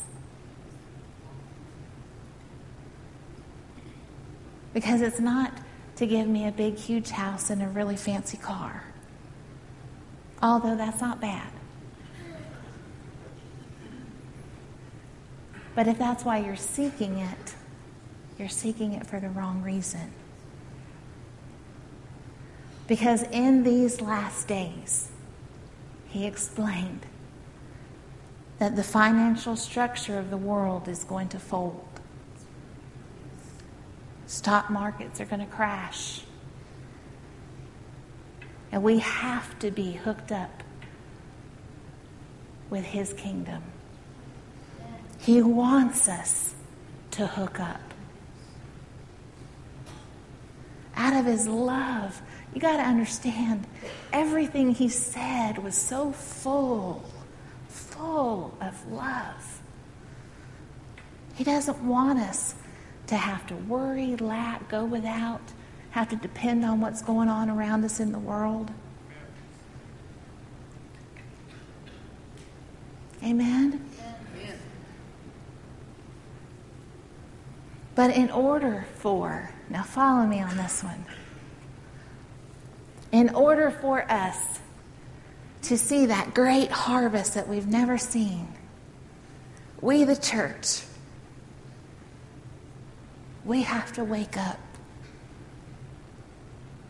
Because 4.78 5.00
it's 5.00 5.18
not 5.18 5.52
to 5.96 6.06
give 6.06 6.28
me 6.28 6.46
a 6.46 6.52
big, 6.52 6.76
huge 6.76 7.10
house 7.10 7.50
and 7.50 7.60
a 7.60 7.66
really 7.66 7.96
fancy 7.96 8.36
car. 8.36 8.84
Although 10.40 10.76
that's 10.76 11.00
not 11.00 11.20
bad. 11.20 11.50
But 15.74 15.88
if 15.88 15.98
that's 15.98 16.24
why 16.24 16.38
you're 16.38 16.54
seeking 16.54 17.18
it, 17.18 17.56
you're 18.38 18.48
seeking 18.48 18.92
it 18.92 19.04
for 19.04 19.18
the 19.18 19.28
wrong 19.28 19.62
reason. 19.62 20.12
Because 22.86 23.24
in 23.24 23.64
these 23.64 24.00
last 24.00 24.46
days, 24.46 25.10
he 26.06 26.24
explained 26.24 27.04
that 28.60 28.76
the 28.76 28.84
financial 28.84 29.56
structure 29.56 30.20
of 30.20 30.30
the 30.30 30.36
world 30.36 30.86
is 30.86 31.02
going 31.02 31.30
to 31.30 31.40
fold. 31.40 31.87
Stock 34.28 34.68
markets 34.68 35.22
are 35.22 35.24
going 35.24 35.40
to 35.40 35.46
crash. 35.46 36.20
And 38.70 38.82
we 38.82 38.98
have 38.98 39.58
to 39.60 39.70
be 39.70 39.92
hooked 39.92 40.30
up 40.30 40.62
with 42.68 42.84
His 42.84 43.14
kingdom. 43.14 43.62
He 45.18 45.40
wants 45.40 46.10
us 46.10 46.54
to 47.12 47.26
hook 47.26 47.58
up. 47.58 47.80
Out 50.94 51.16
of 51.16 51.24
His 51.24 51.48
love, 51.48 52.20
you 52.52 52.60
got 52.60 52.76
to 52.76 52.82
understand 52.82 53.66
everything 54.12 54.74
He 54.74 54.90
said 54.90 55.56
was 55.56 55.74
so 55.74 56.12
full, 56.12 57.02
full 57.68 58.54
of 58.60 58.92
love. 58.92 59.62
He 61.34 61.44
doesn't 61.44 61.82
want 61.82 62.18
us 62.18 62.54
to 63.08 63.16
have 63.16 63.46
to 63.48 63.56
worry, 63.56 64.16
lack, 64.16 64.68
go 64.68 64.84
without, 64.84 65.40
have 65.90 66.08
to 66.10 66.16
depend 66.16 66.64
on 66.64 66.80
what's 66.80 67.02
going 67.02 67.28
on 67.28 67.50
around 67.50 67.84
us 67.84 68.00
in 68.00 68.12
the 68.12 68.18
world. 68.18 68.70
Amen? 73.22 73.84
Amen. 74.36 74.58
But 77.94 78.14
in 78.14 78.30
order 78.30 78.86
for, 78.94 79.50
now 79.68 79.82
follow 79.82 80.24
me 80.26 80.40
on 80.40 80.56
this 80.56 80.84
one. 80.84 81.04
In 83.10 83.34
order 83.34 83.70
for 83.70 84.08
us 84.10 84.60
to 85.62 85.76
see 85.76 86.06
that 86.06 86.34
great 86.34 86.70
harvest 86.70 87.34
that 87.34 87.48
we've 87.48 87.66
never 87.66 87.98
seen, 87.98 88.48
we, 89.80 90.04
the 90.04 90.14
church, 90.14 90.82
we 93.48 93.62
have 93.62 93.90
to 93.94 94.04
wake 94.04 94.36
up 94.36 94.58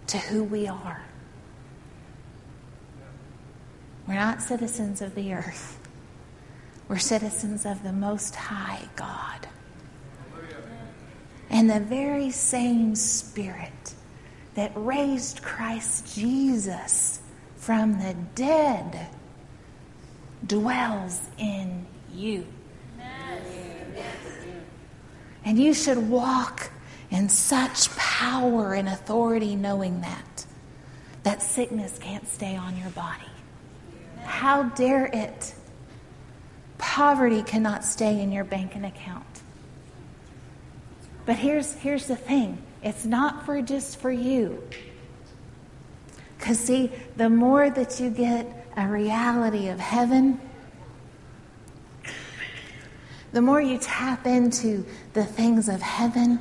to 0.09 0.19
who 0.19 0.43
we 0.43 0.67
are. 0.67 1.05
We're 4.09 4.15
not 4.15 4.43
citizens 4.43 5.01
of 5.01 5.15
the 5.15 5.35
earth. 5.35 5.79
We're 6.89 6.99
citizens 6.99 7.65
of 7.65 7.85
the 7.85 7.93
Most 7.93 8.35
High 8.35 8.89
God. 8.97 9.47
And 11.49 11.71
the 11.71 11.79
very 11.79 12.31
same 12.33 12.97
Spirit 12.97 13.95
that 14.55 14.73
raised 14.75 15.43
Christ 15.43 16.13
Jesus 16.17 17.21
from 17.57 18.01
the 18.01 18.17
dead 18.35 19.07
dwells 20.45 21.21
in 21.39 21.87
you. 22.13 22.47
And 25.45 25.59
you 25.59 25.73
should 25.75 25.99
walk 25.99 26.71
in 27.11 27.29
such 27.29 27.91
power 27.97 28.75
and 28.75 28.89
authority 28.89 29.57
knowing 29.57 30.01
that. 30.03 30.47
That 31.23 31.43
sickness 31.43 31.99
can't 31.99 32.27
stay 32.29 32.57
on 32.57 32.77
your 32.77 32.91
body. 32.91 33.25
How 34.25 34.65
dare 34.65 35.07
it? 35.07 35.55
Poverty 36.79 37.43
cannot 37.43 37.85
stay 37.85 38.21
in 38.21 38.31
your 38.31 38.45
banking 38.45 38.85
account. 38.85 39.25
But 41.27 41.37
here's, 41.37 41.75
here's 41.75 42.07
the 42.07 42.17
thing 42.17 42.59
it's 42.83 43.05
not 43.05 43.45
for 43.45 43.61
just 43.61 43.99
for 44.01 44.11
you. 44.11 44.63
Because, 46.39 46.59
see, 46.59 46.93
the 47.17 47.29
more 47.29 47.69
that 47.69 48.01
you 48.01 48.11
get 48.11 48.47
a 48.77 48.87
reality 48.87 49.69
of 49.69 49.81
heaven, 49.81 50.41
the 53.33 53.43
more 53.43 53.61
you 53.61 53.79
tap 53.79 54.27
into 54.27 54.85
the 55.13 55.25
things 55.25 55.69
of 55.69 55.83
heaven, 55.83 56.41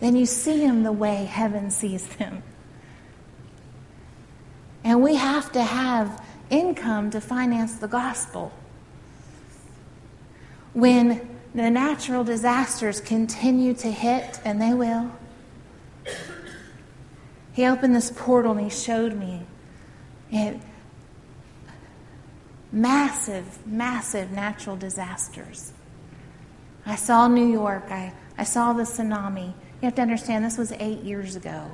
then 0.00 0.16
you 0.16 0.26
see 0.26 0.60
them 0.60 0.82
the 0.82 0.92
way 0.92 1.26
heaven 1.26 1.70
sees 1.70 2.06
them. 2.16 2.42
And 4.82 5.02
we 5.02 5.16
have 5.16 5.52
to 5.52 5.62
have 5.62 6.24
income 6.48 7.10
to 7.10 7.20
finance 7.20 7.74
the 7.74 7.88
gospel. 7.88 8.52
When 10.72 11.28
the 11.54 11.68
natural 11.68 12.24
disasters 12.24 13.00
continue 13.00 13.74
to 13.74 13.90
hit, 13.90 14.40
and 14.44 14.60
they 14.60 14.72
will, 14.72 15.10
he 17.52 17.66
opened 17.66 17.94
this 17.94 18.12
portal 18.14 18.52
and 18.52 18.60
he 18.62 18.70
showed 18.70 19.14
me. 19.14 19.42
It, 20.30 20.60
massive, 22.72 23.66
massive 23.66 24.30
natural 24.30 24.76
disasters. 24.76 25.72
I 26.86 26.96
saw 26.96 27.28
New 27.28 27.50
York, 27.50 27.86
I, 27.90 28.12
I 28.38 28.44
saw 28.44 28.72
the 28.72 28.84
tsunami. 28.84 29.46
You 29.46 29.86
have 29.86 29.94
to 29.96 30.02
understand, 30.02 30.44
this 30.44 30.58
was 30.58 30.72
eight 30.72 31.00
years 31.00 31.36
ago. 31.36 31.70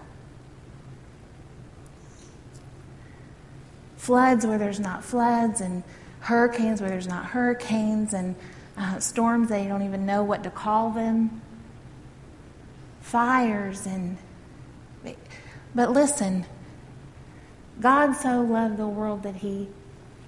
Floods 3.97 4.47
where 4.47 4.59
there's 4.59 4.81
not 4.81 5.05
floods, 5.05 5.61
and 5.61 5.83
hurricanes 6.21 6.81
where 6.81 6.91
there's 6.91 7.09
not 7.09 7.27
hurricanes, 7.27 8.15
and 8.15 8.37
uh, 8.77 8.99
storms 9.01 9.49
they 9.49 9.67
don't 9.67 9.83
even 9.83 10.07
know 10.07 10.23
what 10.23 10.45
to 10.45 10.51
call 10.51 10.91
them. 10.91 11.43
Fires, 13.01 13.87
and. 13.87 14.19
But 15.75 15.93
listen, 15.93 16.47
God 17.81 18.15
so 18.15 18.41
loved 18.41 18.79
the 18.79 18.89
world 18.89 19.23
that 19.25 19.37
he 19.37 19.69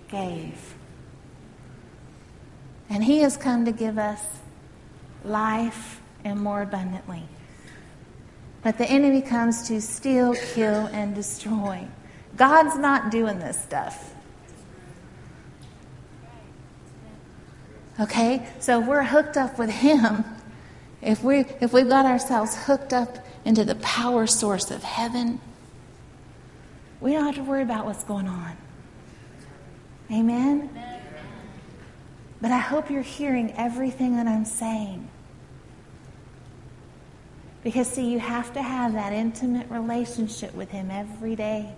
gave. 0.08 0.74
And 2.90 3.04
He 3.04 3.20
has 3.20 3.36
come 3.36 3.64
to 3.64 3.72
give 3.72 3.98
us 3.98 4.22
life 5.24 6.00
and 6.24 6.40
more 6.40 6.62
abundantly. 6.62 7.22
But 8.62 8.78
the 8.78 8.86
enemy 8.86 9.22
comes 9.22 9.68
to 9.68 9.80
steal, 9.80 10.34
kill, 10.54 10.86
and 10.86 11.14
destroy. 11.14 11.86
God's 12.36 12.76
not 12.76 13.10
doing 13.10 13.38
this 13.38 13.60
stuff. 13.62 14.14
Okay? 18.00 18.46
So 18.58 18.80
if 18.80 18.86
we're 18.86 19.04
hooked 19.04 19.36
up 19.36 19.58
with 19.58 19.70
Him, 19.70 20.24
if, 21.02 21.22
we, 21.22 21.40
if 21.60 21.72
we've 21.72 21.88
got 21.88 22.06
ourselves 22.06 22.56
hooked 22.64 22.92
up 22.92 23.18
into 23.44 23.64
the 23.64 23.76
power 23.76 24.26
source 24.26 24.70
of 24.70 24.82
heaven, 24.82 25.40
we 27.00 27.12
don't 27.12 27.24
have 27.24 27.36
to 27.36 27.42
worry 27.42 27.62
about 27.62 27.86
what's 27.86 28.04
going 28.04 28.26
on. 28.26 28.56
Amen? 30.10 30.70
But 32.40 32.52
I 32.52 32.58
hope 32.58 32.90
you're 32.90 33.02
hearing 33.02 33.52
everything 33.56 34.16
that 34.16 34.26
I'm 34.26 34.44
saying. 34.44 35.08
Because, 37.64 37.88
see, 37.88 38.10
you 38.10 38.18
have 38.18 38.52
to 38.54 38.62
have 38.62 38.92
that 38.94 39.12
intimate 39.12 39.68
relationship 39.70 40.54
with 40.54 40.70
Him 40.70 40.90
every 40.90 41.36
day. 41.36 41.74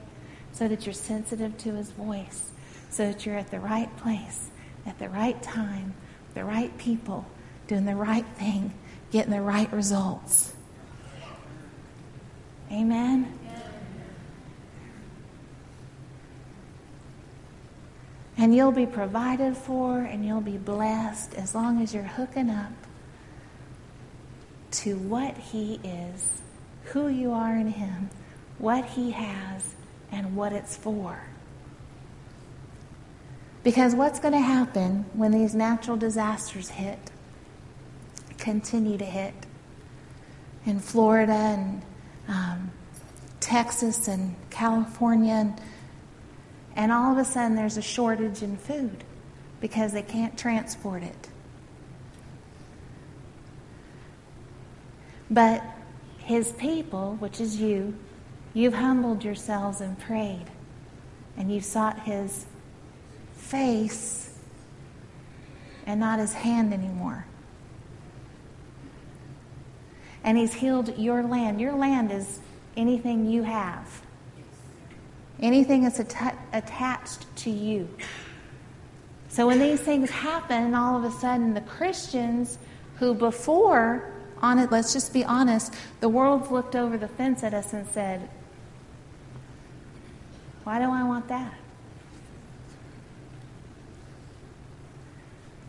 so 0.52 0.68
that 0.68 0.86
you're 0.86 0.92
sensitive 0.92 1.56
to 1.58 1.74
his 1.74 1.90
voice, 1.92 2.50
so 2.90 3.06
that 3.06 3.24
you're 3.24 3.38
at 3.38 3.50
the 3.50 3.60
right 3.60 3.94
place, 3.98 4.50
at 4.86 4.98
the 4.98 5.08
right 5.08 5.40
time, 5.42 5.94
the 6.34 6.44
right 6.44 6.76
people, 6.78 7.26
doing 7.66 7.84
the 7.84 7.94
right 7.94 8.26
thing, 8.36 8.72
getting 9.10 9.32
the 9.32 9.40
right 9.40 9.72
results. 9.72 10.52
Amen. 12.72 13.38
And 18.40 18.56
you'll 18.56 18.72
be 18.72 18.86
provided 18.86 19.54
for 19.54 19.98
and 19.98 20.24
you'll 20.24 20.40
be 20.40 20.56
blessed 20.56 21.34
as 21.34 21.54
long 21.54 21.82
as 21.82 21.92
you're 21.92 22.02
hooking 22.02 22.48
up 22.48 22.72
to 24.70 24.96
what 24.96 25.36
He 25.36 25.74
is, 25.84 26.40
who 26.84 27.08
you 27.08 27.32
are 27.32 27.54
in 27.54 27.66
Him, 27.66 28.08
what 28.56 28.86
He 28.86 29.10
has, 29.10 29.74
and 30.10 30.34
what 30.34 30.54
it's 30.54 30.74
for. 30.74 31.22
Because 33.62 33.94
what's 33.94 34.18
going 34.18 34.32
to 34.32 34.40
happen 34.40 35.04
when 35.12 35.32
these 35.32 35.54
natural 35.54 35.98
disasters 35.98 36.70
hit, 36.70 37.10
continue 38.38 38.96
to 38.96 39.04
hit, 39.04 39.34
in 40.64 40.80
Florida 40.80 41.32
and 41.32 41.82
um, 42.26 42.70
Texas 43.40 44.08
and 44.08 44.34
California 44.48 45.34
and 45.34 45.60
and 46.80 46.90
all 46.90 47.12
of 47.12 47.18
a 47.18 47.24
sudden 47.26 47.56
there's 47.56 47.76
a 47.76 47.82
shortage 47.82 48.42
in 48.42 48.56
food 48.56 49.04
because 49.60 49.92
they 49.92 50.00
can't 50.00 50.38
transport 50.38 51.02
it. 51.02 51.28
But 55.30 55.62
his 56.20 56.52
people, 56.52 57.16
which 57.16 57.38
is 57.38 57.60
you, 57.60 57.98
you've 58.54 58.72
humbled 58.72 59.22
yourselves 59.22 59.82
and 59.82 59.98
prayed, 59.98 60.46
and 61.36 61.52
you've 61.52 61.66
sought 61.66 62.00
his 62.00 62.46
face 63.34 64.38
and 65.84 66.00
not 66.00 66.18
his 66.18 66.32
hand 66.32 66.72
anymore. 66.72 67.26
And 70.24 70.38
he's 70.38 70.54
healed 70.54 70.96
your 70.96 71.22
land. 71.24 71.60
Your 71.60 71.74
land 71.74 72.10
is 72.10 72.40
anything 72.74 73.26
you 73.26 73.42
have 73.42 74.00
anything 75.40 75.82
that's 75.82 75.98
att- 76.00 76.36
attached 76.52 77.24
to 77.36 77.50
you. 77.50 77.88
So 79.28 79.46
when 79.46 79.58
these 79.58 79.80
things 79.80 80.10
happen, 80.10 80.74
all 80.74 80.96
of 80.96 81.04
a 81.04 81.16
sudden 81.18 81.54
the 81.54 81.60
Christians 81.60 82.58
who 82.98 83.14
before, 83.14 84.12
on 84.42 84.58
it, 84.58 84.70
let's 84.70 84.92
just 84.92 85.12
be 85.12 85.24
honest, 85.24 85.74
the 86.00 86.08
world's 86.08 86.50
looked 86.50 86.74
over 86.74 86.98
the 86.98 87.08
fence 87.08 87.42
at 87.42 87.54
us 87.54 87.72
and 87.72 87.86
said, 87.88 88.28
Why 90.64 90.78
do 90.78 90.90
I 90.90 91.04
want 91.04 91.28
that? 91.28 91.54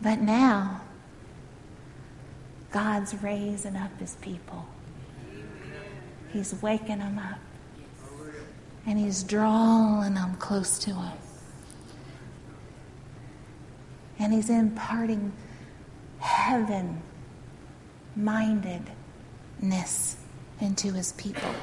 But 0.02 0.20
now, 0.20 0.80
God's 2.72 3.14
raising 3.22 3.76
up 3.76 3.96
his 4.00 4.16
people. 4.16 4.66
He's 6.32 6.60
waking 6.60 6.98
them 6.98 7.18
up 7.18 7.38
and 8.86 8.98
He's 8.98 9.22
drawing 9.22 10.14
them 10.14 10.36
close 10.36 10.78
to 10.80 10.94
Him. 10.94 11.18
And 14.18 14.32
He's 14.32 14.50
imparting 14.50 15.32
heaven 16.18 17.02
mindedness 18.16 20.16
into 20.60 20.92
His 20.92 21.12
people. 21.12 21.54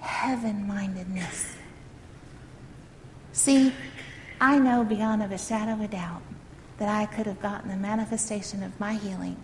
Heaven 0.00 0.66
mindedness. 0.66 1.56
See, 3.32 3.72
I 4.40 4.58
know 4.58 4.84
beyond 4.84 5.22
of 5.22 5.32
a 5.32 5.38
shadow 5.38 5.72
of 5.72 5.80
a 5.80 5.88
doubt 5.88 6.22
that 6.78 6.88
I 6.88 7.06
could 7.06 7.26
have 7.26 7.40
gotten 7.40 7.70
the 7.70 7.76
manifestation 7.76 8.62
of 8.62 8.78
my 8.78 8.94
healing 8.94 9.36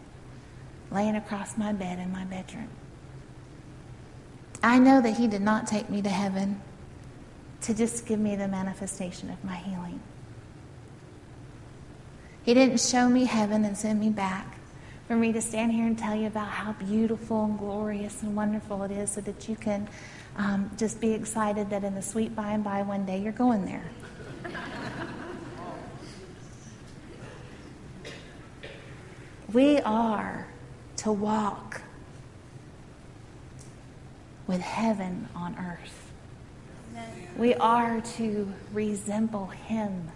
laying 0.90 1.16
across 1.16 1.56
my 1.56 1.72
bed 1.72 1.98
in 1.98 2.12
my 2.12 2.24
bedroom. 2.24 2.68
I 4.62 4.78
know 4.78 5.00
that 5.00 5.16
He 5.16 5.26
did 5.26 5.42
not 5.42 5.66
take 5.66 5.90
me 5.90 6.02
to 6.02 6.08
heaven 6.08 6.60
to 7.62 7.74
just 7.74 8.06
give 8.06 8.18
me 8.18 8.36
the 8.36 8.48
manifestation 8.48 9.30
of 9.30 9.42
my 9.44 9.56
healing. 9.56 10.00
He 12.42 12.54
didn't 12.54 12.80
show 12.80 13.08
me 13.08 13.24
heaven 13.24 13.64
and 13.64 13.76
send 13.76 13.98
me 13.98 14.08
back 14.10 14.58
for 15.08 15.16
me 15.16 15.32
to 15.32 15.40
stand 15.40 15.72
here 15.72 15.86
and 15.86 15.98
tell 15.98 16.14
you 16.14 16.26
about 16.26 16.48
how 16.48 16.72
beautiful 16.72 17.44
and 17.44 17.58
glorious 17.58 18.22
and 18.22 18.36
wonderful 18.36 18.82
it 18.82 18.90
is 18.90 19.10
so 19.10 19.20
that 19.22 19.48
you 19.48 19.56
can 19.56 19.88
um, 20.36 20.70
just 20.76 21.00
be 21.00 21.12
excited 21.12 21.70
that 21.70 21.84
in 21.84 21.94
the 21.94 22.02
sweet 22.02 22.34
by 22.36 22.52
and 22.52 22.62
by 22.62 22.82
one 22.82 23.06
day 23.06 23.18
you're 23.18 23.32
going 23.32 23.64
there. 23.64 23.84
we 29.52 29.80
are 29.80 30.46
to 31.06 31.12
walk 31.12 31.82
with 34.48 34.60
heaven 34.60 35.28
on 35.36 35.54
earth. 35.56 36.10
We 37.38 37.54
are 37.54 38.00
to 38.16 38.52
resemble 38.72 39.46
Him. 39.46 40.10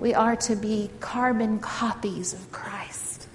We 0.00 0.12
are 0.12 0.34
to 0.34 0.56
be 0.56 0.90
carbon 0.98 1.60
copies 1.60 2.32
of 2.32 2.50
Christ. 2.50 3.28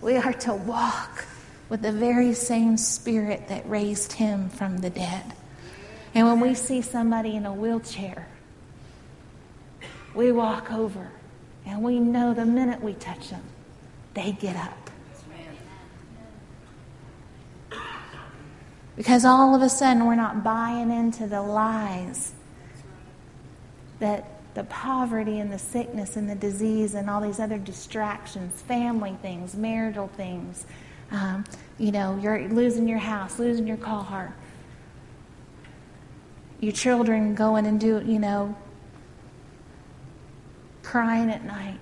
We 0.00 0.16
are 0.16 0.32
to 0.32 0.54
walk 0.54 1.24
with 1.68 1.82
the 1.82 1.92
very 1.92 2.34
same 2.34 2.76
Spirit 2.76 3.46
that 3.46 3.70
raised 3.70 4.14
Him 4.14 4.48
from 4.48 4.78
the 4.78 4.90
dead. 4.90 5.22
And 6.16 6.26
when 6.26 6.40
we 6.40 6.54
see 6.54 6.82
somebody 6.82 7.36
in 7.36 7.46
a 7.46 7.54
wheelchair, 7.54 8.26
we 10.16 10.32
walk 10.32 10.72
over 10.72 11.12
and 11.64 11.80
we 11.80 12.00
know 12.00 12.34
the 12.34 12.44
minute 12.44 12.82
we 12.82 12.94
touch 12.94 13.30
them, 13.30 13.44
they 14.14 14.32
get 14.32 14.56
up. 14.56 14.81
Because 18.96 19.24
all 19.24 19.54
of 19.54 19.62
a 19.62 19.68
sudden 19.68 20.06
we're 20.06 20.14
not 20.14 20.44
buying 20.44 20.90
into 20.90 21.26
the 21.26 21.42
lies 21.42 22.32
that 24.00 24.28
the 24.54 24.64
poverty 24.64 25.38
and 25.38 25.50
the 25.50 25.58
sickness 25.58 26.16
and 26.16 26.28
the 26.28 26.34
disease 26.34 26.94
and 26.94 27.08
all 27.08 27.20
these 27.20 27.40
other 27.40 27.58
distractions, 27.58 28.60
family 28.62 29.16
things, 29.22 29.54
marital 29.54 30.08
things, 30.08 30.66
um, 31.10 31.44
you 31.78 31.92
know, 31.92 32.18
you're 32.20 32.48
losing 32.48 32.88
your 32.88 32.98
house, 32.98 33.38
losing 33.38 33.66
your 33.66 33.76
car, 33.76 34.34
your 36.60 36.72
children 36.72 37.34
going 37.34 37.66
and 37.66 37.80
do, 37.80 38.02
you 38.04 38.18
know, 38.18 38.54
crying 40.82 41.30
at 41.30 41.44
night. 41.44 41.78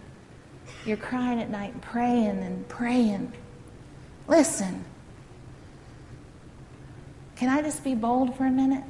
You're 0.84 0.96
crying 0.96 1.40
at 1.40 1.50
night, 1.50 1.80
praying 1.80 2.38
and 2.42 2.66
praying. 2.68 3.32
Listen, 4.26 4.84
can 7.40 7.48
I 7.48 7.62
just 7.62 7.82
be 7.82 7.94
bold 7.94 8.36
for 8.36 8.44
a 8.44 8.50
minute? 8.50 8.84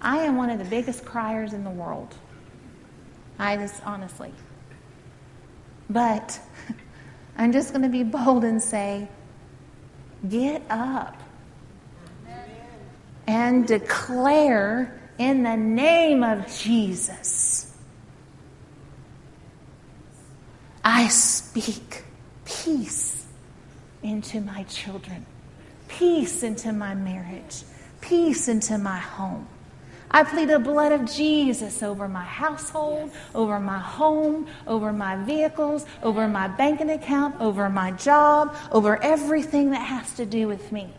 I 0.00 0.18
am 0.18 0.36
one 0.36 0.50
of 0.50 0.60
the 0.60 0.64
biggest 0.64 1.04
criers 1.04 1.52
in 1.52 1.64
the 1.64 1.70
world. 1.70 2.14
I 3.40 3.56
just 3.56 3.84
honestly. 3.84 4.32
But 5.90 6.38
I'm 7.36 7.50
just 7.50 7.72
going 7.72 7.82
to 7.82 7.88
be 7.88 8.04
bold 8.04 8.44
and 8.44 8.62
say, 8.62 9.08
get 10.28 10.62
up 10.70 11.20
and 13.26 13.66
declare 13.66 15.10
in 15.18 15.42
the 15.42 15.56
name 15.56 16.22
of 16.22 16.46
Jesus. 16.56 17.76
I 20.84 21.08
speak 21.08 22.04
peace 22.44 23.26
into 24.04 24.40
my 24.40 24.62
children 24.64 25.26
peace 25.98 26.42
into 26.42 26.72
my 26.72 26.94
marriage, 26.94 27.62
peace 28.00 28.48
into 28.48 28.78
my 28.78 28.98
home. 28.98 29.46
I 30.10 30.24
plead 30.24 30.50
the 30.50 30.58
blood 30.58 30.92
of 30.92 31.10
Jesus 31.10 31.82
over 31.82 32.06
my 32.06 32.24
household, 32.24 33.10
over 33.34 33.58
my 33.58 33.78
home, 33.78 34.46
over 34.66 34.92
my 34.92 35.16
vehicles, 35.16 35.86
over 36.02 36.28
my 36.28 36.48
banking 36.48 36.90
account, 36.90 37.40
over 37.40 37.70
my 37.70 37.92
job, 37.92 38.54
over 38.70 39.02
everything 39.02 39.70
that 39.70 39.80
has 39.80 40.12
to 40.16 40.26
do 40.26 40.48
with 40.48 40.70
me. 40.70 40.92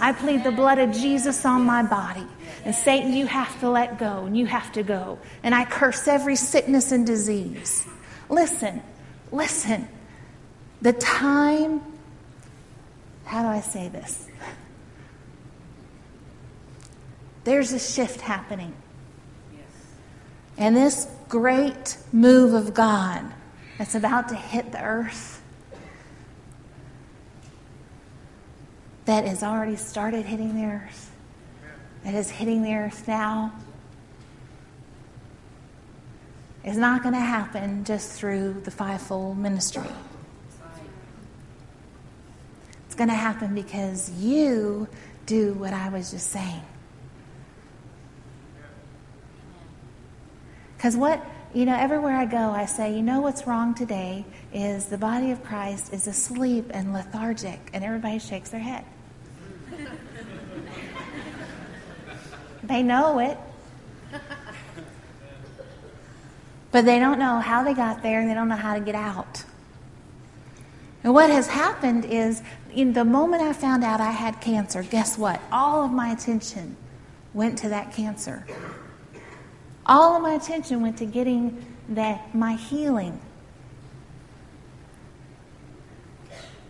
I 0.00 0.12
plead 0.12 0.44
the 0.44 0.52
blood 0.52 0.78
of 0.78 0.92
Jesus 0.92 1.44
on 1.44 1.62
my 1.62 1.82
body. 1.82 2.26
And 2.64 2.72
Satan, 2.72 3.12
you 3.12 3.26
have 3.26 3.58
to 3.60 3.68
let 3.68 3.98
go 3.98 4.26
and 4.26 4.36
you 4.36 4.46
have 4.46 4.70
to 4.72 4.84
go. 4.84 5.18
And 5.42 5.52
I 5.52 5.64
curse 5.64 6.06
every 6.06 6.36
sickness 6.36 6.92
and 6.92 7.04
disease. 7.04 7.84
Listen, 8.28 8.80
listen. 9.32 9.88
The 10.80 10.92
time 10.92 11.80
how 13.28 13.42
do 13.42 13.48
I 13.48 13.60
say 13.60 13.88
this? 13.88 14.26
There's 17.44 17.72
a 17.72 17.78
shift 17.78 18.22
happening. 18.22 18.74
And 20.56 20.74
this 20.74 21.06
great 21.28 21.98
move 22.10 22.54
of 22.54 22.72
God 22.72 23.22
that's 23.76 23.94
about 23.94 24.30
to 24.30 24.34
hit 24.34 24.72
the 24.72 24.82
earth 24.82 25.42
that 29.04 29.26
has 29.26 29.42
already 29.42 29.76
started 29.76 30.24
hitting 30.24 30.54
the 30.54 30.64
earth, 30.64 31.10
that 32.04 32.14
is 32.14 32.30
hitting 32.30 32.62
the 32.62 32.74
earth 32.74 33.06
now, 33.06 33.52
is 36.64 36.78
not 36.78 37.02
going 37.02 37.14
to 37.14 37.20
happen 37.20 37.84
just 37.84 38.12
through 38.12 38.60
the 38.64 38.70
fivefold 38.70 39.36
ministry. 39.36 39.88
Going 42.98 43.10
to 43.10 43.14
happen 43.14 43.54
because 43.54 44.10
you 44.10 44.88
do 45.24 45.52
what 45.52 45.72
I 45.72 45.88
was 45.88 46.10
just 46.10 46.30
saying. 46.30 46.62
Because 50.76 50.96
what, 50.96 51.24
you 51.54 51.64
know, 51.64 51.76
everywhere 51.76 52.16
I 52.16 52.26
go, 52.26 52.50
I 52.50 52.66
say, 52.66 52.96
you 52.96 53.02
know 53.02 53.20
what's 53.20 53.46
wrong 53.46 53.72
today 53.72 54.24
is 54.52 54.86
the 54.86 54.98
body 54.98 55.30
of 55.30 55.44
Christ 55.44 55.92
is 55.92 56.08
asleep 56.08 56.66
and 56.70 56.92
lethargic, 56.92 57.70
and 57.72 57.84
everybody 57.84 58.18
shakes 58.18 58.50
their 58.50 58.58
head. 58.58 58.84
they 62.64 62.82
know 62.82 63.20
it. 63.20 63.38
But 66.72 66.84
they 66.84 66.98
don't 66.98 67.20
know 67.20 67.38
how 67.38 67.62
they 67.62 67.74
got 67.74 68.02
there 68.02 68.20
and 68.20 68.28
they 68.28 68.34
don't 68.34 68.48
know 68.48 68.56
how 68.56 68.74
to 68.74 68.80
get 68.80 68.96
out. 68.96 69.44
And 71.04 71.14
what 71.14 71.30
has 71.30 71.46
happened 71.46 72.04
is, 72.04 72.42
in 72.72 72.92
the 72.92 73.04
moment 73.04 73.42
I 73.42 73.52
found 73.52 73.84
out 73.84 74.00
I 74.00 74.10
had 74.10 74.40
cancer, 74.40 74.82
guess 74.82 75.16
what? 75.16 75.40
All 75.52 75.84
of 75.84 75.92
my 75.92 76.10
attention 76.10 76.76
went 77.32 77.58
to 77.58 77.68
that 77.68 77.92
cancer. 77.92 78.44
All 79.86 80.16
of 80.16 80.22
my 80.22 80.34
attention 80.34 80.82
went 80.82 80.98
to 80.98 81.06
getting 81.06 81.64
that 81.90 82.34
my 82.34 82.54
healing. 82.54 83.20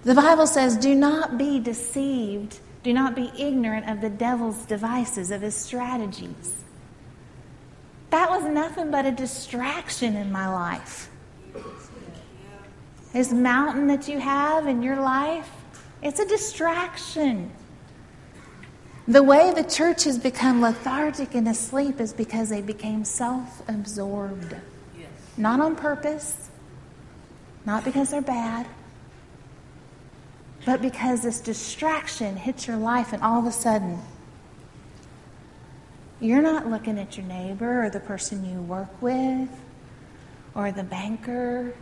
The 0.05 0.15
Bible 0.15 0.47
says, 0.47 0.77
"Do 0.77 0.95
not 0.95 1.37
be 1.37 1.59
deceived. 1.59 2.61
Do 2.85 2.93
not 2.93 3.17
be 3.17 3.33
ignorant 3.37 3.89
of 3.89 4.01
the 4.01 4.09
devil's 4.09 4.65
devices, 4.67 5.31
of 5.31 5.43
his 5.43 5.57
strategies." 5.57 6.63
That 8.11 8.31
was 8.31 8.45
nothing 8.45 8.91
but 8.91 9.05
a 9.05 9.11
distraction 9.11 10.17
in 10.17 10.31
my 10.31 10.49
life. 10.49 11.11
This 13.13 13.33
mountain 13.33 13.87
that 13.89 14.09
you 14.09 14.19
have 14.19 14.67
in 14.67 14.83
your 14.83 15.01
life, 15.01 15.51
it's 16.03 16.21
a 16.21 16.27
distraction. 16.27 17.51
The 19.07 19.23
way 19.23 19.53
the 19.55 19.65
church 19.65 20.05
has 20.05 20.19
become 20.19 20.61
lethargic 20.61 21.35
and 21.35 21.49
asleep 21.49 22.01
is 22.01 22.13
because 22.13 22.51
they 22.51 22.61
became 22.61 23.05
self 23.05 23.67
absorbed. 23.69 24.55
Yes. 24.99 25.09
Not 25.39 25.61
on 25.61 25.77
purpose, 25.77 26.51
not 27.65 27.85
because 27.85 28.11
they're 28.11 28.21
bad, 28.21 28.67
but 30.67 30.83
because 30.83 31.23
this 31.23 31.41
distraction 31.41 32.37
hits 32.37 32.67
your 32.67 32.77
life 32.77 33.15
and 33.15 33.23
all 33.23 33.39
of 33.41 33.47
a 33.47 33.53
sudden 33.53 33.99
you're 36.21 36.43
not 36.43 36.69
looking 36.69 36.99
at 36.99 37.17
your 37.17 37.27
neighbor 37.27 37.85
or 37.85 37.91
the 37.91 38.01
person 38.01 38.45
you 38.45 38.61
work 38.63 38.91
with 39.01 39.49
or 40.55 40.73
the 40.73 40.83
banker. 40.83 41.73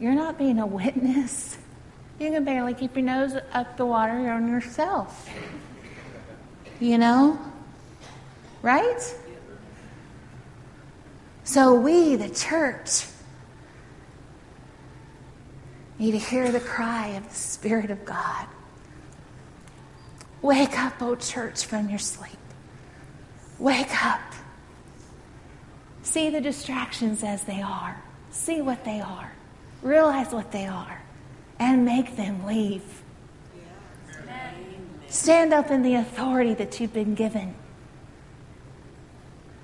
You're 0.00 0.14
not 0.14 0.38
being 0.38 0.58
a 0.58 0.66
witness. 0.66 1.58
You 2.18 2.30
can 2.30 2.44
barely 2.44 2.74
keep 2.74 2.96
your 2.96 3.04
nose 3.04 3.34
up 3.52 3.76
the 3.76 3.86
water 3.86 4.30
on 4.30 4.48
yourself. 4.48 5.28
You 6.80 6.98
know? 6.98 7.38
Right? 8.62 9.14
So 11.44 11.74
we, 11.74 12.16
the 12.16 12.30
church, 12.30 13.06
need 15.98 16.12
to 16.12 16.18
hear 16.18 16.50
the 16.50 16.60
cry 16.60 17.08
of 17.08 17.28
the 17.28 17.34
Spirit 17.34 17.90
of 17.90 18.04
God. 18.04 18.46
Wake 20.42 20.78
up, 20.78 21.02
O 21.02 21.16
church, 21.16 21.66
from 21.66 21.90
your 21.90 21.98
sleep. 21.98 22.38
Wake 23.58 24.04
up. 24.04 24.20
See 26.02 26.30
the 26.30 26.40
distractions 26.40 27.22
as 27.22 27.44
they 27.44 27.60
are. 27.60 28.02
See 28.30 28.62
what 28.62 28.84
they 28.84 29.00
are. 29.00 29.32
Realize 29.82 30.32
what 30.32 30.52
they 30.52 30.66
are. 30.66 31.02
And 31.58 31.84
make 31.84 32.16
them 32.16 32.46
leave. 32.46 33.02
Stand 35.08 35.52
up 35.52 35.70
in 35.70 35.82
the 35.82 35.94
authority 35.96 36.54
that 36.54 36.78
you've 36.78 36.92
been 36.92 37.14
given 37.14 37.54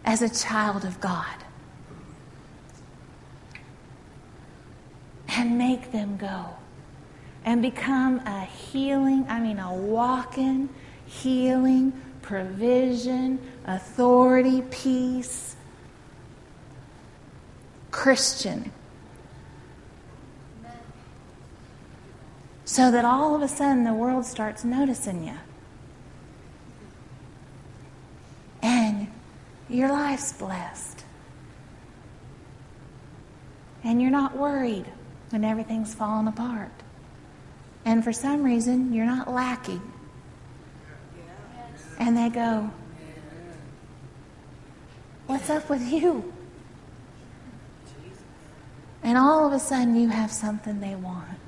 as 0.05 0.21
a 0.21 0.29
child 0.29 0.85
of 0.85 1.01
God. 1.01 1.37
And 5.29 5.57
make 5.57 5.93
them 5.93 6.17
go. 6.17 6.47
And 7.45 7.63
become 7.63 8.19
a 8.21 8.45
healing, 8.45 9.25
I 9.29 9.39
mean, 9.39 9.59
a 9.59 9.73
walking, 9.73 10.69
healing, 11.07 11.93
provision, 12.23 13.39
authority, 13.67 14.63
peace. 14.71 15.55
Christian. 17.93 18.73
So 22.67 22.91
that 22.91 23.05
all 23.05 23.35
of 23.35 23.43
a 23.43 23.49
sudden 23.49 23.85
the 23.85 23.95
world 23.95 24.27
starts 24.27 24.65
noticing 24.65 25.25
you. 25.25 25.39
And 28.61 29.07
your 29.69 29.89
life's 29.89 30.33
blessed. 30.33 31.05
And 33.85 34.03
you're 34.03 34.11
not 34.11 34.37
worried 34.37 34.87
when 35.31 35.45
everything's 35.45 35.95
falling 35.95 36.27
apart. 36.27 36.73
And 37.85 38.03
for 38.03 38.13
some 38.13 38.43
reason, 38.43 38.93
you're 38.93 39.07
not 39.07 39.33
lacking. 39.33 39.81
And 42.01 42.17
they 42.17 42.29
go, 42.29 42.71
What's 45.29 45.51
up 45.51 45.71
with 45.71 45.83
you? 45.83 46.33
And 49.05 49.17
all 49.17 49.47
of 49.47 49.53
a 49.53 49.59
sudden, 49.61 49.95
you 49.95 50.09
have 50.09 50.33
something 50.33 50.81
they 50.81 50.97
want. 50.97 51.46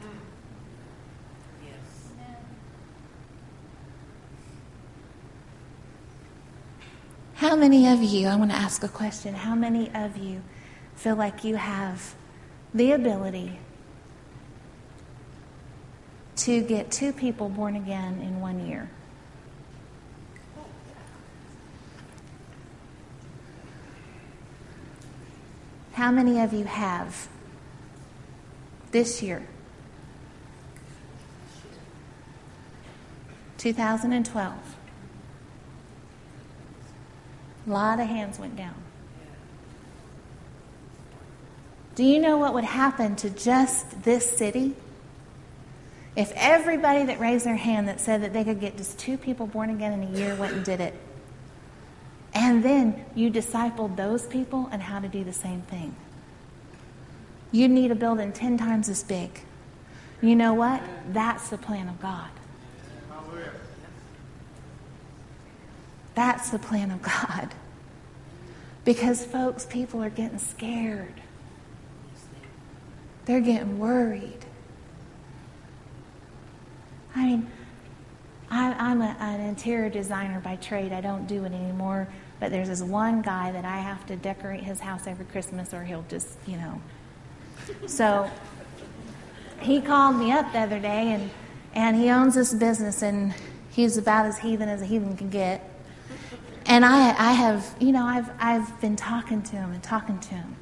How 7.38 7.54
many 7.54 7.86
of 7.86 8.02
you, 8.02 8.26
I 8.26 8.34
want 8.34 8.50
to 8.50 8.56
ask 8.56 8.82
a 8.82 8.88
question, 8.88 9.32
how 9.32 9.54
many 9.54 9.94
of 9.94 10.16
you 10.16 10.42
feel 10.96 11.14
like 11.14 11.44
you 11.44 11.54
have 11.54 12.16
the 12.74 12.90
ability 12.90 13.60
to 16.34 16.60
get 16.62 16.90
two 16.90 17.12
people 17.12 17.48
born 17.48 17.76
again 17.76 18.20
in 18.20 18.40
one 18.40 18.66
year? 18.66 18.90
How 25.92 26.10
many 26.10 26.40
of 26.40 26.52
you 26.52 26.64
have 26.64 27.28
this 28.90 29.22
year? 29.22 29.46
2012. 33.58 34.77
A 37.68 37.70
lot 37.70 38.00
of 38.00 38.06
hands 38.06 38.38
went 38.38 38.56
down. 38.56 38.74
Do 41.96 42.04
you 42.04 42.18
know 42.18 42.38
what 42.38 42.54
would 42.54 42.64
happen 42.64 43.14
to 43.16 43.28
just 43.28 44.04
this 44.04 44.28
city? 44.28 44.74
If 46.16 46.32
everybody 46.34 47.04
that 47.04 47.20
raised 47.20 47.44
their 47.44 47.56
hand 47.56 47.86
that 47.88 48.00
said 48.00 48.22
that 48.22 48.32
they 48.32 48.42
could 48.42 48.60
get 48.60 48.78
just 48.78 48.98
two 48.98 49.18
people 49.18 49.46
born 49.46 49.68
again 49.68 49.92
in 49.92 50.14
a 50.14 50.18
year 50.18 50.34
went 50.34 50.54
and 50.54 50.64
did 50.64 50.80
it, 50.80 50.94
and 52.32 52.64
then 52.64 53.04
you 53.14 53.30
discipled 53.30 53.96
those 53.96 54.26
people 54.26 54.68
and 54.72 54.80
how 54.80 55.00
to 55.00 55.08
do 55.08 55.22
the 55.22 55.32
same 55.32 55.62
thing. 55.62 55.94
You 57.52 57.68
need 57.68 57.90
a 57.90 57.94
building 57.94 58.32
10 58.32 58.56
times 58.56 58.88
as 58.88 59.02
big. 59.02 59.42
You 60.22 60.36
know 60.36 60.54
what? 60.54 60.82
That's 61.12 61.50
the 61.50 61.58
plan 61.58 61.88
of 61.88 62.00
God. 62.00 62.30
That's 66.18 66.50
the 66.50 66.58
plan 66.58 66.90
of 66.90 67.00
God. 67.00 67.54
Because, 68.84 69.24
folks, 69.24 69.64
people 69.64 70.02
are 70.02 70.10
getting 70.10 70.40
scared. 70.40 71.14
They're 73.24 73.40
getting 73.40 73.78
worried. 73.78 74.44
I 77.14 77.24
mean, 77.24 77.50
I, 78.50 78.90
am 78.90 79.00
an 79.00 79.40
interior 79.42 79.88
designer 79.88 80.40
by 80.40 80.56
trade. 80.56 80.92
I 80.92 81.00
don't 81.00 81.28
do 81.28 81.44
it 81.44 81.52
anymore. 81.52 82.08
But 82.40 82.50
there's 82.50 82.66
this 82.66 82.82
one 82.82 83.22
guy 83.22 83.52
that 83.52 83.64
I 83.64 83.76
have 83.76 84.04
to 84.06 84.16
decorate 84.16 84.64
his 84.64 84.80
house 84.80 85.06
every 85.06 85.26
Christmas, 85.26 85.72
or 85.72 85.84
he'll 85.84 86.04
just, 86.08 86.36
you 86.48 86.56
know. 86.56 86.80
So 87.86 88.28
he 89.60 89.80
called 89.80 90.16
me 90.16 90.32
up 90.32 90.50
the 90.50 90.58
other 90.58 90.80
day, 90.80 91.12
and 91.12 91.30
and 91.74 91.96
he 91.96 92.10
owns 92.10 92.34
this 92.34 92.52
business, 92.52 93.02
and 93.02 93.32
he's 93.70 93.96
about 93.96 94.26
as 94.26 94.38
heathen 94.38 94.68
as 94.68 94.82
a 94.82 94.84
heathen 94.84 95.16
can 95.16 95.30
get. 95.30 95.77
And 96.68 96.84
I, 96.84 97.08
I 97.18 97.32
have, 97.32 97.74
you 97.80 97.90
know, 97.90 98.04
I've 98.04 98.30
I've 98.38 98.80
been 98.80 98.94
talking 98.94 99.42
to 99.42 99.56
him 99.56 99.72
and 99.72 99.82
talking 99.82 100.20
to 100.20 100.34
him, 100.34 100.56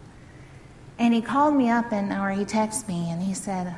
and 0.98 1.12
he 1.12 1.20
called 1.20 1.54
me 1.54 1.68
up, 1.68 1.92
and 1.92 2.12
or 2.12 2.30
he 2.30 2.44
texted 2.44 2.88
me, 2.88 3.10
and 3.10 3.20
he 3.20 3.34
said, 3.34 3.74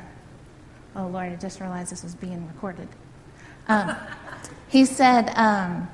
"Oh 0.95 1.07
Lord, 1.07 1.33
I 1.33 1.35
just 1.35 1.59
realized 1.59 1.91
this 1.91 2.03
was 2.03 2.15
being 2.15 2.47
recorded." 2.47 2.87
Um, 3.67 3.95
he 4.69 4.85
said, 4.85 5.31
um, 5.35 5.89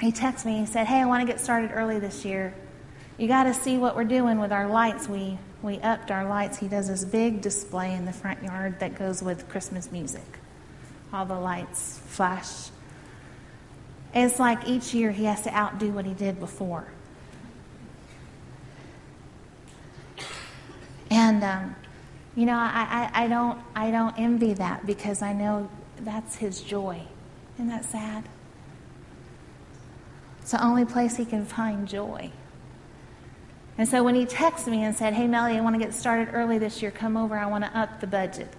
he 0.00 0.12
texted 0.12 0.46
me, 0.46 0.58
he 0.58 0.66
said, 0.66 0.86
Hey, 0.86 1.00
I 1.00 1.06
want 1.06 1.22
to 1.22 1.26
get 1.26 1.40
started 1.40 1.70
early 1.72 1.98
this 1.98 2.24
year. 2.24 2.54
You 3.16 3.28
got 3.28 3.44
to 3.44 3.54
see 3.54 3.78
what 3.78 3.96
we're 3.96 4.04
doing 4.04 4.38
with 4.38 4.52
our 4.52 4.68
lights. 4.68 5.08
We, 5.08 5.38
we 5.62 5.78
upped 5.80 6.10
our 6.10 6.28
lights. 6.28 6.58
He 6.58 6.68
does 6.68 6.88
this 6.88 7.04
big 7.04 7.40
display 7.40 7.94
in 7.94 8.04
the 8.04 8.12
front 8.12 8.42
yard 8.42 8.80
that 8.80 8.98
goes 8.98 9.22
with 9.22 9.48
Christmas 9.48 9.90
music. 9.92 10.38
All 11.12 11.24
the 11.24 11.38
lights 11.38 12.00
flash. 12.06 12.70
It's 14.14 14.38
like 14.38 14.68
each 14.68 14.94
year 14.94 15.10
he 15.10 15.24
has 15.24 15.42
to 15.42 15.54
outdo 15.54 15.90
what 15.90 16.06
he 16.06 16.14
did 16.14 16.38
before. 16.38 16.86
And, 21.10 21.42
um, 21.42 21.76
you 22.36 22.46
know, 22.46 22.56
I, 22.56 23.10
I, 23.12 23.24
I, 23.24 23.26
don't, 23.28 23.58
I 23.74 23.90
don't 23.90 24.14
envy 24.16 24.54
that 24.54 24.86
because 24.86 25.20
I 25.20 25.32
know 25.32 25.68
that's 26.00 26.36
his 26.36 26.60
joy. 26.60 27.02
Isn't 27.54 27.68
that 27.68 27.84
sad? 27.84 28.24
It's 30.42 30.52
the 30.52 30.64
only 30.64 30.84
place 30.84 31.16
he 31.16 31.24
can 31.24 31.44
find 31.44 31.88
joy. 31.88 32.30
And 33.76 33.88
so 33.88 34.04
when 34.04 34.14
he 34.14 34.26
texted 34.26 34.68
me 34.68 34.84
and 34.84 34.94
said, 34.94 35.14
Hey, 35.14 35.26
Melly, 35.26 35.56
I 35.56 35.60
want 35.60 35.74
to 35.74 35.80
get 35.84 35.92
started 35.92 36.28
early 36.32 36.58
this 36.58 36.80
year, 36.82 36.92
come 36.92 37.16
over, 37.16 37.36
I 37.36 37.46
want 37.46 37.64
to 37.64 37.76
up 37.76 38.00
the 38.00 38.06
budget. 38.06 38.52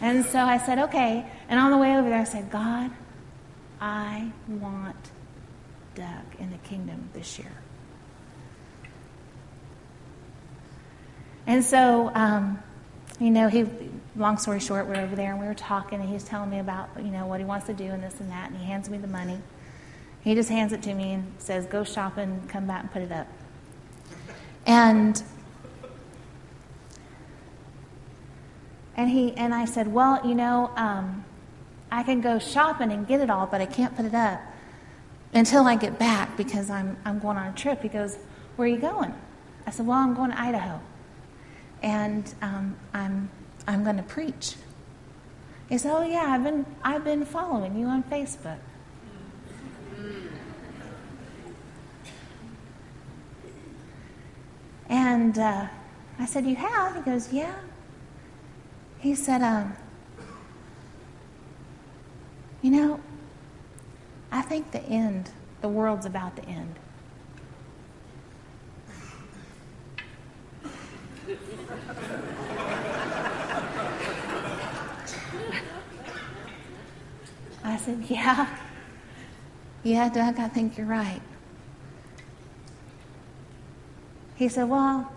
and 0.00 0.24
so 0.24 0.38
I 0.38 0.58
said, 0.58 0.78
Okay. 0.78 1.26
And 1.48 1.58
on 1.58 1.70
the 1.70 1.78
way 1.78 1.96
over 1.96 2.08
there, 2.08 2.20
I 2.20 2.24
said, 2.24 2.50
God, 2.50 2.90
I 3.80 4.30
want 4.48 5.10
Doug 5.94 6.06
in 6.38 6.50
the 6.50 6.58
kingdom 6.58 7.08
this 7.14 7.38
year. 7.38 7.52
And 11.46 11.64
so, 11.64 12.10
um, 12.14 12.62
you 13.18 13.30
know, 13.30 13.48
he, 13.48 13.66
long 14.14 14.36
story 14.36 14.60
short, 14.60 14.86
we're 14.86 14.96
over 14.96 15.16
there 15.16 15.32
and 15.32 15.40
we 15.40 15.46
were 15.46 15.54
talking, 15.54 15.98
and 15.98 16.06
he 16.06 16.14
was 16.14 16.24
telling 16.24 16.50
me 16.50 16.58
about, 16.58 16.90
you 16.98 17.10
know, 17.10 17.26
what 17.26 17.40
he 17.40 17.46
wants 17.46 17.66
to 17.66 17.74
do 17.74 17.84
and 17.84 18.02
this 18.02 18.20
and 18.20 18.30
that, 18.30 18.50
and 18.50 18.58
he 18.58 18.66
hands 18.66 18.90
me 18.90 18.98
the 18.98 19.06
money. 19.06 19.40
He 20.20 20.34
just 20.34 20.50
hands 20.50 20.74
it 20.74 20.82
to 20.82 20.92
me 20.92 21.12
and 21.12 21.32
says, 21.38 21.64
Go 21.64 21.84
shopping, 21.84 22.42
come 22.48 22.66
back 22.66 22.82
and 22.82 22.92
put 22.92 23.02
it 23.02 23.12
up. 23.12 23.26
And 24.66 25.22
and 28.94 29.08
he 29.08 29.32
and 29.32 29.54
I 29.54 29.64
said, 29.64 29.88
Well, 29.88 30.20
you 30.26 30.34
know, 30.34 30.70
um, 30.76 31.24
I 31.90 32.02
can 32.02 32.20
go 32.20 32.38
shopping 32.38 32.92
and 32.92 33.06
get 33.06 33.20
it 33.20 33.30
all, 33.30 33.46
but 33.46 33.60
I 33.60 33.66
can't 33.66 33.96
put 33.96 34.04
it 34.04 34.14
up 34.14 34.40
until 35.32 35.66
I 35.66 35.76
get 35.76 35.98
back 35.98 36.36
because 36.36 36.70
I'm 36.70 36.96
I'm 37.04 37.18
going 37.18 37.36
on 37.36 37.48
a 37.48 37.52
trip. 37.52 37.82
He 37.82 37.88
goes, 37.88 38.18
Where 38.56 38.66
are 38.66 38.70
you 38.70 38.78
going? 38.78 39.14
I 39.66 39.70
said, 39.70 39.86
Well, 39.86 39.98
I'm 39.98 40.14
going 40.14 40.30
to 40.30 40.40
Idaho. 40.40 40.80
And 41.82 42.32
um, 42.42 42.76
I'm 42.92 43.30
I'm 43.66 43.84
going 43.84 43.96
to 43.96 44.02
preach. 44.02 44.56
He 45.68 45.78
said, 45.78 45.92
Oh 45.94 46.02
yeah, 46.02 46.26
I've 46.28 46.44
been 46.44 46.66
I've 46.82 47.04
been 47.04 47.24
following 47.24 47.78
you 47.78 47.86
on 47.86 48.02
Facebook. 48.04 48.58
And 54.88 55.38
uh, 55.38 55.66
I 56.18 56.26
said, 56.26 56.46
You 56.46 56.56
have? 56.56 56.96
He 56.96 57.02
goes, 57.02 57.32
Yeah. 57.32 57.54
He 58.98 59.14
said, 59.14 59.42
um, 59.42 59.74
You 62.60 62.70
know, 62.72 63.00
I 64.32 64.42
think 64.42 64.72
the 64.72 64.82
end, 64.82 65.30
the 65.60 65.68
world's 65.68 66.06
about 66.06 66.36
to 66.36 66.44
end. 66.44 66.74
I 77.64 77.76
said, 77.76 78.04
Yeah. 78.08 78.46
Yeah, 79.84 80.08
Doug, 80.08 80.40
I 80.40 80.48
think 80.48 80.76
you're 80.76 80.86
right. 80.86 81.20
He 84.34 84.48
said, 84.48 84.68
Well, 84.68 85.12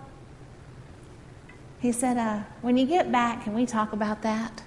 he 1.80 1.92
said, 1.92 2.18
uh, 2.18 2.44
When 2.62 2.78
you 2.78 2.86
get 2.86 3.12
back, 3.12 3.44
can 3.44 3.54
we 3.54 3.66
talk 3.66 3.94
about 3.94 4.22
that? 4.22 4.64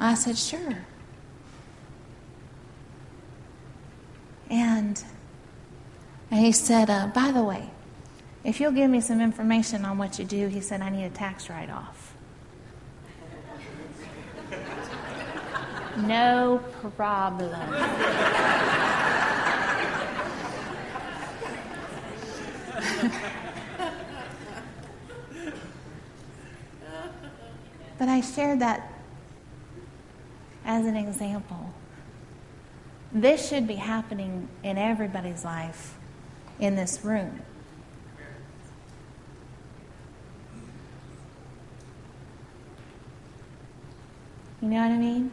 I 0.00 0.14
said, 0.14 0.38
Sure. 0.38 0.78
And, 4.48 5.04
and 6.30 6.40
he 6.40 6.52
said, 6.52 6.88
uh, 6.88 7.08
By 7.08 7.30
the 7.30 7.44
way, 7.44 7.70
if 8.42 8.58
you'll 8.60 8.72
give 8.72 8.90
me 8.90 9.02
some 9.02 9.20
information 9.20 9.84
on 9.84 9.98
what 9.98 10.18
you 10.18 10.24
do, 10.24 10.48
he 10.48 10.62
said, 10.62 10.80
I 10.80 10.88
need 10.88 11.04
a 11.04 11.10
tax 11.10 11.50
write 11.50 11.68
off. 11.70 12.14
no 15.98 16.62
problem. 16.96 17.50
but 27.98 28.08
I 28.08 28.22
shared 28.22 28.60
that 28.60 28.99
as 30.70 30.86
an 30.86 30.96
example. 30.96 31.74
This 33.12 33.48
should 33.48 33.66
be 33.66 33.74
happening 33.74 34.48
in 34.62 34.78
everybody's 34.78 35.44
life 35.44 35.98
in 36.60 36.76
this 36.76 37.04
room. 37.04 37.40
You 44.62 44.68
know 44.68 44.76
what 44.76 44.92
I 44.92 44.98
mean? 44.98 45.32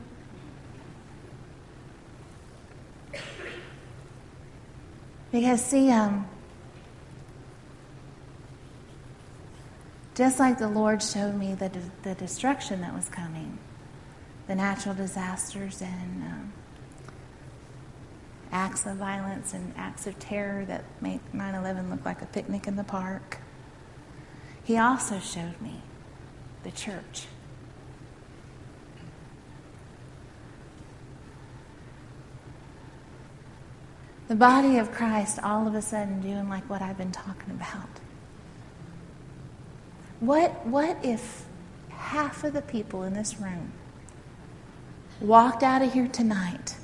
Because, 5.32 5.64
see, 5.64 5.92
um, 5.92 6.26
Just 10.18 10.40
like 10.40 10.58
the 10.58 10.68
Lord 10.68 11.04
showed 11.04 11.36
me 11.36 11.54
the, 11.54 11.70
the 12.02 12.16
destruction 12.16 12.82
that 12.82 12.92
was 12.92 13.08
coming, 13.08 13.60
the 14.48 14.56
natural 14.56 14.96
disasters 14.96 15.82
and 15.82 16.24
um, 16.24 16.54
acts 18.52 18.86
of 18.86 18.96
violence 18.96 19.54
and 19.54 19.74
acts 19.76 20.08
of 20.08 20.18
terror 20.20 20.66
that 20.66 20.84
make 21.02 21.22
9 21.34 21.56
11 21.56 21.90
look 21.90 22.06
like 22.06 22.22
a 22.22 22.26
picnic 22.26 22.68
in 22.68 22.76
the 22.76 22.84
park. 22.84 23.40
He 24.64 24.78
also 24.78 25.20
showed 25.20 25.60
me 25.62 25.82
the 26.64 26.72
church. 26.72 27.28
The 34.28 34.36
body 34.36 34.78
of 34.78 34.92
Christ 34.92 35.40
all 35.42 35.68
of 35.68 35.76
a 35.76 35.82
sudden 35.82 36.22
doing 36.22 36.50
like 36.50 36.70
what 36.70 36.82
I've 36.82 36.98
been 36.98 37.14
talking 37.14 37.52
about. 37.52 37.88
What, 40.20 40.66
what 40.66 40.98
if 41.04 41.46
half 41.90 42.44
of 42.44 42.54
the 42.54 42.62
people 42.62 43.04
in 43.04 43.14
this 43.14 43.40
room 43.40 43.72
walked 45.22 45.64
out 45.64 45.82
of 45.82 45.94
here 45.94 46.08
tonight 46.08 46.76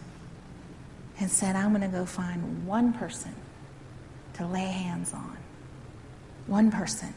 and 1.20 1.30
said, 1.30 1.56
I'm 1.56 1.70
going 1.70 1.82
to 1.82 1.88
go 1.88 2.06
find 2.06 2.66
one 2.66 2.94
person 2.94 3.36
to 4.34 4.48
lay 4.48 4.66
hands 4.66 5.14
on? 5.14 5.38
One 6.48 6.72
person. 6.72 7.14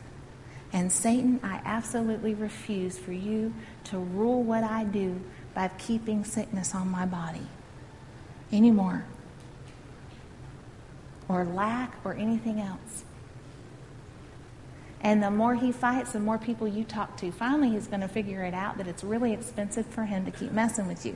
And 0.72 0.93
Satan, 0.93 1.40
I 1.43 1.60
absolutely 1.64 2.34
refuse 2.34 2.98
for 2.98 3.12
you 3.12 3.55
to 3.84 3.98
rule 3.98 4.43
what 4.43 4.64
I 4.64 4.84
do 4.84 5.20
by 5.55 5.68
keeping 5.78 6.24
sickness 6.24 6.74
on 6.74 6.88
my 6.88 7.06
body 7.06 7.47
anymore, 8.52 9.05
or 11.28 11.44
lack, 11.44 11.97
or 12.05 12.14
anything 12.14 12.60
else. 12.60 13.05
And 15.01 15.23
the 15.23 15.31
more 15.31 15.55
he 15.55 15.73
fights, 15.73 16.12
the 16.12 16.20
more 16.20 16.39
people 16.39 16.66
you 16.66 16.85
talk 16.85 17.16
to. 17.18 17.31
Finally, 17.31 17.70
he's 17.70 17.86
going 17.86 18.01
to 18.01 18.09
figure 18.09 18.43
it 18.43 18.55
out 18.55 18.78
that 18.78 18.86
it's 18.86 19.05
really 19.05 19.32
expensive 19.32 19.86
for 19.86 20.05
him 20.05 20.24
to 20.24 20.31
keep 20.31 20.52
messing 20.52 20.86
with 20.89 21.05
you. 21.05 21.14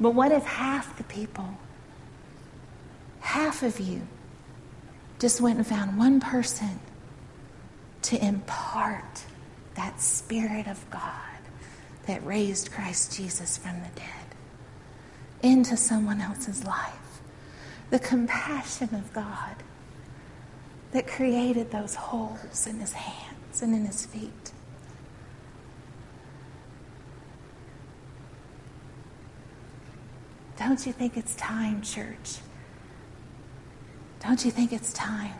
but 0.00 0.10
what 0.10 0.32
if 0.32 0.44
half 0.44 0.96
the 0.96 1.04
people, 1.04 1.58
half 3.20 3.62
of 3.62 3.78
you, 3.78 4.02
just 5.18 5.40
went 5.40 5.58
and 5.58 5.66
found 5.66 5.98
one 5.98 6.20
person 6.20 6.80
to 8.02 8.24
impart 8.24 9.24
that 9.74 10.00
Spirit 10.00 10.66
of 10.66 10.88
God 10.90 11.02
that 12.06 12.24
raised 12.24 12.72
Christ 12.72 13.14
Jesus 13.14 13.58
from 13.58 13.80
the 13.80 14.00
dead 14.00 14.06
into 15.42 15.76
someone 15.76 16.20
else's 16.20 16.64
life? 16.64 17.20
The 17.90 17.98
compassion 17.98 18.94
of 18.94 19.12
God 19.12 19.56
that 20.92 21.06
created 21.06 21.70
those 21.70 21.94
holes 21.94 22.66
in 22.66 22.80
his 22.80 22.92
hands 22.92 23.62
and 23.62 23.74
in 23.74 23.84
his 23.84 24.06
feet. 24.06 24.52
Don't 30.58 30.84
you 30.86 30.92
think 30.92 31.16
it's 31.16 31.36
time, 31.36 31.82
church? 31.82 32.38
Don't 34.20 34.44
you 34.44 34.50
think 34.50 34.72
it's 34.72 34.92
time 34.92 35.34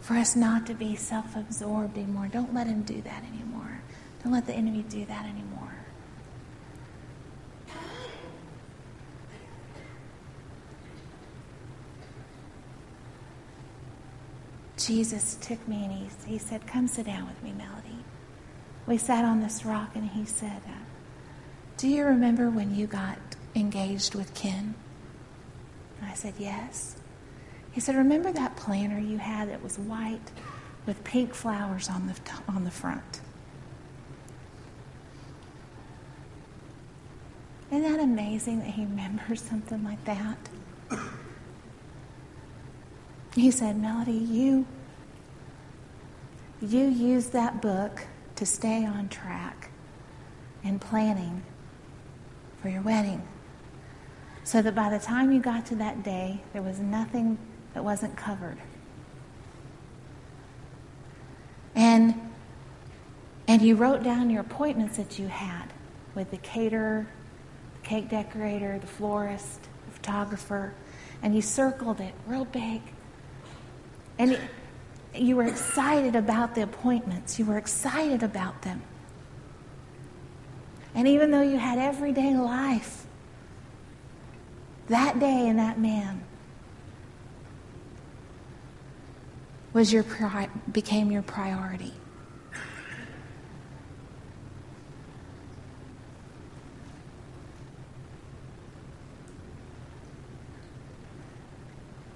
for 0.00 0.14
us 0.14 0.36
not 0.36 0.66
to 0.66 0.74
be 0.74 0.96
self 0.96 1.36
absorbed 1.36 1.96
anymore. 1.96 2.28
Don't 2.30 2.52
let 2.52 2.66
him 2.66 2.82
do 2.82 3.00
that 3.02 3.24
anymore. 3.32 3.80
Don't 4.22 4.32
let 4.32 4.46
the 4.46 4.52
enemy 4.52 4.84
do 4.88 5.04
that 5.06 5.24
anymore. 5.24 5.73
Jesus 14.86 15.36
took 15.40 15.66
me 15.66 15.84
and 15.84 15.92
he, 15.92 16.32
he 16.32 16.38
said, 16.38 16.66
Come 16.66 16.88
sit 16.88 17.06
down 17.06 17.26
with 17.26 17.42
me, 17.42 17.52
Melody. 17.52 18.04
We 18.86 18.98
sat 18.98 19.24
on 19.24 19.40
this 19.40 19.64
rock 19.64 19.90
and 19.94 20.04
he 20.10 20.26
said, 20.26 20.60
uh, 20.68 20.72
Do 21.78 21.88
you 21.88 22.04
remember 22.04 22.50
when 22.50 22.74
you 22.74 22.86
got 22.86 23.18
engaged 23.54 24.14
with 24.14 24.34
Ken? 24.34 24.74
I 26.02 26.12
said, 26.14 26.34
Yes. 26.38 26.96
He 27.72 27.80
said, 27.80 27.96
Remember 27.96 28.30
that 28.32 28.56
planter 28.56 28.98
you 28.98 29.16
had 29.18 29.48
that 29.48 29.62
was 29.62 29.78
white 29.78 30.30
with 30.86 31.02
pink 31.02 31.32
flowers 31.32 31.88
on 31.88 32.06
the, 32.06 32.14
on 32.46 32.64
the 32.64 32.70
front? 32.70 33.20
Isn't 37.70 37.90
that 37.90 38.00
amazing 38.00 38.58
that 38.58 38.68
he 38.68 38.82
remembers 38.82 39.40
something 39.40 39.82
like 39.82 40.04
that? 40.04 40.36
He 43.34 43.50
said, 43.50 43.76
Melody, 43.76 44.12
you, 44.12 44.64
you 46.64 46.86
used 46.86 47.32
that 47.32 47.60
book 47.60 48.06
to 48.36 48.46
stay 48.46 48.84
on 48.84 49.08
track 49.08 49.70
in 50.62 50.78
planning 50.78 51.42
for 52.60 52.68
your 52.68 52.82
wedding. 52.82 53.22
So 54.44 54.60
that 54.60 54.74
by 54.74 54.90
the 54.90 54.98
time 54.98 55.32
you 55.32 55.40
got 55.40 55.66
to 55.66 55.76
that 55.76 56.02
day, 56.02 56.42
there 56.52 56.62
was 56.62 56.78
nothing 56.78 57.38
that 57.72 57.84
wasn't 57.84 58.16
covered. 58.16 58.58
And, 61.74 62.30
and 63.48 63.62
you 63.62 63.76
wrote 63.76 64.02
down 64.02 64.30
your 64.30 64.42
appointments 64.42 64.96
that 64.96 65.18
you 65.18 65.28
had 65.28 65.72
with 66.14 66.30
the 66.30 66.36
caterer, 66.38 67.06
the 67.80 67.88
cake 67.88 68.08
decorator, 68.08 68.78
the 68.78 68.86
florist, 68.86 69.62
the 69.86 69.92
photographer, 69.92 70.74
and 71.22 71.34
you 71.34 71.42
circled 71.42 72.00
it 72.00 72.14
real 72.26 72.44
big. 72.44 72.82
And 74.18 74.38
you 75.14 75.36
were 75.36 75.44
excited 75.44 76.16
about 76.16 76.54
the 76.54 76.62
appointments, 76.62 77.38
you 77.38 77.44
were 77.44 77.58
excited 77.58 78.22
about 78.22 78.62
them. 78.62 78.82
And 80.94 81.08
even 81.08 81.30
though 81.30 81.42
you 81.42 81.58
had 81.58 81.78
everyday 81.78 82.36
life, 82.36 83.06
that 84.88 85.18
day 85.18 85.48
and 85.48 85.58
that 85.58 85.78
man 85.78 86.22
was 89.72 89.92
your 89.92 90.04
pri- 90.04 90.50
became 90.70 91.10
your 91.10 91.22
priority. 91.22 91.92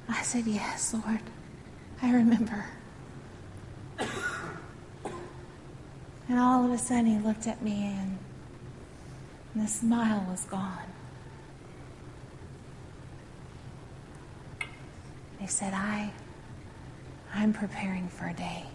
I 0.08 0.22
said, 0.22 0.46
Yes, 0.46 0.94
Lord. 0.94 1.20
I 2.00 2.12
remember. 2.12 2.64
And 6.28 6.38
all 6.38 6.64
of 6.64 6.70
a 6.70 6.76
sudden, 6.76 7.06
he 7.06 7.18
looked 7.18 7.46
at 7.46 7.62
me 7.62 7.96
and, 7.98 8.18
the 9.56 9.66
smile 9.66 10.24
was 10.28 10.44
gone. 10.44 10.92
He 15.40 15.46
said, 15.46 15.72
I, 15.72 16.12
I'm 17.34 17.52
preparing 17.52 18.08
for 18.08 18.26
a 18.28 18.34
day. 18.34 18.66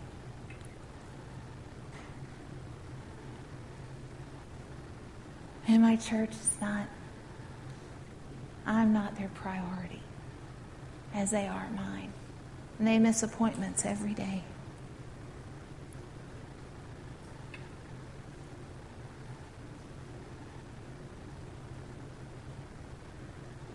And 5.68 5.82
my 5.82 5.96
church 5.96 6.32
is 6.32 6.58
not, 6.60 6.88
I'm 8.66 8.92
not 8.92 9.16
their 9.16 9.30
priority 9.30 10.02
as 11.14 11.32
they 11.32 11.48
are 11.48 11.70
mine. 11.76 12.12
And 12.78 12.88
they 12.88 13.00
miss 13.00 13.24
appointments 13.24 13.86
every 13.86 14.14
day. 14.14 14.44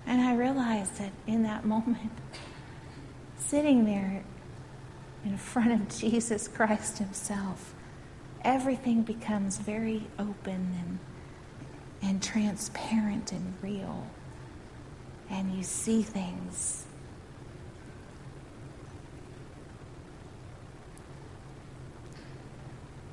And 0.08 0.16
I 0.28 0.34
realized 0.34 0.98
that 0.98 1.12
in 1.26 1.42
that 1.44 1.64
moment, 1.64 2.12
sitting 3.38 3.86
there 3.86 4.22
in 5.24 5.38
front 5.38 5.72
of 5.72 5.88
Jesus 5.88 6.48
Christ 6.48 6.98
Himself, 6.98 7.72
everything 8.42 9.04
becomes 9.04 9.56
very 9.56 10.06
open 10.18 10.76
and, 10.82 10.98
and 12.02 12.22
transparent 12.22 13.32
and 13.32 13.54
real. 13.62 14.06
And 15.30 15.56
you 15.56 15.62
see 15.62 16.02
things 16.02 16.84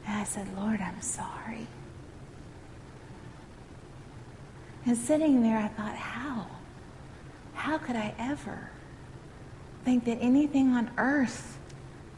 And 0.05 0.17
I 0.17 0.23
said, 0.25 0.47
Lord, 0.57 0.81
I'm 0.81 1.01
sorry. 1.01 1.65
And 4.85 4.97
sitting 4.97 5.41
there, 5.41 5.57
I 5.57 5.69
thought, 5.69 5.95
how? 5.95 6.45
How 7.65 7.79
could 7.79 7.95
I 7.95 8.13
ever 8.19 8.69
think 9.83 10.05
that 10.05 10.19
anything 10.21 10.73
on 10.73 10.91
earth 10.99 11.57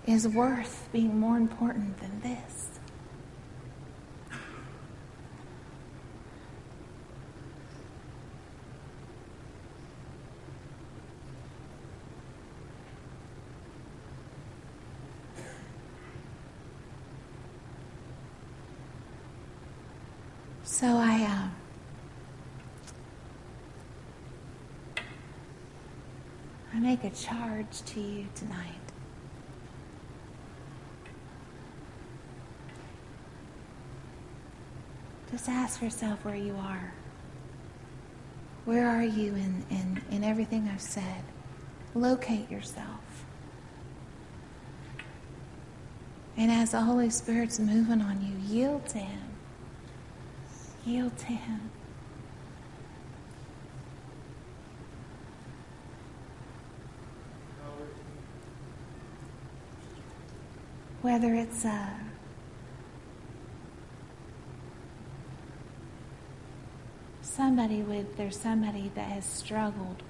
is 0.05 0.27
worth 0.27 0.89
being 0.91 1.21
more 1.21 1.37
important 1.37 1.97
than 2.01 2.19
this? 2.19 2.79
So 20.65 20.87
I, 20.87 21.23
uh, 21.23 21.47
I 26.73 26.79
make 26.79 26.96
a 27.07 27.09
charge 27.11 27.81
to 27.85 28.01
you 28.01 28.27
tonight. 28.35 28.73
Just 35.31 35.47
ask 35.47 35.81
yourself 35.81 36.23
where 36.25 36.35
you 36.35 36.55
are. 36.55 36.93
Where 38.65 38.89
are 38.89 39.03
you 39.03 39.35
in, 39.35 39.65
in, 39.69 40.01
in 40.11 40.23
everything 40.23 40.69
I've 40.71 40.81
said? 40.81 41.23
Locate 41.95 42.51
yourself. 42.51 43.25
And 46.35 46.51
as 46.51 46.71
the 46.71 46.81
Holy 46.81 47.09
Spirit's 47.09 47.59
moving 47.59 48.01
on 48.01 48.21
you, 48.21 48.55
yield 48.55 48.85
to 48.89 48.99
Him. 48.99 49.29
Yield 50.85 51.17
to 51.19 51.25
Him. 51.27 51.71
Whether 61.07 61.33
it's 61.35 61.63
a 61.63 61.89
somebody 67.21 67.81
with 67.81 68.17
there's 68.17 68.37
somebody 68.37 68.91
that 68.93 69.07
has 69.07 69.23
struggled 69.23 70.03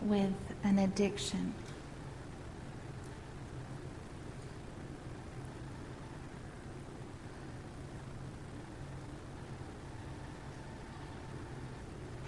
with 0.00 0.34
an 0.64 0.80
addiction 0.80 1.54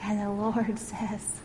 And 0.00 0.20
the 0.20 0.30
Lord 0.30 0.78
says, 0.92 1.40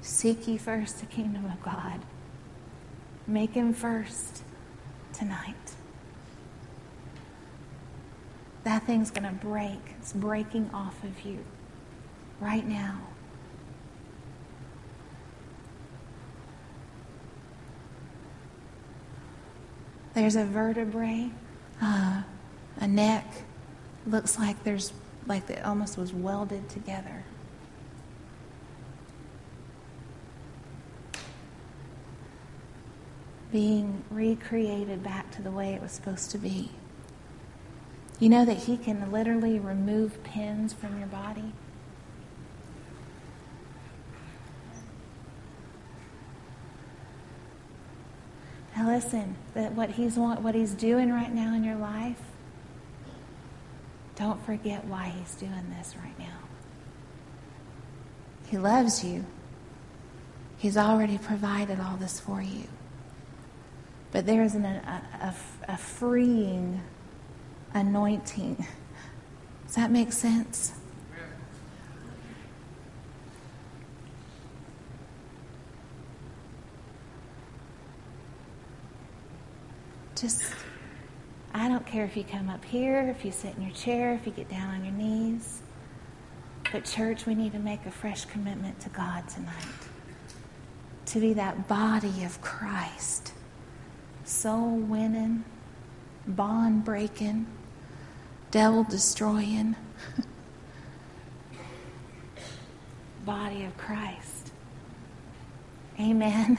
Seek 0.00 0.48
ye 0.48 0.56
first 0.56 1.00
the 1.00 1.06
kingdom 1.06 1.44
of 1.44 1.62
God. 1.62 2.00
Make 3.30 3.52
him 3.52 3.72
first 3.72 4.42
tonight. 5.12 5.54
That 8.64 8.82
thing's 8.82 9.12
going 9.12 9.22
to 9.22 9.46
break. 9.46 9.78
It's 10.00 10.12
breaking 10.12 10.68
off 10.74 11.04
of 11.04 11.24
you 11.24 11.38
right 12.40 12.66
now. 12.66 12.98
There's 20.14 20.34
a 20.34 20.44
vertebrae, 20.44 21.30
uh, 21.80 22.22
a 22.80 22.88
neck, 22.88 23.32
looks 24.08 24.40
like 24.40 24.64
there's 24.64 24.92
like 25.28 25.48
it 25.48 25.64
almost 25.64 25.96
was 25.96 26.12
welded 26.12 26.68
together. 26.68 27.22
Being 33.52 34.04
recreated 34.10 35.02
back 35.02 35.30
to 35.32 35.42
the 35.42 35.50
way 35.50 35.74
it 35.74 35.82
was 35.82 35.92
supposed 35.92 36.30
to 36.30 36.38
be. 36.38 36.70
You 38.18 38.28
know 38.28 38.44
that 38.44 38.58
He 38.58 38.76
can 38.76 39.10
literally 39.10 39.58
remove 39.58 40.22
pins 40.22 40.72
from 40.72 40.98
your 40.98 41.08
body? 41.08 41.52
Now 48.80 48.88
listen, 48.88 49.36
that 49.52 49.74
what 49.74 49.90
he's 49.90 50.16
what 50.16 50.54
he's 50.54 50.72
doing 50.72 51.12
right 51.12 51.30
now 51.30 51.54
in 51.54 51.64
your 51.64 51.76
life, 51.76 52.20
don't 54.16 54.42
forget 54.46 54.86
why 54.86 55.12
he's 55.18 55.34
doing 55.34 55.74
this 55.76 55.94
right 56.02 56.18
now. 56.18 56.38
He 58.46 58.56
loves 58.56 59.04
you. 59.04 59.26
He's 60.56 60.78
already 60.78 61.18
provided 61.18 61.78
all 61.78 61.96
this 61.96 62.20
for 62.20 62.40
you. 62.40 62.64
But 64.12 64.26
there's 64.26 64.54
an, 64.54 64.64
a, 64.64 65.02
a, 65.68 65.72
a 65.72 65.76
freeing 65.76 66.80
anointing. 67.74 68.66
Does 69.66 69.76
that 69.76 69.90
make 69.90 70.12
sense? 70.12 70.72
Just, 80.16 80.42
I 81.54 81.68
don't 81.68 81.86
care 81.86 82.04
if 82.04 82.14
you 82.14 82.24
come 82.24 82.50
up 82.50 82.62
here, 82.64 83.08
if 83.08 83.24
you 83.24 83.32
sit 83.32 83.56
in 83.56 83.62
your 83.62 83.72
chair, 83.72 84.12
if 84.12 84.26
you 84.26 84.32
get 84.32 84.50
down 84.50 84.74
on 84.74 84.84
your 84.84 84.92
knees. 84.92 85.62
But, 86.72 86.84
church, 86.84 87.24
we 87.24 87.34
need 87.34 87.52
to 87.52 87.58
make 87.58 87.86
a 87.86 87.90
fresh 87.90 88.26
commitment 88.26 88.80
to 88.80 88.90
God 88.90 89.26
tonight 89.28 89.54
to 91.06 91.20
be 91.20 91.32
that 91.32 91.66
body 91.66 92.24
of 92.24 92.40
Christ, 92.42 93.32
soul 94.30 94.76
winning, 94.76 95.44
bond 96.26 96.84
breaking, 96.84 97.46
devil 98.50 98.84
destroying 98.84 99.76
body 103.24 103.64
of 103.64 103.76
Christ. 103.76 104.52
Amen. 105.98 106.58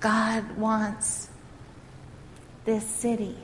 God 0.00 0.56
wants 0.56 1.28
this 2.64 2.86
city. 2.86 3.36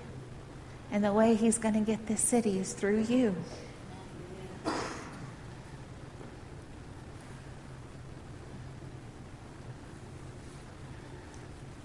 And 0.90 1.02
the 1.02 1.12
way 1.12 1.34
He's 1.34 1.58
going 1.58 1.74
to 1.74 1.80
get 1.80 2.06
this 2.06 2.20
city 2.20 2.58
is 2.58 2.72
through 2.72 3.02
you. 3.02 3.34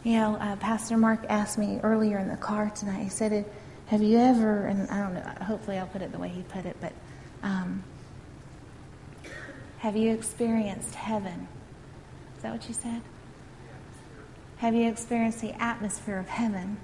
You 0.10 0.16
know, 0.16 0.36
uh, 0.38 0.56
Pastor 0.56 0.98
Mark 0.98 1.24
asked 1.30 1.60
me 1.60 1.80
earlier 1.84 2.18
in 2.18 2.30
the 2.30 2.36
car 2.36 2.72
tonight, 2.72 3.04
he 3.04 3.10
said, 3.10 3.46
Have 3.86 4.02
you 4.02 4.18
ever, 4.18 4.66
and 4.66 4.90
I 4.90 5.02
don't 5.02 5.14
know, 5.14 5.46
hopefully 5.46 5.78
I'll 5.78 5.86
put 5.86 6.02
it 6.02 6.12
the 6.12 6.18
way 6.18 6.30
he 6.30 6.42
put 6.42 6.66
it, 6.66 6.76
but 6.82 6.94
um, 7.44 7.84
have 9.78 9.96
you 9.96 10.12
experienced 10.12 10.96
heaven? 10.96 11.48
Is 12.36 12.42
that 12.42 12.52
what 12.52 12.68
you 12.68 12.74
said? 12.74 13.04
Have 14.58 14.74
you 14.74 14.90
experienced 14.90 15.42
the 15.42 15.52
atmosphere 15.62 16.18
of 16.18 16.28
heaven 16.28 16.78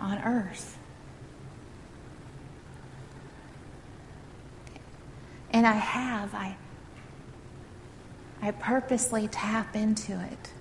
on 0.00 0.16
earth? 0.20 0.78
And 5.50 5.66
I 5.66 5.74
have. 5.74 6.34
I, 6.34 6.56
I 8.40 8.52
purposely 8.52 9.28
tap 9.28 9.76
into 9.76 10.18
it. 10.18 10.52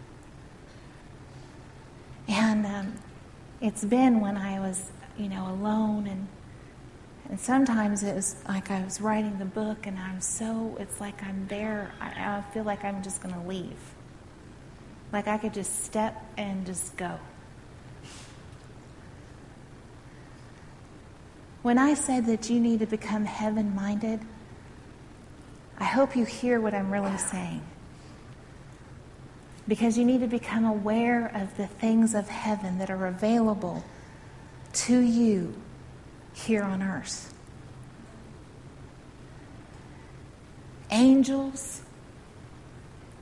And 2.27 2.65
um, 2.65 2.93
it's 3.61 3.85
been 3.85 4.19
when 4.19 4.37
I 4.37 4.59
was, 4.59 4.91
you 5.17 5.29
know, 5.29 5.49
alone 5.49 6.07
and 6.07 6.27
and 7.29 7.39
sometimes 7.39 8.03
it 8.03 8.13
was 8.13 8.35
like 8.47 8.69
I 8.69 8.83
was 8.83 9.01
writing 9.01 9.39
the 9.39 9.45
book 9.45 9.87
and 9.87 9.97
I'm 9.97 10.21
so, 10.21 10.77
it's 10.79 11.01
like 11.01 11.23
I'm 11.23 11.47
there. 11.47 11.91
I, 11.99 12.37
I 12.37 12.43
feel 12.53 12.63
like 12.63 12.83
I'm 12.83 13.01
just 13.01 13.21
going 13.21 13.33
to 13.33 13.41
leave. 13.41 13.79
Like 15.11 15.27
I 15.27 15.37
could 15.37 15.53
just 15.53 15.83
step 15.83 16.23
and 16.37 16.65
just 16.65 16.95
go. 16.97 17.19
When 21.63 21.79
I 21.79 21.95
said 21.95 22.27
that 22.27 22.47
you 22.47 22.59
need 22.59 22.79
to 22.81 22.85
become 22.85 23.25
heaven 23.25 23.73
minded, 23.73 24.19
I 25.79 25.85
hope 25.85 26.15
you 26.15 26.25
hear 26.25 26.61
what 26.61 26.75
I'm 26.75 26.91
really 26.91 27.17
saying. 27.17 27.63
Because 29.67 29.97
you 29.97 30.05
need 30.05 30.21
to 30.21 30.27
become 30.27 30.63
aware 30.63 31.25
of 31.33 31.57
the 31.57 31.65
things 31.65 32.13
of 32.13 32.29
heaven 32.29 32.77
that 32.77 32.89
are 32.89 33.07
available 33.07 33.83
to 34.73 34.99
you 34.99 35.55
here 36.33 36.63
on 36.63 36.83
earth. 36.83 37.33
Angels, 40.91 41.81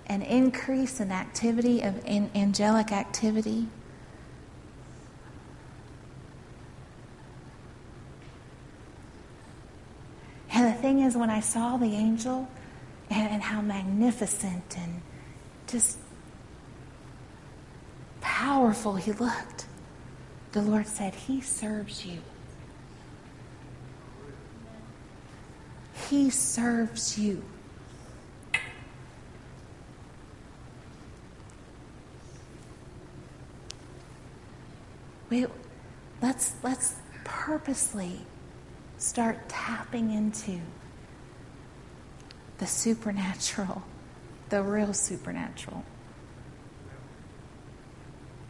an 0.08 0.22
increase 0.22 1.00
in 1.00 1.12
activity 1.12 1.82
of 1.82 2.06
in 2.06 2.30
angelic 2.36 2.92
activity. 2.92 3.68
And 10.52 10.68
the 10.68 10.78
thing 10.78 11.00
is, 11.00 11.16
when 11.16 11.30
I 11.30 11.40
saw 11.40 11.78
the 11.78 11.96
angel 11.96 12.48
and, 13.10 13.30
and 13.30 13.42
how 13.42 13.62
magnificent 13.62 14.78
and 14.78 15.02
just 15.68 15.98
powerful 18.24 18.96
he 18.96 19.12
looked, 19.12 19.68
the 20.54 20.62
Lord 20.62 20.88
said, 20.88 21.14
He 21.14 21.42
serves 21.42 22.06
you. 22.06 22.20
He 26.10 26.30
serves 26.30 27.20
you. 27.20 27.44
we, 35.34 35.48
let's, 36.22 36.54
let's 36.62 36.96
purposely 37.24 38.20
start 39.00 39.50
tapping 39.50 40.12
into 40.12 40.60
the 42.60 42.68
supernatural, 42.68 43.82
the 44.50 44.62
real 44.62 44.94
supernatural. 44.94 45.84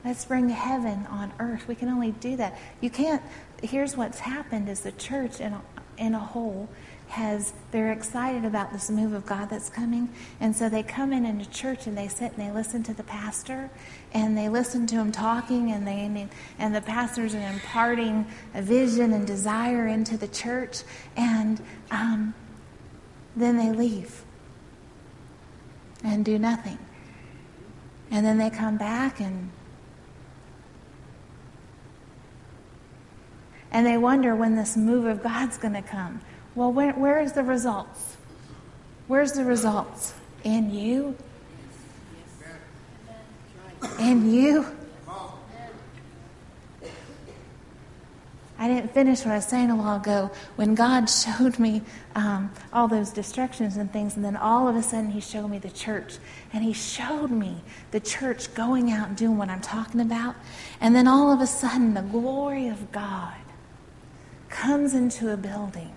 Let's 0.06 0.26
bring 0.26 0.50
heaven 0.50 1.08
on 1.10 1.32
earth. 1.40 1.68
We 1.68 1.76
can 1.76 1.88
only 1.88 2.12
do 2.12 2.36
that. 2.36 2.58
You 2.82 2.90
can't. 2.90 3.22
Here's 3.62 3.96
what's 3.96 4.20
happened: 4.20 4.68
is 4.68 4.82
the 4.82 4.92
church 4.92 5.40
in 5.40 5.54
a, 5.54 5.62
in 5.98 6.14
a 6.14 6.20
whole 6.20 6.68
has 7.08 7.54
they're 7.72 7.92
excited 7.92 8.44
about 8.44 8.74
this 8.74 8.90
move 8.90 9.14
of 9.14 9.26
God 9.26 9.50
that's 9.50 9.70
coming, 9.70 10.10
and 10.40 10.56
so 10.56 10.68
they 10.68 10.84
come 10.84 11.14
in 11.14 11.26
into 11.26 11.50
church 11.50 11.86
and 11.86 11.98
they 11.98 12.08
sit 12.08 12.32
and 12.36 12.42
they 12.42 12.52
listen 12.52 12.82
to 12.84 12.94
the 12.94 13.04
pastor, 13.04 13.70
and 14.14 14.38
they 14.38 14.50
listen 14.50 14.88
to 14.88 14.96
him 14.96 15.12
talking, 15.12 15.72
and 15.72 15.88
they 15.88 16.28
and 16.60 16.76
the 16.76 16.82
pastors 16.82 17.34
are 17.36 17.52
imparting 17.52 18.26
a 18.56 18.62
vision 18.62 19.14
and 19.14 19.26
desire 19.28 19.88
into 19.88 20.18
the 20.18 20.28
church, 20.28 20.84
and 21.16 21.62
um, 21.92 22.34
then 23.36 23.58
they 23.58 23.72
leave 23.72 24.24
and 26.04 26.26
do 26.26 26.38
nothing, 26.38 26.80
and 28.12 28.26
then 28.26 28.38
they 28.38 28.50
come 28.50 28.76
back 28.76 29.22
and. 29.22 29.50
And 33.74 33.88
they 33.88 33.98
wonder 33.98 34.36
when 34.36 34.56
this 34.56 34.78
move 34.78 35.06
of 35.06 35.24
God's 35.24 35.58
going 35.58 35.74
to 35.74 35.82
come. 35.82 36.22
Well, 36.54 36.72
where, 36.72 36.94
where 36.94 37.20
is 37.20 37.34
the 37.34 37.44
results? 37.44 38.18
Where's 39.08 39.34
the 39.34 39.44
results? 39.44 40.14
In 40.44 40.72
you? 40.72 41.18
In 44.00 44.32
you? 44.32 44.66
I 48.60 48.68
didn't 48.68 48.94
finish 48.94 49.26
what 49.26 49.32
I 49.32 49.36
was 49.36 49.46
saying 49.46 49.72
a 49.72 49.76
while 49.76 49.98
ago. 49.98 50.32
When 50.56 50.76
God 50.76 51.10
showed 51.10 51.58
me 51.60 51.82
um, 52.16 52.52
all 52.72 52.88
those 52.88 53.10
distractions 53.10 53.76
and 53.76 53.92
things, 53.92 54.16
and 54.16 54.24
then 54.24 54.38
all 54.38 54.68
of 54.68 54.76
a 54.76 54.84
sudden 54.84 55.10
He 55.10 55.20
showed 55.20 55.48
me 55.48 55.58
the 55.58 55.72
church. 55.72 56.18
And 56.54 56.64
He 56.64 56.72
showed 56.72 57.32
me 57.32 57.58
the 57.92 58.00
church 58.00 58.54
going 58.54 58.92
out 58.92 59.10
and 59.10 59.18
doing 59.18 59.38
what 59.38 59.50
I'm 59.50 59.60
talking 59.60 60.00
about. 60.00 60.36
And 60.80 60.96
then 60.96 61.08
all 61.08 61.34
of 61.34 61.42
a 61.42 61.48
sudden, 61.48 61.96
the 61.96 62.04
glory 62.04 62.68
of 62.68 62.92
God 62.92 63.34
comes 64.54 64.94
into 64.94 65.34
a 65.34 65.38
building 65.38 65.92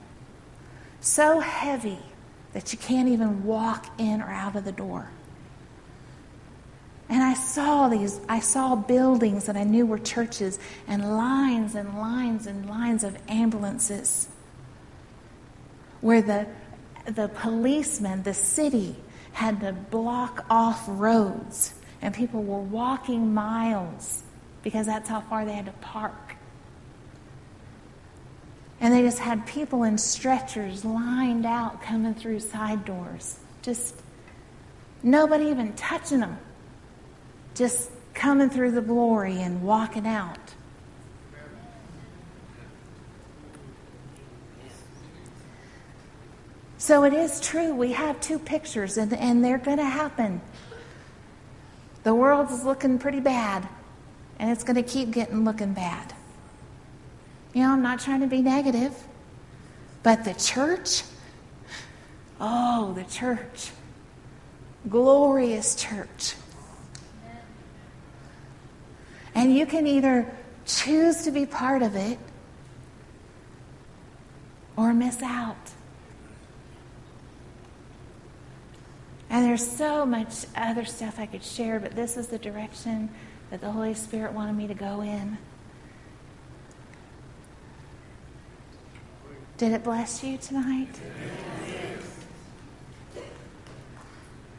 so 1.01 1.41
heavy 1.41 1.99
that 2.55 2.73
you 2.73 2.78
can't 2.78 3.09
even 3.09 3.45
walk 3.45 3.87
in 3.99 4.23
or 4.23 4.31
out 4.31 4.57
of 4.57 4.65
the 4.65 4.73
door. 4.73 5.11
And 7.09 7.23
I 7.23 7.35
saw 7.35 7.89
these, 7.89 8.19
I 8.28 8.41
saw 8.41 8.74
buildings 8.74 9.45
that 9.45 9.57
I 9.57 9.62
knew 9.62 9.87
were 9.87 9.99
churches 9.99 10.59
and 10.89 11.16
lines 11.16 11.74
and 11.74 11.99
lines 11.99 12.47
and 12.47 12.69
lines 12.69 13.05
of 13.05 13.16
ambulances 13.28 14.28
where 16.01 16.23
the, 16.23 16.47
the 17.05 17.28
policemen, 17.28 18.23
the 18.23 18.35
city, 18.35 18.97
had 19.33 19.61
to 19.61 19.73
block 19.73 20.47
off 20.49 20.83
roads, 20.89 21.74
and 22.01 22.15
people 22.15 22.43
were 22.43 22.59
walking 22.59 23.35
miles 23.35 24.23
because 24.62 24.87
that's 24.87 25.09
how 25.09 25.20
far 25.20 25.45
they 25.45 25.53
had 25.53 25.66
to 25.66 25.73
park. 25.73 26.26
And 28.81 28.93
they 28.93 29.03
just 29.03 29.19
had 29.19 29.47
people 29.47 29.85
in 29.85 29.97
stretchers 29.97 30.85
lined 30.85 31.47
out 31.47 31.82
coming 31.82 32.15
through 32.15 32.40
side 32.40 32.85
doors. 32.85 33.39
Just 33.62 34.01
nobody 35.03 35.47
even 35.47 35.73
touching 35.74 36.20
them. 36.20 36.39
Just 37.55 37.90
coming 38.12 38.51
through 38.51 38.73
the 38.73 38.82
glory 38.82 39.40
and 39.40 39.62
walking 39.62 40.07
out. 40.07 40.39
So 46.78 47.03
it 47.03 47.15
is 47.15 47.40
true. 47.40 47.74
We 47.74 47.93
have 47.93 48.20
two 48.20 48.39
pictures, 48.39 48.97
and, 48.97 49.12
and 49.12 49.44
they're 49.44 49.59
going 49.59 49.78
to 49.78 49.85
happen. 49.85 50.40
The 52.05 52.15
world 52.15 52.51
is 52.53 52.65
looking 52.65 53.01
pretty 53.01 53.19
bad, 53.19 53.69
and 54.39 54.51
it's 54.51 54.62
going 54.62 54.77
to 54.77 54.85
keep 54.85 55.11
getting 55.11 55.44
looking 55.44 55.73
bad. 55.73 56.15
You 57.57 57.62
know, 57.62 57.70
I'm 57.70 57.81
not 57.81 58.01
trying 58.01 58.20
to 58.20 58.27
be 58.27 58.43
negative, 58.43 58.93
but 60.03 60.27
the 60.27 60.35
church, 60.35 61.05
oh, 62.39 62.93
the 62.93 63.05
church, 63.05 63.70
glorious 64.91 65.74
church. 65.74 66.35
And 69.35 69.57
you 69.57 69.65
can 69.65 69.87
either 69.87 70.31
choose 70.66 71.23
to 71.23 71.31
be 71.31 71.47
part 71.47 71.81
of 71.81 71.97
it 71.97 72.19
or 74.77 74.93
miss 74.93 75.23
out. 75.23 75.57
And 79.31 79.47
there's 79.47 79.66
so 79.66 80.05
much 80.05 80.45
other 80.55 80.85
stuff 80.85 81.19
I 81.19 81.24
could 81.24 81.43
share, 81.43 81.81
but 81.81 81.97
this 81.97 82.19
is 82.19 82.27
the 82.27 82.39
direction 82.39 83.09
that 83.49 83.62
the 83.62 83.70
Holy 83.70 83.95
Spirit 83.95 84.35
wanted 84.35 84.57
me 84.57 84.66
to 84.66 84.74
go 84.74 85.01
in. 85.01 85.39
Did 89.57 89.73
it 89.73 89.83
bless 89.83 90.23
you 90.23 90.37
tonight? 90.37 90.95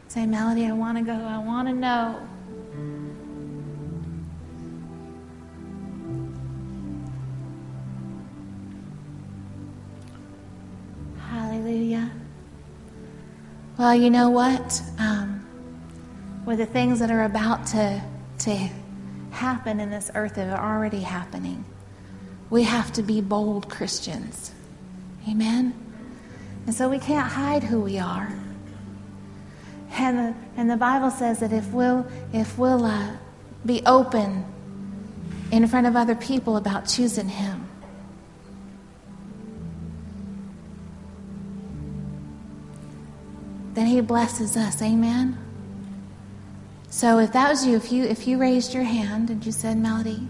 Say, 0.07 0.25
Melody, 0.25 0.65
I 0.65 0.71
want 0.71 0.97
to 0.97 1.03
go. 1.03 1.13
I 1.13 1.37
want 1.37 1.67
to 1.67 1.73
know. 1.75 2.19
Hallelujah. 11.29 12.09
Well, 13.77 13.93
you 13.93 14.09
know 14.09 14.31
what? 14.31 14.81
Um, 14.97 15.45
with 16.43 16.57
the 16.57 16.65
things 16.65 16.97
that 16.99 17.11
are 17.11 17.25
about 17.25 17.67
to, 17.67 18.01
to 18.39 18.69
happen 19.29 19.79
in 19.79 19.91
this 19.91 20.09
earth 20.15 20.33
that 20.35 20.49
are 20.57 20.75
already 20.75 21.01
happening, 21.01 21.63
we 22.49 22.63
have 22.63 22.91
to 22.93 23.03
be 23.03 23.21
bold 23.21 23.69
Christians. 23.69 24.53
Amen? 25.27 25.73
And 26.65 26.75
so 26.75 26.89
we 26.89 26.99
can't 26.99 27.27
hide 27.27 27.63
who 27.63 27.81
we 27.81 27.97
are. 27.97 28.33
And 29.91 30.19
the, 30.19 30.35
and 30.55 30.69
the 30.69 30.77
Bible 30.77 31.11
says 31.11 31.39
that 31.39 31.51
if 31.51 31.71
we'll, 31.71 32.05
if 32.33 32.57
we'll 32.57 32.85
uh, 32.85 33.11
be 33.65 33.81
open 33.85 34.45
in 35.51 35.65
front 35.67 35.87
of 35.87 35.95
other 35.95 36.15
people 36.15 36.57
about 36.57 36.87
choosing 36.87 37.29
Him, 37.29 37.67
then 43.77 43.85
he 43.85 44.01
blesses 44.01 44.57
us. 44.57 44.81
Amen. 44.81 45.37
So 46.89 47.19
if 47.19 47.31
that 47.33 47.49
was 47.49 47.65
you, 47.65 47.75
if 47.75 47.91
you 47.91 48.05
if 48.05 48.27
you 48.27 48.39
raised 48.39 48.73
your 48.73 48.83
hand 48.83 49.29
and 49.29 49.45
you 49.45 49.51
said 49.51 49.77
Melody, 49.77 50.27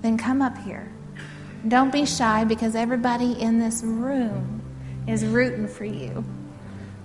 then 0.00 0.16
come 0.16 0.40
up 0.40 0.56
here. 0.58 0.93
Don't 1.66 1.92
be 1.92 2.04
shy 2.04 2.44
because 2.44 2.74
everybody 2.74 3.40
in 3.40 3.58
this 3.58 3.82
room 3.82 4.62
is 5.08 5.24
rooting 5.24 5.66
for 5.66 5.84
you, 5.84 6.24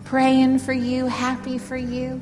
praying 0.04 0.60
for 0.60 0.74
you, 0.74 1.06
happy 1.06 1.58
for 1.58 1.78
you. 1.78 2.22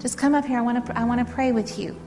Just 0.00 0.16
come 0.16 0.34
up 0.34 0.44
here. 0.44 0.58
I 0.58 0.62
want 0.62 0.86
to 0.86 0.98
I 0.98 1.04
want 1.04 1.26
to 1.26 1.34
pray 1.34 1.52
with 1.52 1.78
you. 1.78 1.98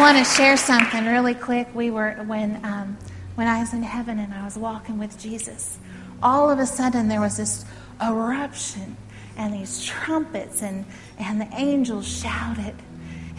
Want 0.00 0.16
to 0.16 0.24
share 0.24 0.56
something 0.56 1.04
really 1.04 1.34
quick. 1.34 1.68
We 1.74 1.90
were 1.90 2.12
when 2.26 2.64
um, 2.64 2.96
when 3.34 3.46
I 3.46 3.60
was 3.60 3.74
in 3.74 3.82
heaven 3.82 4.18
and 4.18 4.32
I 4.32 4.46
was 4.46 4.56
walking 4.56 4.98
with 4.98 5.18
Jesus. 5.18 5.78
All 6.22 6.50
of 6.50 6.58
a 6.58 6.64
sudden, 6.64 7.08
there 7.08 7.20
was 7.20 7.36
this 7.36 7.66
eruption 8.02 8.96
and 9.36 9.52
these 9.52 9.84
trumpets, 9.84 10.62
and 10.62 10.86
and 11.18 11.38
the 11.38 11.48
angels 11.54 12.08
shouted, 12.08 12.74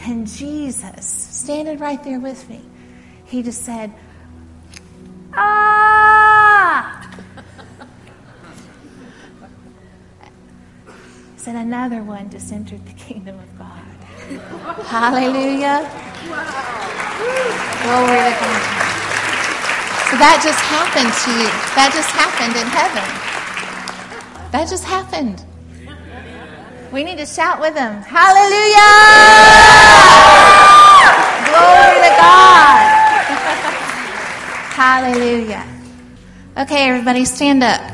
and 0.02 0.28
Jesus 0.28 1.04
standing 1.04 1.80
right 1.80 2.04
there 2.04 2.20
with 2.20 2.48
me. 2.48 2.62
He 3.26 3.42
just 3.42 3.66
said, 3.66 3.92
"Ah!" 5.34 7.10
said 11.38 11.56
another 11.56 12.04
one 12.04 12.30
just 12.30 12.54
entered 12.54 12.86
the 12.86 12.94
kingdom 12.94 13.40
of 13.40 13.58
God. 13.58 13.91
Hallelujah. 14.88 15.88
Glory 17.84 18.22
to 18.22 18.34
God. 18.40 18.82
So 20.12 20.18
that 20.20 20.42
just 20.44 20.60
happened 20.68 21.12
to 21.24 21.32
you. 21.32 21.50
That 21.76 21.92
just 21.96 22.12
happened 22.12 22.56
in 22.60 22.68
heaven. 22.68 23.04
That 24.52 24.70
just 24.70 24.84
happened. 24.84 25.46
We 26.92 27.04
need 27.04 27.18
to 27.18 27.26
shout 27.26 27.62
with 27.62 27.74
them. 27.74 28.02
Hallelujah! 28.04 28.92
Glory 31.48 32.00
to 32.04 32.12
God. 32.20 32.92
Hallelujah. 34.76 35.66
Okay, 36.58 36.90
everybody, 36.90 37.24
stand 37.24 37.64
up. 37.64 37.91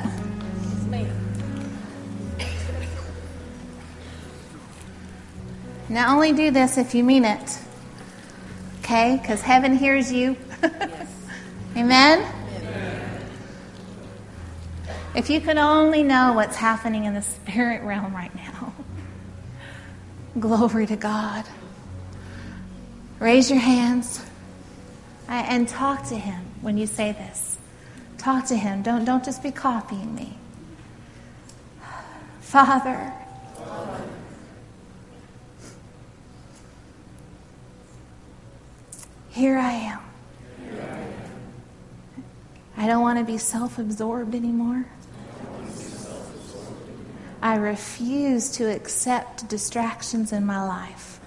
Now, 5.89 6.13
only 6.13 6.33
do 6.33 6.51
this 6.51 6.77
if 6.77 6.93
you 6.93 7.03
mean 7.03 7.25
it 7.25 7.59
okay? 8.87 9.19
Because 9.21 9.41
heaven 9.41 9.75
hears 9.75 10.11
you. 10.11 10.37
yes. 10.61 11.13
Amen? 11.75 12.25
Amen? 12.55 13.21
If 15.13 15.29
you 15.29 15.41
could 15.41 15.57
only 15.57 16.03
know 16.03 16.33
what's 16.33 16.55
happening 16.55 17.03
in 17.03 17.13
the 17.13 17.21
spirit 17.21 17.83
realm 17.83 18.15
right 18.15 18.33
now. 18.33 18.73
Glory 20.39 20.87
to 20.87 20.95
God. 20.95 21.43
Raise 23.19 23.49
your 23.49 23.59
hands 23.59 24.23
and 25.27 25.67
talk 25.67 26.07
to 26.07 26.15
Him 26.15 26.45
when 26.61 26.77
you 26.77 26.87
say 26.87 27.11
this. 27.11 27.57
Talk 28.17 28.45
to 28.47 28.55
Him. 28.55 28.83
Don't, 28.83 29.03
don't 29.03 29.25
just 29.25 29.43
be 29.43 29.51
copying 29.51 30.15
me. 30.15 30.37
Father, 32.39 33.11
Here 39.37 39.59
I 39.59 39.71
am. 39.71 39.99
I 42.75 42.87
don't 42.87 43.03
want 43.03 43.19
to 43.19 43.23
be 43.23 43.37
self 43.37 43.77
absorbed 43.77 44.33
anymore. 44.33 44.87
I 47.39 47.57
refuse 47.57 48.49
to 48.53 48.65
accept 48.65 49.47
distractions 49.47 50.33
in 50.33 50.43
my 50.43 50.65
life. 50.65 51.19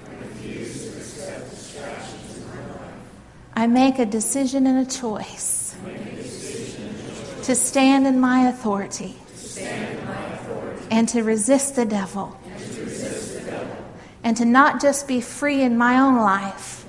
I 3.54 3.68
make 3.68 4.00
a 4.00 4.06
decision 4.06 4.66
and 4.66 4.84
a 4.84 4.90
choice 4.90 5.76
to 7.44 7.54
stand 7.54 8.08
in 8.08 8.18
my 8.18 8.48
authority 8.48 9.14
and 10.90 11.08
to 11.10 11.22
resist 11.22 11.76
the 11.76 11.84
devil 11.84 12.36
and 14.24 14.36
to 14.36 14.44
not 14.44 14.82
just 14.82 15.06
be 15.06 15.20
free 15.20 15.62
in 15.62 15.78
my 15.78 16.00
own 16.00 16.16
life 16.16 16.79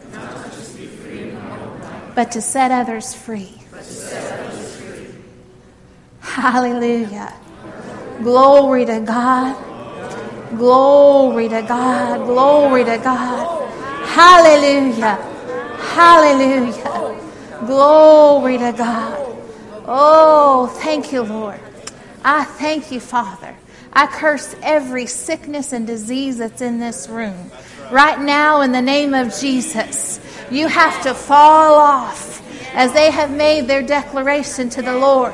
but 2.15 2.31
to 2.31 2.41
set 2.41 2.71
others 2.71 3.13
free. 3.13 3.61
Hallelujah. 6.19 7.33
Glory 8.21 8.85
to 8.85 8.99
God. 9.01 9.55
Glory 10.57 11.49
to 11.49 11.61
God. 11.61 12.25
Glory 12.25 12.83
to 12.85 12.97
God. 12.97 13.61
Hallelujah. 14.07 15.15
Hallelujah. 15.93 17.19
Glory 17.65 18.57
to 18.57 18.73
God. 18.77 19.17
Oh, 19.85 20.67
thank 20.81 21.11
you, 21.11 21.21
Lord. 21.23 21.59
I 22.23 22.43
thank 22.43 22.91
you, 22.91 22.99
Father. 22.99 23.55
I 23.93 24.07
curse 24.07 24.55
every 24.61 25.05
sickness 25.05 25.73
and 25.73 25.85
disease 25.85 26.37
that's 26.37 26.61
in 26.61 26.79
this 26.79 27.09
room. 27.09 27.51
Right 27.91 28.19
now, 28.21 28.61
in 28.61 28.71
the 28.71 28.81
name 28.81 29.13
of 29.13 29.37
Jesus, 29.37 30.19
you 30.51 30.67
have 30.67 31.01
to 31.03 31.13
fall 31.13 31.75
off 31.75 32.41
as 32.73 32.93
they 32.93 33.09
have 33.09 33.31
made 33.31 33.67
their 33.67 33.81
declaration 33.81 34.69
to 34.69 34.81
the 34.81 34.97
Lord. 34.97 35.33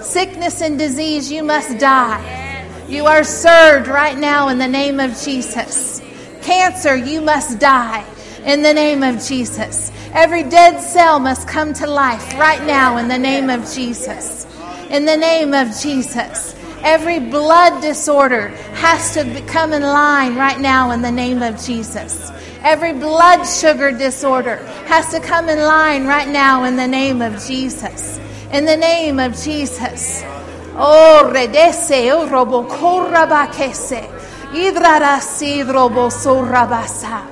Sickness 0.00 0.60
and 0.60 0.78
disease, 0.78 1.30
you 1.30 1.42
must 1.42 1.78
die. 1.78 2.42
You 2.88 3.06
are 3.06 3.24
served 3.24 3.88
right 3.88 4.18
now 4.18 4.48
in 4.48 4.58
the 4.58 4.68
name 4.68 5.00
of 5.00 5.18
Jesus. 5.18 6.02
Cancer, 6.42 6.96
you 6.96 7.20
must 7.20 7.58
die 7.58 8.04
in 8.44 8.62
the 8.62 8.74
name 8.74 9.02
of 9.02 9.24
Jesus. 9.24 9.90
Every 10.12 10.42
dead 10.42 10.80
cell 10.80 11.18
must 11.18 11.48
come 11.48 11.72
to 11.74 11.86
life 11.86 12.34
right 12.34 12.62
now 12.66 12.98
in 12.98 13.08
the 13.08 13.18
name 13.18 13.48
of 13.48 13.70
Jesus. 13.72 14.46
In 14.90 15.04
the 15.04 15.16
name 15.16 15.54
of 15.54 15.68
Jesus. 15.80 16.54
Every 16.82 17.20
blood 17.20 17.80
disorder 17.80 18.48
has 18.74 19.14
to 19.14 19.40
come 19.46 19.72
in 19.72 19.82
line 19.82 20.34
right 20.34 20.58
now 20.58 20.90
in 20.90 21.00
the 21.00 21.12
name 21.12 21.40
of 21.40 21.62
Jesus. 21.64 22.31
Every 22.64 22.92
blood 22.92 23.44
sugar 23.44 23.90
disorder 23.90 24.58
has 24.86 25.10
to 25.12 25.18
come 25.20 25.48
in 25.48 25.58
line 25.58 26.06
right 26.06 26.28
now 26.28 26.62
in 26.64 26.76
the 26.76 26.86
name 26.86 27.20
of 27.20 27.44
Jesus. 27.44 28.20
In 28.52 28.64
the 28.64 28.76
name 28.76 29.18
of 29.18 29.36
Jesus. 29.36 30.22
Oh, 30.74 31.30
redese, 31.34 32.12
oh, 32.12 32.28
robo, 32.28 32.62
korabakese. 32.68 34.08
Idrarasi, 34.52 35.64
robo, 35.72 36.08
sorabasa. 36.08 37.26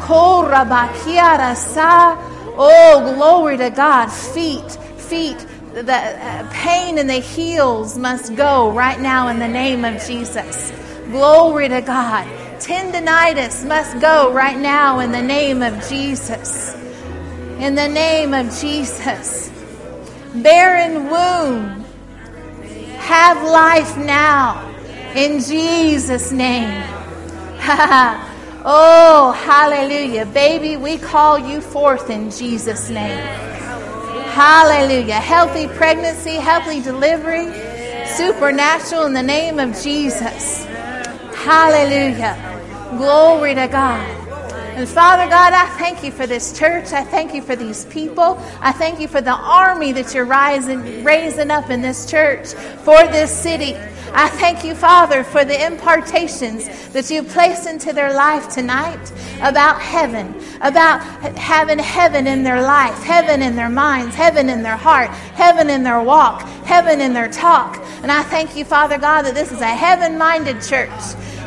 Korabakiarasa. 0.00 2.18
Oh, 2.56 3.14
glory 3.16 3.56
to 3.56 3.70
God. 3.70 4.10
Feet, 4.10 4.70
feet 4.98 5.46
the 5.74 5.92
uh, 5.92 6.48
pain 6.52 6.98
in 6.98 7.08
the 7.08 7.14
heels 7.14 7.98
must 7.98 8.36
go 8.36 8.70
right 8.70 9.00
now 9.00 9.26
in 9.28 9.40
the 9.40 9.48
name 9.48 9.84
of 9.84 10.00
Jesus. 10.06 10.72
Glory 11.10 11.68
to 11.68 11.80
God. 11.80 12.43
Tendonitis 12.64 13.62
must 13.66 14.00
go 14.00 14.32
right 14.32 14.56
now 14.56 15.00
in 15.00 15.12
the 15.12 15.20
name 15.20 15.62
of 15.62 15.86
Jesus. 15.86 16.74
In 17.58 17.74
the 17.74 17.86
name 17.86 18.32
of 18.32 18.46
Jesus. 18.58 19.50
Barren 20.34 21.10
womb, 21.10 21.84
have 22.96 23.42
life 23.42 23.98
now 23.98 24.66
in 25.14 25.40
Jesus' 25.40 26.32
name. 26.32 26.82
oh, 28.64 29.38
hallelujah. 29.44 30.24
Baby, 30.24 30.78
we 30.78 30.96
call 30.96 31.38
you 31.38 31.60
forth 31.60 32.08
in 32.08 32.30
Jesus' 32.30 32.88
name. 32.88 33.26
Hallelujah. 34.32 35.16
Healthy 35.16 35.68
pregnancy, 35.68 36.36
healthy 36.36 36.80
delivery, 36.80 37.44
supernatural 38.06 39.04
in 39.04 39.12
the 39.12 39.22
name 39.22 39.58
of 39.58 39.78
Jesus. 39.82 40.66
Hallelujah. 41.44 42.96
Glory 42.96 43.54
to 43.54 43.68
God. 43.68 44.00
And 44.78 44.88
Father 44.88 45.28
God, 45.28 45.52
I 45.52 45.66
thank 45.76 46.02
you 46.02 46.10
for 46.10 46.26
this 46.26 46.58
church. 46.58 46.86
I 46.92 47.04
thank 47.04 47.34
you 47.34 47.42
for 47.42 47.54
these 47.54 47.84
people. 47.84 48.42
I 48.60 48.72
thank 48.72 48.98
you 48.98 49.08
for 49.08 49.20
the 49.20 49.34
army 49.34 49.92
that 49.92 50.14
you're 50.14 50.24
rising, 50.24 51.04
raising 51.04 51.50
up 51.50 51.68
in 51.68 51.82
this 51.82 52.10
church 52.10 52.54
for 52.82 52.96
this 53.08 53.30
city. 53.30 53.76
I 54.16 54.28
thank 54.28 54.64
you, 54.64 54.74
Father, 54.74 55.22
for 55.22 55.44
the 55.44 55.66
impartations 55.66 56.66
that 56.90 57.10
you 57.10 57.22
placed 57.22 57.66
into 57.66 57.92
their 57.92 58.14
life 58.14 58.48
tonight 58.48 59.12
about 59.42 59.82
heaven, 59.82 60.40
about 60.60 61.02
having 61.36 61.78
heaven 61.78 62.26
in 62.26 62.42
their 62.42 62.62
life, 62.62 63.02
heaven 63.02 63.42
in 63.42 63.54
their 63.54 63.68
minds, 63.68 64.14
heaven 64.14 64.48
in 64.48 64.62
their 64.62 64.76
heart, 64.76 65.10
heaven 65.10 65.68
in 65.68 65.82
their 65.82 66.00
walk, 66.00 66.42
heaven 66.64 67.00
in 67.00 67.12
their 67.12 67.28
talk. 67.28 67.76
And 68.02 68.12
I 68.12 68.22
thank 68.22 68.56
you, 68.56 68.64
Father 68.64 68.98
God, 68.98 69.22
that 69.22 69.34
this 69.34 69.50
is 69.50 69.60
a 69.60 69.66
heaven 69.66 70.16
minded 70.16 70.62
church, 70.62 70.90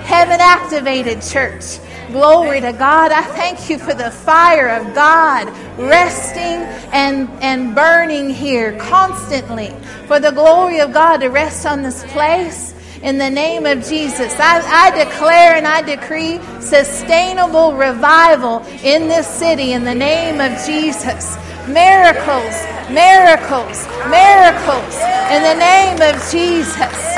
heaven 0.07 0.39
activated 0.39 1.21
church. 1.21 1.79
Glory 2.13 2.61
to 2.61 2.71
God. 2.71 3.11
I 3.11 3.23
thank 3.23 3.69
you 3.69 3.77
for 3.77 3.93
the 3.93 4.09
fire 4.09 4.69
of 4.69 4.95
God 4.95 5.49
resting 5.77 6.63
and, 6.93 7.29
and 7.43 7.75
burning 7.75 8.29
here 8.29 8.77
constantly. 8.79 9.73
For 10.07 10.21
the 10.21 10.31
glory 10.31 10.79
of 10.79 10.93
God 10.93 11.17
to 11.17 11.27
rest 11.27 11.65
on 11.65 11.81
this 11.81 12.05
place 12.13 12.73
in 13.03 13.17
the 13.17 13.29
name 13.29 13.65
of 13.65 13.83
Jesus. 13.83 14.33
I, 14.39 14.61
I, 14.65 15.03
declare 15.03 15.55
and 15.55 15.67
I 15.67 15.81
decree 15.81 16.39
sustainable 16.61 17.73
revival 17.73 18.63
in 18.83 19.09
this 19.09 19.27
city 19.27 19.73
in 19.73 19.83
the 19.83 19.93
name 19.93 20.39
of 20.39 20.57
Jesus. 20.65 21.35
Miracles, 21.67 22.55
miracles, 22.89 23.85
miracles 24.07 24.95
in 25.31 25.43
the 25.43 25.55
name 25.59 26.01
of 26.01 26.15
Jesus. 26.31 27.17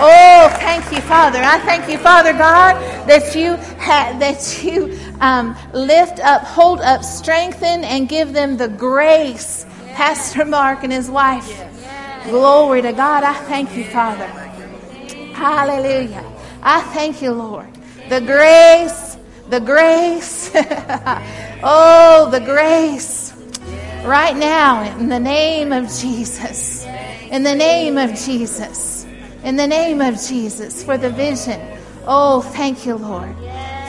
Oh, 0.00 0.48
thank 0.60 0.84
you, 0.92 1.00
Father. 1.00 1.40
I 1.42 1.58
thank 1.60 1.90
you, 1.90 1.98
Father 1.98 2.32
God, 2.32 2.74
that 3.08 3.34
you 3.34 3.56
ha- 3.80 4.14
that 4.20 4.62
you 4.62 4.96
um, 5.20 5.56
lift 5.72 6.20
up, 6.20 6.42
hold 6.42 6.80
up, 6.80 7.02
strengthen, 7.02 7.82
and 7.82 8.08
give 8.08 8.32
them 8.32 8.56
the 8.56 8.68
grace. 8.68 9.66
Pastor 9.94 10.44
Mark 10.44 10.84
and 10.84 10.92
his 10.92 11.10
wife. 11.10 11.64
Glory 12.24 12.82
to 12.82 12.92
God. 12.92 13.24
I 13.24 13.34
thank 13.34 13.76
you, 13.76 13.84
Father. 13.86 14.28
Hallelujah. 15.34 16.24
I 16.62 16.82
thank 16.94 17.20
you, 17.20 17.32
Lord. 17.32 17.66
The 18.08 18.20
grace, 18.20 19.16
the 19.50 19.58
grace. 19.58 20.52
oh, 21.64 22.28
the 22.30 22.38
grace. 22.38 23.27
Right 24.08 24.34
now, 24.34 24.98
in 24.98 25.10
the 25.10 25.20
name 25.20 25.70
of 25.70 25.84
Jesus. 25.92 26.86
In 27.30 27.42
the 27.42 27.54
name 27.54 27.98
of 27.98 28.14
Jesus. 28.14 29.04
In 29.44 29.56
the 29.56 29.66
name 29.66 30.00
of 30.00 30.14
Jesus 30.18 30.82
for 30.82 30.96
the 30.96 31.10
vision. 31.10 31.60
Oh, 32.06 32.40
thank 32.40 32.86
you, 32.86 32.94
Lord. 32.94 33.36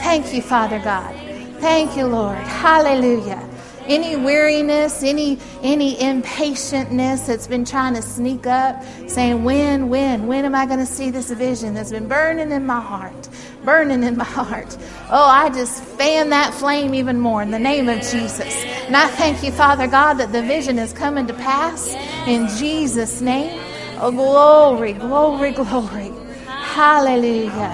Thank 0.04 0.34
you, 0.34 0.42
Father 0.42 0.80
God. 0.80 1.16
Thank 1.62 1.96
you, 1.96 2.06
Lord. 2.06 2.38
Hallelujah. 2.38 3.49
Any 3.90 4.16
weariness, 4.16 5.02
any 5.02 5.40
any 5.64 5.96
impatientness 5.96 7.26
that's 7.26 7.48
been 7.48 7.66
trying 7.66 7.96
to 7.96 8.04
sneak 8.04 8.46
up, 8.46 8.84
saying, 9.08 9.44
When, 9.44 9.90
when, 9.90 10.28
when 10.28 10.46
am 10.46 10.54
I 10.54 10.68
going 10.68 10.78
to 10.78 10.86
see 10.86 11.10
this 11.10 11.32
vision 11.32 11.74
that's 11.74 11.90
been 11.92 12.08
burning 12.08 12.52
in 12.52 12.68
my 12.68 12.80
heart? 12.80 13.28
Burning 13.66 14.04
in 14.04 14.16
my 14.16 14.26
heart. 14.26 14.78
Oh, 15.10 15.26
I 15.26 15.50
just 15.50 15.84
fan 15.84 16.30
that 16.30 16.54
flame 16.54 16.94
even 16.94 17.20
more 17.20 17.42
in 17.42 17.50
the 17.50 17.58
name 17.58 17.90
of 17.90 18.00
Jesus. 18.02 18.64
And 18.86 18.96
I 18.96 19.08
thank 19.08 19.44
you, 19.44 19.52
Father 19.52 19.88
God, 19.88 20.14
that 20.16 20.32
the 20.32 20.44
vision 20.44 20.78
is 20.78 20.94
coming 20.94 21.26
to 21.26 21.34
pass 21.34 21.96
in 22.28 22.48
Jesus' 22.60 23.22
name. 23.22 23.60
Oh, 24.00 24.12
glory, 24.12 24.94
glory, 24.94 25.52
glory. 25.52 26.14
Hallelujah. 26.46 27.74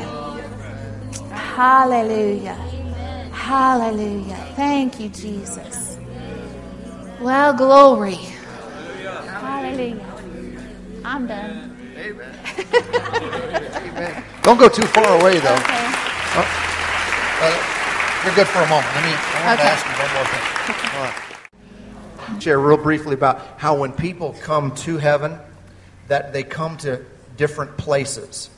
Hallelujah. 1.30 2.56
Hallelujah. 3.32 4.54
Thank 4.56 5.00
you, 5.00 5.10
Jesus. 5.10 5.85
Well, 7.26 7.54
glory. 7.56 8.14
Hallelujah. 8.14 9.22
Hallelujah. 9.32 10.06
I'm 11.04 11.26
done. 11.26 11.76
Amen. 11.98 12.36
Amen. 12.78 14.24
Don't 14.44 14.60
go 14.60 14.70
too 14.70 14.86
far 14.86 15.20
away, 15.20 15.40
though. 15.40 15.56
Okay. 15.56 15.88
Uh, 16.36 16.46
uh, 17.42 18.22
you're 18.24 18.36
good 18.36 18.46
for 18.48 18.60
a 18.60 18.70
moment. 18.70 18.94
Let 18.94 19.06
me 19.06 19.16
I 19.18 19.42
want 19.44 19.60
okay. 19.60 19.66
to 19.66 19.74
ask 19.74 19.82
you 19.88 19.94
one 20.04 20.14
more 21.02 21.10
thing. 22.30 22.42
Share 22.42 22.60
real 22.60 22.78
briefly 22.78 23.16
about 23.16 23.42
how 23.58 23.76
when 23.76 23.92
people 23.92 24.36
come 24.44 24.76
to 24.76 25.00
heaven, 25.00 25.40
that 26.08 26.32
they 26.32 26.44
come 26.44 26.78
to 26.78 27.04
different 27.38 27.76
places. 27.76 28.52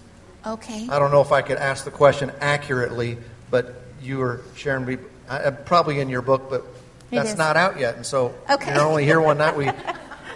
Okay. 0.45 0.89
I 0.89 0.99
don't 0.99 1.11
know 1.11 1.21
if 1.21 1.31
I 1.31 1.41
could 1.41 1.57
ask 1.57 1.85
the 1.85 1.91
question 1.91 2.33
accurately, 2.41 3.17
but 3.49 3.75
you 4.01 4.17
were 4.17 4.41
sharing 4.57 4.83
me 4.83 4.97
uh, 5.29 5.51
probably 5.51 6.01
in 6.01 6.09
your 6.09 6.21
book, 6.21 6.49
but 6.49 6.65
that's 7.09 7.37
not 7.37 7.57
out 7.57 7.79
yet, 7.79 7.95
and 7.95 8.05
so 8.05 8.35
okay. 8.49 8.73
you're 8.73 8.83
only 8.83 9.05
here 9.05 9.19
one 9.19 9.37
night. 9.37 9.55
We, 9.55 9.69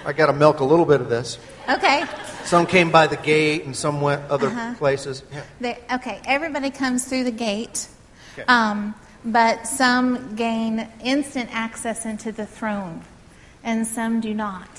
I 0.05 0.13
got 0.13 0.27
to 0.27 0.33
milk 0.33 0.59
a 0.59 0.63
little 0.63 0.85
bit 0.85 1.01
of 1.01 1.09
this. 1.09 1.37
Okay. 1.69 2.05
Some 2.43 2.65
came 2.65 2.91
by 2.91 3.07
the 3.07 3.17
gate, 3.17 3.65
and 3.65 3.75
some 3.75 4.01
went 4.01 4.29
other 4.29 4.47
uh-huh. 4.47 4.75
places. 4.75 5.23
Yeah. 5.61 5.77
okay, 5.93 6.19
everybody 6.25 6.69
comes 6.69 7.05
through 7.05 7.23
the 7.23 7.31
gate, 7.31 7.87
okay. 8.33 8.43
um, 8.47 8.95
but 9.23 9.67
some 9.67 10.35
gain 10.35 10.87
instant 11.03 11.49
access 11.53 12.05
into 12.05 12.31
the 12.31 12.45
throne, 12.45 13.03
and 13.63 13.85
some 13.87 14.19
do 14.19 14.33
not. 14.33 14.69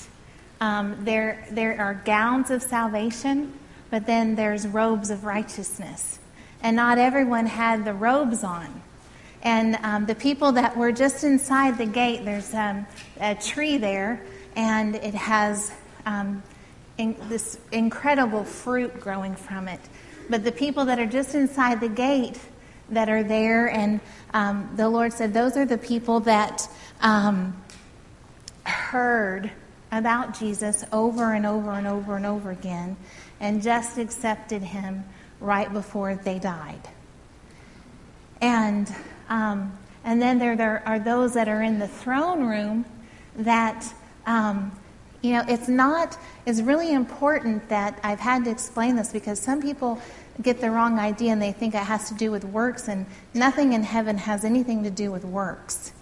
Um, 0.61 1.03
there, 1.03 1.45
there 1.51 1.79
are 1.79 1.93
gowns 1.93 2.51
of 2.51 2.61
salvation, 2.61 3.57
but 3.89 4.05
then 4.05 4.35
there's 4.35 4.67
robes 4.67 5.09
of 5.09 5.25
righteousness. 5.25 6.19
And 6.61 6.75
not 6.75 6.97
everyone 6.97 7.47
had 7.47 7.85
the 7.85 7.93
robes 7.93 8.43
on. 8.43 8.82
And 9.43 9.75
um, 9.83 10.05
the 10.05 10.15
people 10.15 10.53
that 10.53 10.75
were 10.75 10.91
just 10.91 11.23
inside 11.23 11.77
the 11.77 11.85
gate, 11.85 12.23
there's 12.25 12.53
um, 12.53 12.87
a 13.19 13.35
tree 13.35 13.77
there, 13.77 14.23
and 14.55 14.95
it 14.95 15.13
has 15.13 15.71
um, 16.05 16.41
in, 16.97 17.15
this 17.27 17.59
incredible 17.71 18.43
fruit 18.43 18.99
growing 18.99 19.35
from 19.35 19.67
it. 19.67 19.81
but 20.29 20.43
the 20.43 20.51
people 20.51 20.85
that 20.85 20.99
are 20.99 21.05
just 21.05 21.35
inside 21.35 21.81
the 21.81 21.89
gate 21.89 22.39
that 22.89 23.09
are 23.09 23.23
there, 23.23 23.69
and 23.69 23.99
um, 24.33 24.69
the 24.75 24.87
Lord 24.87 25.11
said, 25.11 25.33
those 25.33 25.57
are 25.57 25.65
the 25.65 25.77
people 25.77 26.21
that 26.21 26.67
um, 27.01 27.61
heard 28.63 29.51
about 29.91 30.37
Jesus 30.37 30.83
over 30.91 31.33
and 31.33 31.45
over 31.45 31.71
and 31.71 31.85
over 31.85 32.15
and 32.15 32.25
over 32.25 32.51
again 32.51 32.95
and 33.39 33.61
just 33.61 33.97
accepted 33.97 34.61
him 34.61 35.03
right 35.39 35.71
before 35.71 36.15
they 36.15 36.39
died. 36.39 36.81
And, 38.41 38.93
um, 39.33 39.75
and 40.03 40.21
then 40.21 40.37
there, 40.37 40.55
there 40.55 40.83
are 40.85 40.99
those 40.99 41.33
that 41.33 41.47
are 41.47 41.63
in 41.63 41.79
the 41.79 41.87
throne 41.87 42.45
room 42.45 42.85
that, 43.37 43.83
um, 44.27 44.71
you 45.23 45.33
know, 45.33 45.43
it's 45.47 45.67
not, 45.67 46.19
it's 46.45 46.61
really 46.61 46.93
important 46.93 47.67
that 47.69 47.99
I've 48.03 48.19
had 48.19 48.45
to 48.45 48.51
explain 48.51 48.95
this 48.95 49.11
because 49.11 49.39
some 49.39 49.59
people 49.59 49.99
get 50.43 50.61
the 50.61 50.69
wrong 50.69 50.99
idea 50.99 51.31
and 51.31 51.41
they 51.41 51.51
think 51.51 51.73
it 51.73 51.79
has 51.79 52.09
to 52.09 52.13
do 52.13 52.29
with 52.29 52.43
works, 52.43 52.87
and 52.87 53.07
nothing 53.33 53.73
in 53.73 53.81
heaven 53.81 54.19
has 54.19 54.45
anything 54.45 54.83
to 54.83 54.91
do 54.91 55.11
with 55.11 55.25
works. 55.25 55.93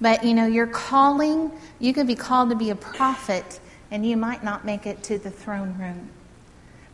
But, 0.00 0.24
you 0.24 0.32
know, 0.32 0.46
your 0.46 0.66
calling, 0.66 1.52
you 1.78 1.92
could 1.92 2.06
be 2.06 2.14
called 2.14 2.48
to 2.48 2.56
be 2.56 2.70
a 2.70 2.76
prophet, 2.76 3.60
and 3.90 4.06
you 4.06 4.16
might 4.16 4.42
not 4.42 4.64
make 4.64 4.86
it 4.86 5.02
to 5.04 5.18
the 5.18 5.30
throne 5.30 5.76
room. 5.78 6.08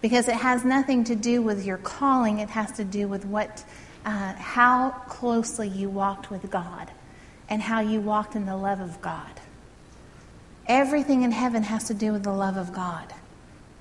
Because 0.01 0.27
it 0.27 0.35
has 0.35 0.65
nothing 0.65 1.05
to 1.05 1.15
do 1.15 1.43
with 1.43 1.65
your 1.65 1.79
calling, 1.79 2.41
it 2.41 2.51
has 2.51 2.73
to 2.73 2.85
do 2.85 3.07
with 3.07 3.25
what, 3.25 3.65
uh, 4.07 4.35
how 4.35 4.91
closely 5.09 5.69
you 5.69 5.91
walked 5.91 6.31
with 6.31 6.49
God 6.49 6.91
and 7.51 7.61
how 7.61 7.81
you 7.81 8.01
walked 8.01 8.37
in 8.37 8.47
the 8.47 8.57
love 8.57 8.81
of 8.81 9.03
God. 9.03 9.41
Everything 10.69 11.23
in 11.23 11.33
heaven 11.33 11.65
has 11.65 11.85
to 11.89 11.95
do 11.95 12.13
with 12.13 12.23
the 12.23 12.33
love 12.33 12.57
of 12.57 12.73
God. 12.73 13.13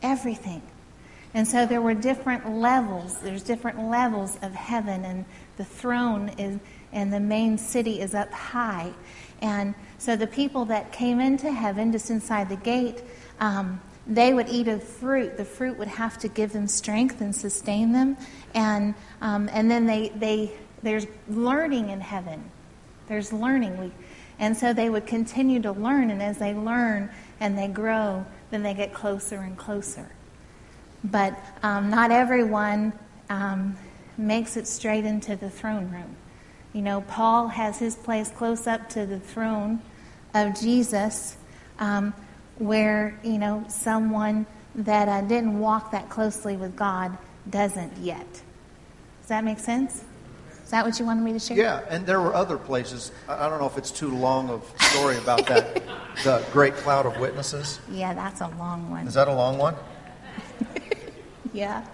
Everything. 0.01 0.63
And 1.35 1.47
so 1.47 1.65
there 1.65 1.81
were 1.81 1.93
different 1.93 2.49
levels. 2.49 3.17
There's 3.19 3.43
different 3.43 3.89
levels 3.89 4.37
of 4.41 4.53
heaven, 4.53 5.03
and 5.03 5.25
the 5.57 5.65
throne 5.65 6.29
is, 6.37 6.59
and 6.91 7.13
the 7.13 7.19
main 7.19 7.57
city 7.57 8.01
is 8.01 8.15
up 8.15 8.31
high. 8.31 8.93
And 9.41 9.75
so 9.99 10.15
the 10.15 10.27
people 10.27 10.65
that 10.65 10.91
came 10.91 11.19
into 11.19 11.51
heaven, 11.51 11.91
just 11.91 12.09
inside 12.09 12.49
the 12.49 12.55
gate, 12.55 13.01
um, 13.39 13.81
they 14.07 14.33
would 14.33 14.49
eat 14.49 14.67
of 14.67 14.83
fruit. 14.83 15.37
The 15.37 15.45
fruit 15.45 15.77
would 15.77 15.87
have 15.87 16.17
to 16.19 16.27
give 16.27 16.53
them 16.53 16.67
strength 16.67 17.21
and 17.21 17.35
sustain 17.35 17.91
them. 17.91 18.17
And, 18.53 18.93
um, 19.21 19.49
and 19.51 19.69
then 19.69 19.85
they, 19.85 20.09
they, 20.09 20.51
there's 20.83 21.07
learning 21.27 21.89
in 21.89 22.01
heaven. 22.01 22.51
There's 23.07 23.33
learning. 23.33 23.77
We, 23.79 23.91
and 24.39 24.55
so 24.55 24.73
they 24.73 24.89
would 24.89 25.07
continue 25.07 25.61
to 25.61 25.71
learn. 25.71 26.11
And 26.11 26.21
as 26.21 26.37
they 26.37 26.53
learn 26.53 27.09
and 27.39 27.57
they 27.57 27.67
grow, 27.67 28.25
then 28.51 28.63
they 28.63 28.73
get 28.73 28.93
closer 28.93 29.37
and 29.37 29.57
closer 29.57 30.09
but 31.11 31.37
um, 31.63 31.89
not 31.89 32.11
everyone 32.11 32.93
um, 33.29 33.77
makes 34.17 34.57
it 34.57 34.67
straight 34.67 35.05
into 35.05 35.35
the 35.35 35.49
throne 35.49 35.89
room. 35.91 36.15
You 36.73 36.81
know, 36.81 37.01
Paul 37.01 37.47
has 37.47 37.79
his 37.79 37.95
place 37.95 38.29
close 38.29 38.67
up 38.67 38.89
to 38.89 39.05
the 39.05 39.19
throne 39.19 39.81
of 40.33 40.59
Jesus, 40.59 41.37
um, 41.79 42.13
where, 42.57 43.19
you 43.23 43.37
know, 43.37 43.63
someone 43.67 44.45
that 44.75 45.07
uh, 45.07 45.21
didn't 45.21 45.59
walk 45.59 45.91
that 45.91 46.09
closely 46.09 46.57
with 46.57 46.75
God 46.75 47.17
doesn't 47.49 47.95
yet. 47.97 48.29
Does 48.31 49.29
that 49.29 49.43
make 49.43 49.59
sense? 49.59 50.03
Is 50.63 50.71
that 50.71 50.85
what 50.85 50.99
you 50.99 51.05
wanted 51.05 51.21
me 51.21 51.33
to 51.33 51.39
share? 51.39 51.57
Yeah, 51.57 51.81
and 51.89 52.05
there 52.05 52.19
were 52.19 52.33
other 52.33 52.57
places. 52.57 53.11
I 53.29 53.47
don't 53.47 53.59
know 53.59 53.67
if 53.67 53.77
it's 53.77 53.91
too 53.91 54.09
long 54.09 54.49
of 54.49 54.71
story 54.79 55.17
about 55.17 55.45
that. 55.47 55.83
the 56.23 56.43
great 56.51 56.73
cloud 56.75 57.05
of 57.05 57.19
witnesses. 57.19 57.79
Yeah, 57.89 58.13
that's 58.13 58.41
a 58.41 58.47
long 58.57 58.89
one. 58.89 59.07
Is 59.07 59.13
that 59.13 59.27
a 59.27 59.33
long 59.33 59.57
one? 59.57 59.75
Yeah. 61.53 61.85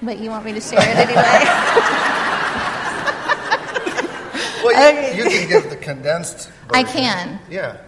But 0.00 0.20
you 0.20 0.30
want 0.30 0.44
me 0.44 0.52
to 0.52 0.60
share 0.60 0.78
it 0.78 0.96
anyway? 0.96 1.16
well, 4.62 5.16
you, 5.16 5.24
you, 5.24 5.28
can 5.28 5.48
give 5.48 5.68
the 5.68 5.76
condensed. 5.76 6.48
Version. 6.48 6.70
I 6.72 6.84
can. 6.84 7.40
Yeah. 7.50 7.78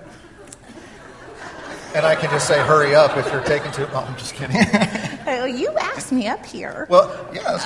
And 1.95 2.07
I 2.07 2.15
can 2.15 2.31
just 2.31 2.47
say, 2.47 2.59
hurry 2.61 2.95
up 2.95 3.17
if 3.17 3.27
you're 3.33 3.43
taking 3.43 3.73
too 3.73 3.87
long. 3.87 4.07
I'm 4.07 4.17
just 4.17 4.35
kidding. 4.35 4.57
oh, 5.27 5.45
you 5.45 5.71
asked 5.79 6.13
me 6.13 6.29
up 6.29 6.45
here. 6.47 6.87
Well, 6.89 7.09
yeah, 7.35 7.43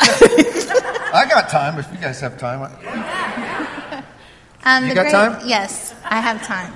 I 1.12 1.26
got 1.28 1.48
time 1.48 1.78
if 1.78 1.90
you 1.92 1.98
guys 1.98 2.20
have 2.20 2.38
time. 2.38 2.62
Um, 4.64 4.88
you 4.88 4.94
got 4.94 5.02
great, 5.02 5.12
time? 5.12 5.46
Yes, 5.46 5.94
I 6.05 6.20
have 6.20 6.42
time. 6.42 6.72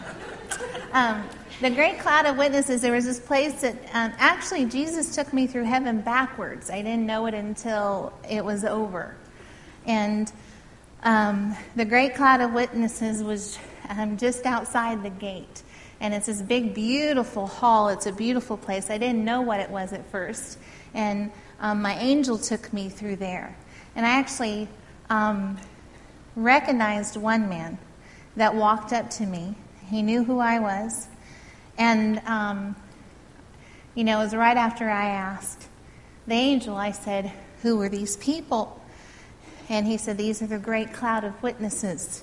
Um, 0.92 1.24
the 1.62 1.70
great 1.70 1.98
cloud 1.98 2.26
of 2.26 2.36
witnesses, 2.36 2.82
there 2.82 2.92
was 2.92 3.06
this 3.06 3.18
place 3.18 3.62
that 3.62 3.74
um, 3.94 4.12
actually 4.18 4.66
Jesus 4.66 5.14
took 5.14 5.32
me 5.32 5.46
through 5.46 5.64
heaven 5.64 6.02
backwards. 6.02 6.70
I 6.70 6.82
didn't 6.82 7.06
know 7.06 7.26
it 7.26 7.34
until 7.34 8.12
it 8.28 8.44
was 8.44 8.64
over. 8.64 9.16
And 9.86 10.30
um, 11.02 11.56
the 11.76 11.84
great 11.84 12.14
cloud 12.14 12.42
of 12.42 12.52
witnesses 12.52 13.22
was 13.22 13.58
um, 13.88 14.18
just 14.18 14.44
outside 14.44 15.02
the 15.02 15.10
gate. 15.10 15.62
And 16.00 16.14
it's 16.14 16.26
this 16.26 16.42
big, 16.42 16.74
beautiful 16.74 17.46
hall. 17.46 17.88
It's 17.88 18.06
a 18.06 18.12
beautiful 18.12 18.56
place. 18.56 18.90
I 18.90 18.98
didn't 18.98 19.24
know 19.24 19.40
what 19.40 19.60
it 19.60 19.70
was 19.70 19.92
at 19.92 20.08
first. 20.10 20.58
And 20.94 21.32
um, 21.60 21.82
my 21.82 21.98
angel 21.98 22.38
took 22.38 22.72
me 22.72 22.88
through 22.88 23.16
there. 23.16 23.56
And 23.96 24.06
I 24.06 24.10
actually 24.10 24.68
um, 25.10 25.58
recognized 26.36 27.16
one 27.16 27.48
man 27.48 27.78
that 28.36 28.54
walked 28.54 28.92
up 28.92 29.10
to 29.10 29.26
me. 29.26 29.56
He 29.90 30.02
knew 30.02 30.22
who 30.22 30.38
I 30.38 30.60
was. 30.60 31.08
And, 31.76 32.20
um, 32.26 32.76
you 33.94 34.04
know, 34.04 34.20
it 34.20 34.24
was 34.24 34.34
right 34.34 34.56
after 34.56 34.88
I 34.88 35.06
asked 35.06 35.68
the 36.28 36.34
angel, 36.34 36.76
I 36.76 36.92
said, 36.92 37.32
Who 37.62 37.80
are 37.80 37.88
these 37.88 38.16
people? 38.18 38.80
And 39.70 39.86
he 39.86 39.96
said, 39.96 40.18
These 40.18 40.42
are 40.42 40.46
the 40.46 40.58
great 40.58 40.92
cloud 40.92 41.24
of 41.24 41.42
witnesses. 41.42 42.22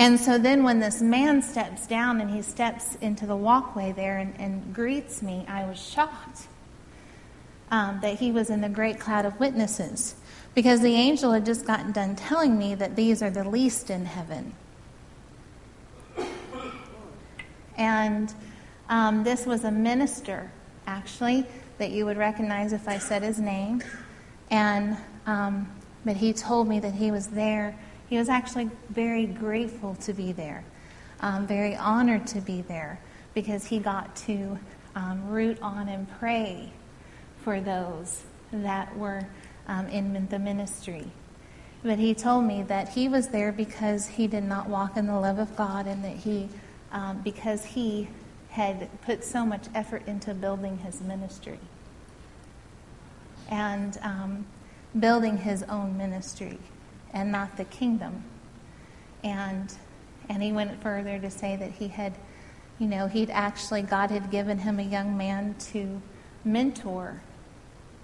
And 0.00 0.18
so 0.18 0.38
then 0.38 0.64
when 0.64 0.80
this 0.80 1.02
man 1.02 1.42
steps 1.42 1.86
down 1.86 2.22
and 2.22 2.30
he 2.30 2.40
steps 2.40 2.94
into 3.02 3.26
the 3.26 3.36
walkway 3.36 3.92
there 3.92 4.16
and, 4.16 4.34
and 4.38 4.74
greets 4.74 5.20
me, 5.20 5.44
I 5.46 5.66
was 5.66 5.78
shocked 5.78 6.48
um, 7.70 7.98
that 8.00 8.18
he 8.18 8.32
was 8.32 8.48
in 8.48 8.62
the 8.62 8.68
great 8.70 8.98
cloud 8.98 9.26
of 9.26 9.38
witnesses. 9.38 10.14
Because 10.54 10.80
the 10.80 10.94
angel 10.94 11.32
had 11.32 11.44
just 11.44 11.66
gotten 11.66 11.92
done 11.92 12.16
telling 12.16 12.58
me 12.58 12.74
that 12.76 12.96
these 12.96 13.22
are 13.22 13.28
the 13.28 13.46
least 13.46 13.90
in 13.90 14.06
heaven. 14.06 14.54
And 17.76 18.32
um, 18.88 19.22
this 19.22 19.44
was 19.44 19.64
a 19.64 19.70
minister, 19.70 20.50
actually, 20.86 21.46
that 21.76 21.90
you 21.90 22.06
would 22.06 22.16
recognize 22.16 22.72
if 22.72 22.88
I 22.88 22.96
said 22.96 23.22
his 23.22 23.38
name. 23.38 23.82
And, 24.50 24.96
um, 25.26 25.70
but 26.06 26.16
he 26.16 26.32
told 26.32 26.68
me 26.68 26.80
that 26.80 26.94
he 26.94 27.10
was 27.10 27.26
there. 27.26 27.78
He 28.10 28.18
was 28.18 28.28
actually 28.28 28.68
very 28.88 29.24
grateful 29.24 29.94
to 30.00 30.12
be 30.12 30.32
there, 30.32 30.64
um, 31.20 31.46
very 31.46 31.76
honored 31.76 32.26
to 32.28 32.40
be 32.40 32.60
there, 32.60 32.98
because 33.34 33.64
he 33.64 33.78
got 33.78 34.16
to 34.26 34.58
um, 34.96 35.28
root 35.28 35.62
on 35.62 35.88
and 35.88 36.10
pray 36.18 36.72
for 37.44 37.60
those 37.60 38.24
that 38.50 38.94
were 38.98 39.28
um, 39.68 39.86
in 39.86 40.26
the 40.28 40.40
ministry. 40.40 41.06
But 41.84 42.00
he 42.00 42.12
told 42.12 42.46
me 42.46 42.64
that 42.64 42.88
he 42.88 43.08
was 43.08 43.28
there 43.28 43.52
because 43.52 44.08
he 44.08 44.26
did 44.26 44.42
not 44.42 44.68
walk 44.68 44.96
in 44.96 45.06
the 45.06 45.18
love 45.18 45.38
of 45.38 45.54
God 45.54 45.86
and 45.86 46.04
that 46.04 46.16
he, 46.16 46.48
um, 46.90 47.20
because 47.22 47.64
he 47.64 48.08
had 48.48 48.88
put 49.02 49.22
so 49.22 49.46
much 49.46 49.66
effort 49.72 50.02
into 50.08 50.34
building 50.34 50.78
his 50.78 51.00
ministry 51.00 51.60
and 53.48 53.96
um, 54.02 54.46
building 54.98 55.36
his 55.38 55.62
own 55.62 55.96
ministry 55.96 56.58
and 57.12 57.30
not 57.30 57.56
the 57.56 57.64
kingdom. 57.64 58.24
And 59.22 59.72
and 60.28 60.42
he 60.42 60.52
went 60.52 60.80
further 60.80 61.18
to 61.18 61.30
say 61.30 61.56
that 61.56 61.72
he 61.72 61.88
had, 61.88 62.14
you 62.78 62.86
know, 62.86 63.08
he'd 63.08 63.30
actually 63.30 63.82
God 63.82 64.10
had 64.10 64.30
given 64.30 64.58
him 64.58 64.78
a 64.78 64.82
young 64.82 65.16
man 65.16 65.54
to 65.72 66.00
mentor, 66.44 67.20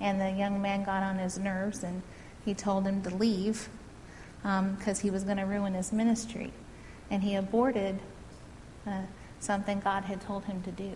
and 0.01 0.21
the 0.21 0.31
young 0.31 0.61
man 0.61 0.85
got 0.85 1.03
on 1.03 1.19
his 1.19 1.39
nerves 1.39 1.83
and 1.83 2.03
he 2.45 2.55
told 2.55 2.87
him 2.87 3.03
to 3.03 3.15
leave 3.15 3.69
because 4.43 4.99
um, 4.99 5.03
he 5.03 5.11
was 5.11 5.25
going 5.25 5.39
to 5.39 5.45
ruin 5.45 5.75
his 5.75 5.93
ministry, 5.93 6.53
and 7.11 7.23
he 7.23 7.35
aborted. 7.35 7.99
Uh, 8.87 9.03
something 9.41 9.81
God 9.81 10.05
had 10.05 10.21
told 10.21 10.45
him 10.45 10.63
to 10.63 10.71
do. 10.71 10.93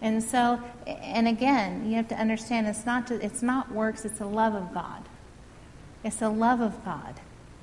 And 0.00 0.22
so, 0.22 0.60
and 0.86 1.26
again, 1.26 1.88
you 1.88 1.96
have 1.96 2.08
to 2.08 2.14
understand 2.14 2.66
it's 2.66 2.86
not, 2.86 3.08
to, 3.08 3.24
it's 3.24 3.42
not 3.42 3.72
works, 3.72 4.04
it's 4.04 4.18
the 4.18 4.26
love 4.26 4.54
of 4.54 4.72
God. 4.72 5.02
It's 6.04 6.16
the 6.16 6.30
love 6.30 6.60
of 6.60 6.84
God. 6.84 7.20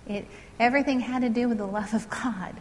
It, 0.08 0.28
everything 0.60 1.00
had 1.00 1.22
to 1.22 1.30
do 1.30 1.50
with 1.50 1.58
the 1.58 1.66
love 1.66 1.94
of 1.94 2.10
God. 2.10 2.56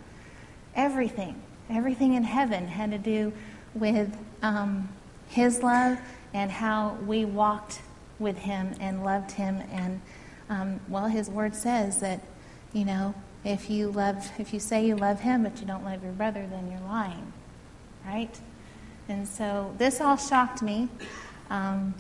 Everything. 0.74 1.42
Everything 1.70 2.14
in 2.14 2.24
heaven 2.24 2.66
had 2.66 2.90
to 2.90 2.98
do 2.98 3.32
with 3.74 4.16
um, 4.42 4.88
His 5.28 5.62
love 5.62 5.98
and 6.32 6.51
how 6.51 6.96
we 7.06 7.24
walked 7.24 7.80
with 8.18 8.38
Him 8.38 8.74
and 8.80 9.05
loved 9.05 9.32
Him. 9.32 9.62
And, 9.72 10.01
um, 10.48 10.80
well, 10.88 11.06
His 11.06 11.28
Word 11.28 11.55
says 11.55 12.01
that, 12.01 12.20
you 12.72 12.84
know, 12.84 13.14
if 13.44 13.68
you 13.68 13.90
love, 13.90 14.30
if 14.38 14.55
you 14.55 14.60
say 14.60 14.86
you 14.86 14.96
love 14.96 15.20
him 15.20 15.42
but 15.42 15.60
you 15.60 15.66
don't 15.66 15.84
love 15.84 16.02
your 16.02 16.12
brother, 16.12 16.46
then 16.51 16.70
you're 16.70 16.88
lying, 16.88 17.32
right? 18.06 18.40
And 19.09 19.28
so 19.28 19.74
this 19.76 20.01
all 20.01 20.16
shocked 20.16 20.62
me. 20.62 20.88
Um, 21.51 21.94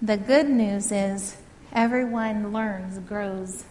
the 0.00 0.16
good 0.16 0.48
news 0.48 0.90
is 0.90 1.36
everyone 1.74 2.52
learns, 2.52 2.98
grows, 3.00 3.64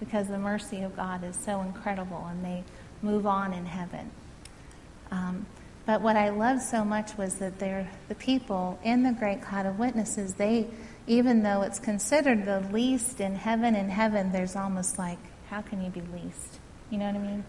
because 0.00 0.28
the 0.28 0.38
mercy 0.38 0.82
of 0.82 0.94
God 0.94 1.24
is 1.24 1.36
so 1.36 1.60
incredible 1.62 2.26
and 2.30 2.44
they 2.44 2.64
move 3.02 3.26
on 3.26 3.52
in 3.52 3.66
heaven. 3.66 4.10
Um, 5.10 5.46
but 5.86 6.02
what 6.02 6.16
I 6.16 6.28
loved 6.28 6.60
so 6.60 6.84
much 6.84 7.16
was 7.16 7.36
that 7.36 7.58
they're, 7.58 7.90
the 8.08 8.14
people 8.14 8.78
in 8.84 9.02
the 9.02 9.12
great 9.12 9.40
cloud 9.40 9.64
of 9.64 9.78
witnesses, 9.78 10.34
they, 10.34 10.66
even 11.06 11.42
though 11.42 11.62
it's 11.62 11.78
considered 11.78 12.44
the 12.44 12.60
least 12.72 13.20
in 13.20 13.34
heaven, 13.34 13.74
in 13.74 13.88
heaven, 13.88 14.30
there's 14.30 14.54
almost 14.54 14.98
like, 14.98 15.18
how 15.48 15.62
can 15.62 15.82
you 15.82 15.90
be 15.90 16.02
least? 16.12 16.60
You 16.90 16.98
know 16.98 17.06
what 17.06 17.14
I 17.14 17.18
mean? 17.18 17.44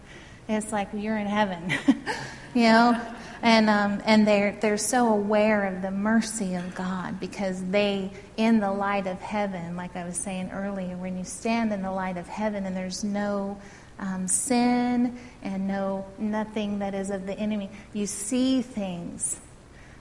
It's 0.48 0.72
like 0.72 0.88
you're 0.92 1.16
in 1.16 1.26
heaven, 1.26 1.70
you 2.54 2.62
know, 2.62 3.00
and 3.42 3.70
um, 3.70 4.02
and 4.04 4.26
they're 4.26 4.56
they're 4.60 4.76
so 4.76 5.08
aware 5.08 5.66
of 5.66 5.82
the 5.82 5.90
mercy 5.90 6.54
of 6.54 6.74
God 6.74 7.20
because 7.20 7.62
they 7.64 8.10
in 8.36 8.60
the 8.60 8.70
light 8.70 9.06
of 9.06 9.20
heaven, 9.20 9.76
like 9.76 9.96
I 9.96 10.04
was 10.04 10.16
saying 10.16 10.50
earlier, 10.50 10.96
when 10.96 11.16
you 11.16 11.24
stand 11.24 11.72
in 11.72 11.82
the 11.82 11.92
light 11.92 12.16
of 12.16 12.26
heaven 12.26 12.66
and 12.66 12.76
there's 12.76 13.04
no 13.04 13.58
um, 14.00 14.26
sin 14.26 15.18
and 15.42 15.68
no 15.68 16.04
nothing 16.18 16.80
that 16.80 16.94
is 16.94 17.10
of 17.10 17.26
the 17.26 17.38
enemy, 17.38 17.70
you 17.92 18.06
see 18.06 18.62
things. 18.62 19.38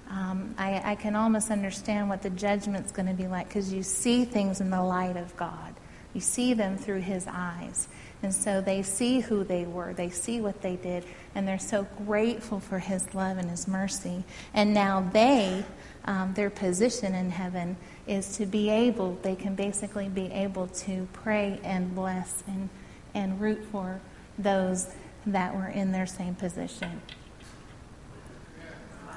Um, 0.09 0.55
I, 0.57 0.81
I 0.91 0.95
can 0.95 1.15
almost 1.15 1.51
understand 1.51 2.09
what 2.09 2.23
the 2.23 2.31
judgment's 2.31 2.91
going 2.91 3.07
to 3.07 3.13
be 3.13 3.27
like 3.27 3.47
because 3.47 3.71
you 3.71 3.83
see 3.83 4.25
things 4.25 4.59
in 4.59 4.71
the 4.71 4.81
light 4.81 5.17
of 5.17 5.35
God. 5.37 5.75
You 6.13 6.21
see 6.21 6.55
them 6.55 6.77
through 6.77 7.01
His 7.01 7.27
eyes. 7.29 7.87
And 8.21 8.33
so 8.33 8.59
they 8.59 8.81
see 8.81 9.21
who 9.21 9.43
they 9.45 9.63
were, 9.63 9.93
they 9.93 10.09
see 10.09 10.41
what 10.41 10.61
they 10.61 10.75
did, 10.75 11.05
and 11.35 11.47
they're 11.47 11.57
so 11.57 11.87
grateful 12.05 12.59
for 12.59 12.79
His 12.79 13.13
love 13.13 13.37
and 13.37 13.49
His 13.49 13.67
mercy. 13.67 14.23
And 14.53 14.73
now 14.73 15.09
they, 15.13 15.63
um, 16.03 16.33
their 16.33 16.49
position 16.49 17.15
in 17.15 17.31
heaven 17.31 17.77
is 18.07 18.35
to 18.37 18.45
be 18.45 18.69
able, 18.69 19.17
they 19.21 19.35
can 19.35 19.55
basically 19.55 20.09
be 20.09 20.25
able 20.31 20.67
to 20.67 21.07
pray 21.13 21.61
and 21.63 21.95
bless 21.95 22.43
and, 22.45 22.69
and 23.13 23.39
root 23.39 23.63
for 23.71 24.01
those 24.37 24.89
that 25.25 25.55
were 25.55 25.67
in 25.67 25.91
their 25.93 26.07
same 26.07 26.35
position. 26.35 27.01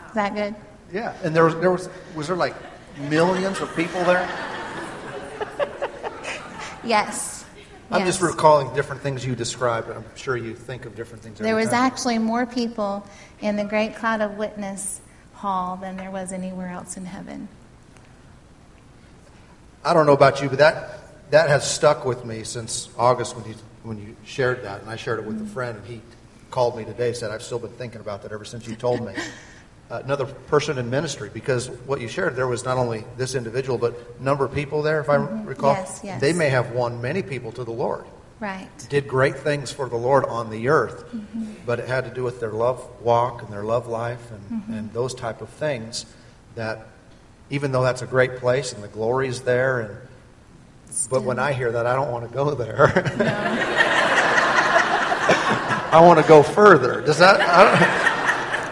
Is 0.08 0.14
that 0.14 0.34
good? 0.34 0.54
Yeah, 0.92 1.14
and 1.24 1.34
there 1.34 1.44
was, 1.44 1.56
there 1.56 1.72
was, 1.72 1.88
was 2.14 2.28
there 2.28 2.36
like 2.36 2.54
millions 3.08 3.60
of 3.60 3.74
people 3.74 4.04
there? 4.04 4.28
Yes. 6.84 7.41
I'm 7.92 8.06
just 8.06 8.22
recalling 8.22 8.74
different 8.74 9.02
things 9.02 9.24
you 9.24 9.36
described, 9.36 9.88
and 9.88 9.98
I'm 9.98 10.16
sure 10.16 10.36
you 10.36 10.54
think 10.54 10.86
of 10.86 10.96
different 10.96 11.22
things. 11.22 11.38
There 11.38 11.54
was 11.54 11.70
time. 11.70 11.84
actually 11.84 12.18
more 12.18 12.46
people 12.46 13.06
in 13.40 13.56
the 13.56 13.64
Great 13.64 13.96
Cloud 13.96 14.20
of 14.20 14.38
Witness 14.38 15.00
Hall 15.34 15.76
than 15.76 15.96
there 15.96 16.10
was 16.10 16.32
anywhere 16.32 16.68
else 16.68 16.96
in 16.96 17.04
heaven. 17.04 17.48
I 19.84 19.92
don't 19.92 20.06
know 20.06 20.12
about 20.12 20.40
you, 20.40 20.48
but 20.48 20.58
that 20.58 21.30
that 21.30 21.48
has 21.48 21.68
stuck 21.68 22.04
with 22.04 22.24
me 22.24 22.44
since 22.44 22.88
August 22.96 23.36
when 23.36 23.46
you 23.46 23.54
when 23.82 23.98
you 23.98 24.16
shared 24.24 24.62
that, 24.64 24.80
and 24.80 24.88
I 24.88 24.96
shared 24.96 25.18
it 25.18 25.26
with 25.26 25.36
mm-hmm. 25.36 25.46
a 25.46 25.50
friend, 25.50 25.78
and 25.78 25.86
he 25.86 26.00
called 26.50 26.76
me 26.76 26.84
today 26.84 27.12
said 27.12 27.30
I've 27.30 27.42
still 27.42 27.58
been 27.58 27.70
thinking 27.72 28.00
about 28.00 28.22
that 28.22 28.32
ever 28.32 28.44
since 28.44 28.66
you 28.66 28.76
told 28.76 29.04
me. 29.04 29.14
another 29.92 30.24
person 30.24 30.78
in 30.78 30.88
ministry 30.88 31.30
because 31.32 31.68
what 31.86 32.00
you 32.00 32.08
shared 32.08 32.34
there 32.34 32.46
was 32.46 32.64
not 32.64 32.78
only 32.78 33.04
this 33.18 33.34
individual 33.34 33.76
but 33.76 34.20
number 34.20 34.44
of 34.44 34.54
people 34.54 34.80
there 34.80 35.00
if 35.00 35.08
i 35.10 35.16
mm-hmm. 35.16 35.44
recall 35.44 35.74
yes, 35.74 36.00
yes. 36.02 36.20
they 36.20 36.32
may 36.32 36.48
have 36.48 36.70
won 36.72 37.02
many 37.02 37.22
people 37.22 37.52
to 37.52 37.62
the 37.62 37.70
lord 37.70 38.06
right 38.40 38.68
did 38.88 39.06
great 39.06 39.36
things 39.36 39.70
for 39.70 39.90
the 39.90 39.96
lord 39.96 40.24
on 40.24 40.48
the 40.48 40.68
earth 40.68 41.04
mm-hmm. 41.08 41.52
but 41.66 41.78
it 41.78 41.86
had 41.86 42.04
to 42.04 42.10
do 42.10 42.22
with 42.22 42.40
their 42.40 42.52
love 42.52 42.82
walk 43.02 43.42
and 43.42 43.52
their 43.52 43.64
love 43.64 43.86
life 43.86 44.30
and, 44.30 44.62
mm-hmm. 44.62 44.72
and 44.72 44.92
those 44.94 45.14
type 45.14 45.42
of 45.42 45.48
things 45.50 46.06
that 46.54 46.86
even 47.50 47.70
though 47.70 47.82
that's 47.82 48.00
a 48.00 48.06
great 48.06 48.36
place 48.36 48.72
and 48.72 48.82
the 48.82 48.88
glory 48.88 49.28
is 49.28 49.42
there 49.42 49.80
and 49.80 49.96
Still. 50.90 51.18
but 51.18 51.26
when 51.26 51.38
i 51.38 51.52
hear 51.52 51.70
that 51.72 51.86
i 51.86 51.94
don't 51.94 52.10
want 52.10 52.26
to 52.26 52.34
go 52.34 52.54
there 52.54 52.92
no. 53.18 53.26
i 55.92 56.00
want 56.00 56.18
to 56.18 56.26
go 56.26 56.42
further 56.42 57.02
does 57.02 57.18
that 57.18 58.11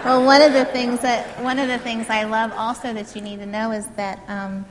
well, 0.05 0.25
one 0.25 0.41
of 0.41 0.55
the 0.55 0.65
things 0.65 1.01
that 1.01 1.43
one 1.43 1.59
of 1.59 1.69
the 1.69 1.79
things 1.79 2.09
I 2.09 2.25
love 2.25 2.53
also 2.53 2.95
that 2.95 3.15
you 3.15 3.21
need 3.21 3.39
to 3.41 3.47
know 3.47 3.71
is 3.73 3.87
that 3.97 4.23
um, 4.29 4.65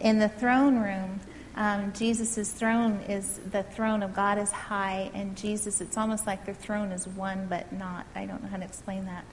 in 0.00 0.20
the 0.20 0.28
throne 0.28 0.78
room, 0.78 1.20
um, 1.56 1.92
Jesus' 1.92 2.52
throne 2.52 3.00
is 3.08 3.40
the 3.50 3.64
throne 3.64 4.04
of 4.04 4.14
God 4.14 4.38
is 4.38 4.52
high, 4.52 5.10
and 5.14 5.36
Jesus, 5.36 5.80
it's 5.80 5.96
almost 5.96 6.26
like 6.26 6.44
their 6.44 6.54
throne 6.54 6.92
is 6.92 7.08
one 7.08 7.46
but 7.48 7.72
not. 7.72 8.06
I 8.14 8.24
don't 8.24 8.42
know 8.42 8.48
how 8.48 8.56
to 8.56 8.64
explain 8.64 9.06
that. 9.06 9.24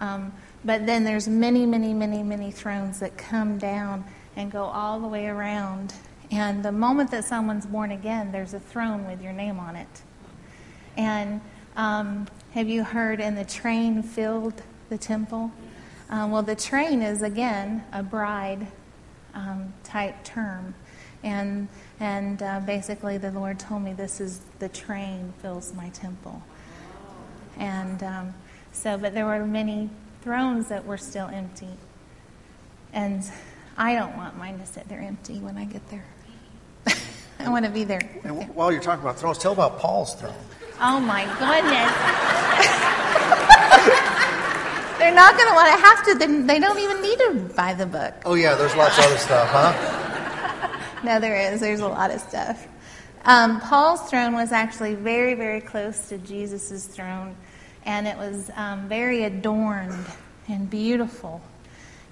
Um, 0.00 0.32
but 0.64 0.86
then 0.86 1.04
there's 1.04 1.28
many, 1.28 1.66
many, 1.66 1.94
many, 1.94 2.24
many 2.24 2.50
thrones 2.50 2.98
that 2.98 3.16
come 3.16 3.58
down 3.58 4.04
and 4.34 4.50
go 4.50 4.64
all 4.64 4.98
the 4.98 5.06
way 5.08 5.28
around. 5.28 5.94
And 6.32 6.64
the 6.64 6.72
moment 6.72 7.12
that 7.12 7.24
someone's 7.24 7.64
born 7.64 7.92
again, 7.92 8.32
there's 8.32 8.54
a 8.54 8.60
throne 8.60 9.06
with 9.06 9.22
your 9.22 9.32
name 9.32 9.60
on 9.60 9.76
it. 9.76 10.02
And 10.96 11.40
um, 11.76 12.26
have 12.52 12.68
you 12.68 12.84
heard, 12.84 13.20
and 13.20 13.36
the 13.36 13.44
train 13.44 14.02
filled 14.02 14.62
the 14.88 14.98
temple? 14.98 15.50
Um, 16.10 16.30
well, 16.30 16.42
the 16.42 16.54
train 16.54 17.02
is, 17.02 17.22
again, 17.22 17.84
a 17.92 18.02
bride 18.02 18.66
um, 19.34 19.72
type 19.82 20.22
term. 20.24 20.74
And, 21.22 21.68
and 22.00 22.42
uh, 22.42 22.60
basically, 22.60 23.18
the 23.18 23.30
Lord 23.30 23.58
told 23.58 23.82
me 23.82 23.92
this 23.92 24.20
is 24.20 24.40
the 24.58 24.68
train 24.68 25.32
fills 25.40 25.72
my 25.72 25.88
temple. 25.90 26.42
And 27.56 28.02
um, 28.02 28.34
so, 28.72 28.98
but 28.98 29.14
there 29.14 29.26
were 29.26 29.44
many 29.46 29.90
thrones 30.22 30.68
that 30.68 30.84
were 30.84 30.98
still 30.98 31.26
empty. 31.26 31.68
And 32.92 33.24
I 33.76 33.94
don't 33.94 34.16
want 34.16 34.36
mine 34.36 34.58
to 34.58 34.66
sit 34.66 34.88
there 34.88 35.00
empty 35.00 35.38
when 35.38 35.56
I 35.56 35.64
get 35.64 35.82
there. 35.90 36.04
I 37.38 37.48
want 37.48 37.64
to 37.64 37.70
be 37.70 37.84
there. 37.84 38.02
And 38.22 38.54
while 38.54 38.70
you're 38.70 38.82
talking 38.82 39.02
about 39.02 39.18
thrones, 39.18 39.38
tell 39.38 39.52
about 39.52 39.78
Paul's 39.78 40.14
throne. 40.14 40.34
Oh 40.80 41.00
my 41.00 41.24
goodness. 41.38 41.92
They're 44.98 45.14
not 45.14 45.36
going 45.36 45.48
to 45.48 45.54
want 45.54 45.68
to 45.68 45.78
have 45.84 46.04
to. 46.06 46.14
They 46.46 46.58
don't 46.58 46.78
even 46.78 47.02
need 47.02 47.18
to 47.18 47.54
buy 47.54 47.74
the 47.74 47.86
book. 47.86 48.14
Oh, 48.24 48.34
yeah, 48.34 48.54
there's 48.54 48.74
lots 48.74 48.98
of 48.98 49.04
other 49.04 49.18
stuff, 49.18 49.48
huh? 49.50 51.00
no, 51.04 51.20
there 51.20 51.52
is. 51.52 51.60
There's 51.60 51.80
a 51.80 51.88
lot 51.88 52.10
of 52.10 52.20
stuff. 52.20 52.66
Um, 53.24 53.60
Paul's 53.60 54.08
throne 54.08 54.34
was 54.34 54.52
actually 54.52 54.94
very, 54.94 55.34
very 55.34 55.60
close 55.60 56.08
to 56.08 56.18
Jesus' 56.18 56.86
throne, 56.86 57.36
and 57.84 58.06
it 58.06 58.16
was 58.16 58.50
um, 58.54 58.88
very 58.88 59.24
adorned 59.24 60.06
and 60.48 60.68
beautiful 60.68 61.40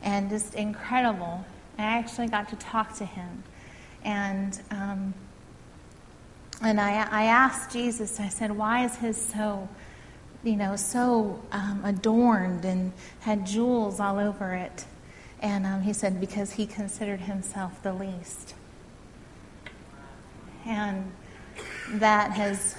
and 0.02 0.30
just 0.30 0.54
incredible. 0.54 1.44
I 1.78 1.84
actually 1.84 2.28
got 2.28 2.48
to 2.50 2.56
talk 2.56 2.94
to 2.96 3.04
him. 3.04 3.42
And 4.04 4.60
um, 4.70 5.14
and 6.62 6.80
I, 6.80 7.06
I 7.10 7.24
asked 7.24 7.72
Jesus, 7.72 8.20
I 8.20 8.28
said, 8.28 8.50
why 8.56 8.84
is 8.84 8.96
his 8.96 9.16
so, 9.16 9.68
you 10.42 10.56
know, 10.56 10.76
so 10.76 11.42
um, 11.52 11.82
adorned 11.84 12.64
and 12.64 12.92
had 13.20 13.46
jewels 13.46 14.00
all 14.00 14.18
over 14.18 14.54
it? 14.54 14.84
And 15.40 15.66
um, 15.66 15.82
he 15.82 15.92
said, 15.92 16.20
because 16.20 16.52
he 16.52 16.66
considered 16.66 17.20
himself 17.20 17.82
the 17.82 17.92
least. 17.92 18.54
And 20.64 21.10
that 21.94 22.30
has 22.30 22.76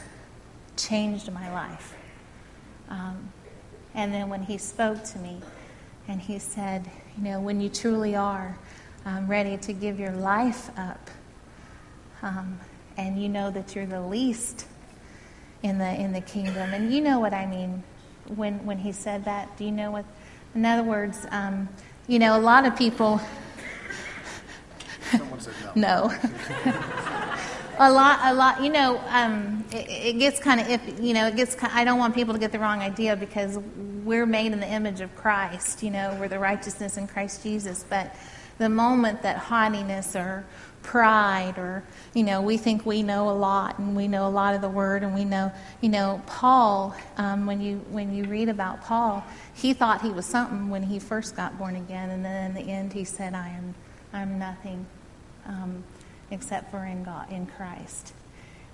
changed 0.78 1.32
my 1.32 1.52
life. 1.52 1.96
Um, 2.90 3.32
and 3.94 4.14
then 4.14 4.30
when 4.30 4.44
he 4.44 4.58
spoke 4.58 5.04
to 5.04 5.20
me, 5.20 5.42
and 6.08 6.22
he 6.22 6.40
said, 6.40 6.90
you 7.18 7.24
know, 7.24 7.40
when 7.40 7.62
you 7.62 7.70
truly 7.70 8.16
are 8.16 8.58
um, 9.06 9.28
ready 9.28 9.58
to 9.58 9.74
give 9.74 10.00
your 10.00 10.12
life 10.12 10.70
up, 10.78 11.10
um, 12.22 12.60
and 12.98 13.22
you 13.22 13.30
know 13.30 13.52
that 13.52 13.76
you're 13.76 13.86
the 13.86 14.02
least 14.02 14.66
in 15.62 15.78
the 15.78 15.94
in 16.00 16.14
the 16.14 16.22
kingdom. 16.22 16.74
And 16.74 16.94
you 16.94 17.02
know 17.02 17.20
what 17.20 17.34
I 17.34 17.46
mean 17.46 17.84
when 18.36 18.66
when 18.66 18.78
he 18.78 18.92
said 18.92 19.26
that. 19.26 19.58
Do 19.58 19.66
you 19.66 19.72
know 19.72 19.92
what? 19.92 20.06
In 20.56 20.66
other 20.66 20.84
words, 20.84 21.26
um, 21.32 21.70
you 22.08 22.20
know, 22.20 22.38
a 22.38 22.40
lot 22.40 22.66
of 22.66 22.76
people. 22.76 23.20
no. 25.14 25.40
no. 25.76 26.12
a 27.80 27.92
lot, 27.92 28.20
a 28.24 28.34
lot. 28.34 28.64
You 28.64 28.70
know, 28.70 29.02
um, 29.10 29.64
it, 29.72 30.16
it, 30.16 30.20
gets 30.20 30.40
kind 30.40 30.62
of 30.62 30.70
if 30.70 31.00
you 31.00 31.14
know, 31.14 31.28
it 31.28 31.36
gets. 31.36 31.56
I 31.62 31.84
don't 31.84 31.98
want 31.98 32.14
people 32.14 32.34
to 32.34 32.40
get 32.40 32.52
the 32.52 32.60
wrong 32.60 32.80
idea 32.80 33.16
because 33.16 33.58
we're 34.04 34.26
made 34.26 34.52
in 34.52 34.60
the 34.60 34.70
image 34.70 35.02
of 35.02 35.16
Christ. 35.16 35.82
You 35.82 35.92
know, 35.92 36.16
we're 36.20 36.28
the 36.28 36.40
righteousness 36.40 36.98
in 36.98 37.08
Christ 37.08 37.42
Jesus. 37.42 37.86
But 37.90 38.16
the 38.58 38.70
moment 38.70 39.22
that 39.24 39.38
haughtiness 39.38 40.16
or 40.16 40.46
pride 40.84 41.58
or 41.58 41.84
you 42.14 42.24
know 42.24 42.42
we 42.42 42.58
think 42.58 42.86
we 42.86 43.02
know 43.02 43.30
a 43.30 43.32
lot 43.32 43.80
and 43.80 43.96
we 43.96 44.08
know 44.08 44.28
a 44.28 44.30
lot 44.30 44.54
of 44.54 44.62
the 44.62 44.70
word 44.70 45.02
and 45.02 45.16
we 45.16 45.26
know 45.26 45.52
you 45.82 45.90
know 45.90 46.22
paul 46.28 46.96
um, 47.18 47.46
when 47.46 47.62
you 47.62 47.78
when 47.90 48.14
you 48.14 48.26
read 48.26 48.50
about 48.50 48.84
paul 48.84 49.24
he 49.56 49.74
thought 49.74 50.02
he 50.02 50.10
was 50.10 50.26
something 50.26 50.70
when 50.70 50.84
he 50.84 51.00
first 51.00 51.36
got 51.36 51.58
born 51.58 51.76
again. 51.76 52.10
And 52.10 52.26
then 52.26 52.52
in 52.52 52.54
the 52.54 52.72
end 52.72 52.94
he 52.94 53.04
said 53.04 53.34
i 53.34 53.50
am 53.50 53.74
i'm 54.12 54.38
nothing 54.38 54.86
um, 55.46 55.84
except 56.32 56.70
for 56.70 56.86
in 56.86 57.04
god 57.04 57.32
in 57.32 57.46
christ. 57.46 58.14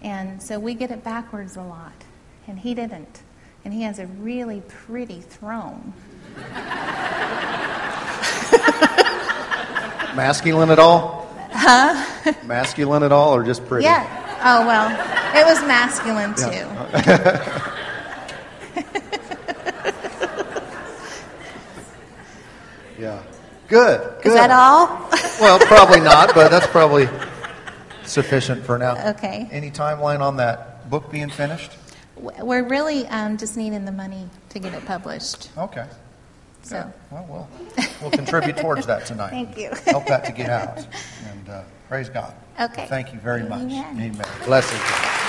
And 0.02 0.42
so 0.42 0.60
we 0.60 0.74
get 0.74 0.92
it 0.92 1.04
backwards 1.04 1.58
a 1.58 1.62
lot. 1.62 2.06
And 2.48 2.58
he 2.58 2.74
didn't. 2.74 3.22
And 3.66 3.74
he 3.74 3.84
has 3.84 4.00
a 4.00 4.08
really 4.08 4.62
pretty 4.68 5.20
throne. 5.20 5.94
Masculine 10.16 10.72
at 10.72 10.80
all 10.80 11.29
Huh? 11.52 12.34
Masculine 12.46 13.04
at 13.04 13.12
all, 13.12 13.36
or 13.36 13.44
just 13.44 13.66
pretty? 13.66 13.86
Yeah. 13.86 14.06
Oh, 14.44 14.66
well, 14.66 14.90
it 15.36 15.46
was 15.46 15.62
masculine 15.68 16.34
too. 16.36 17.70
Yeah. 23.00 23.24
Good. 23.70 24.02
Good. 24.22 24.28
Is 24.28 24.34
that 24.34 24.52
all? 24.52 24.88
Well, 25.40 25.58
probably 25.60 26.02
not, 26.02 26.36
but 26.36 26.50
that's 26.50 26.68
probably 26.72 27.08
sufficient 28.04 28.66
for 28.66 28.78
now. 28.78 29.12
Okay. 29.12 29.48
Any 29.52 29.72
timeline 29.72 30.20
on 30.20 30.38
that 30.38 30.90
book 30.90 31.10
being 31.10 31.30
finished? 31.30 31.72
We're 32.18 32.68
really 32.68 33.08
um, 33.08 33.38
just 33.38 33.56
needing 33.56 33.86
the 33.86 33.94
money 33.94 34.28
to 34.50 34.60
get 34.60 34.74
it 34.74 34.86
published. 34.86 35.50
Okay. 35.58 35.86
So, 36.70 36.84
Good. 36.84 36.94
Well, 37.12 37.26
we'll, 37.28 37.88
we'll 38.00 38.12
contribute 38.12 38.58
towards 38.58 38.86
that 38.86 39.08
tonight. 39.08 39.32
Thank 39.32 39.58
you. 39.58 39.72
Help 39.86 40.06
that 40.06 40.24
to 40.26 40.32
get 40.32 40.50
out. 40.52 40.78
And 41.32 41.50
uh, 41.50 41.64
praise 41.88 42.10
God. 42.10 42.34
Okay. 42.62 42.86
Thank 42.88 43.12
you 43.12 43.20
very 43.20 43.42
much. 43.44 43.62
Amen. 43.62 44.00
Amen. 44.00 44.28
Blessings. 44.46 45.26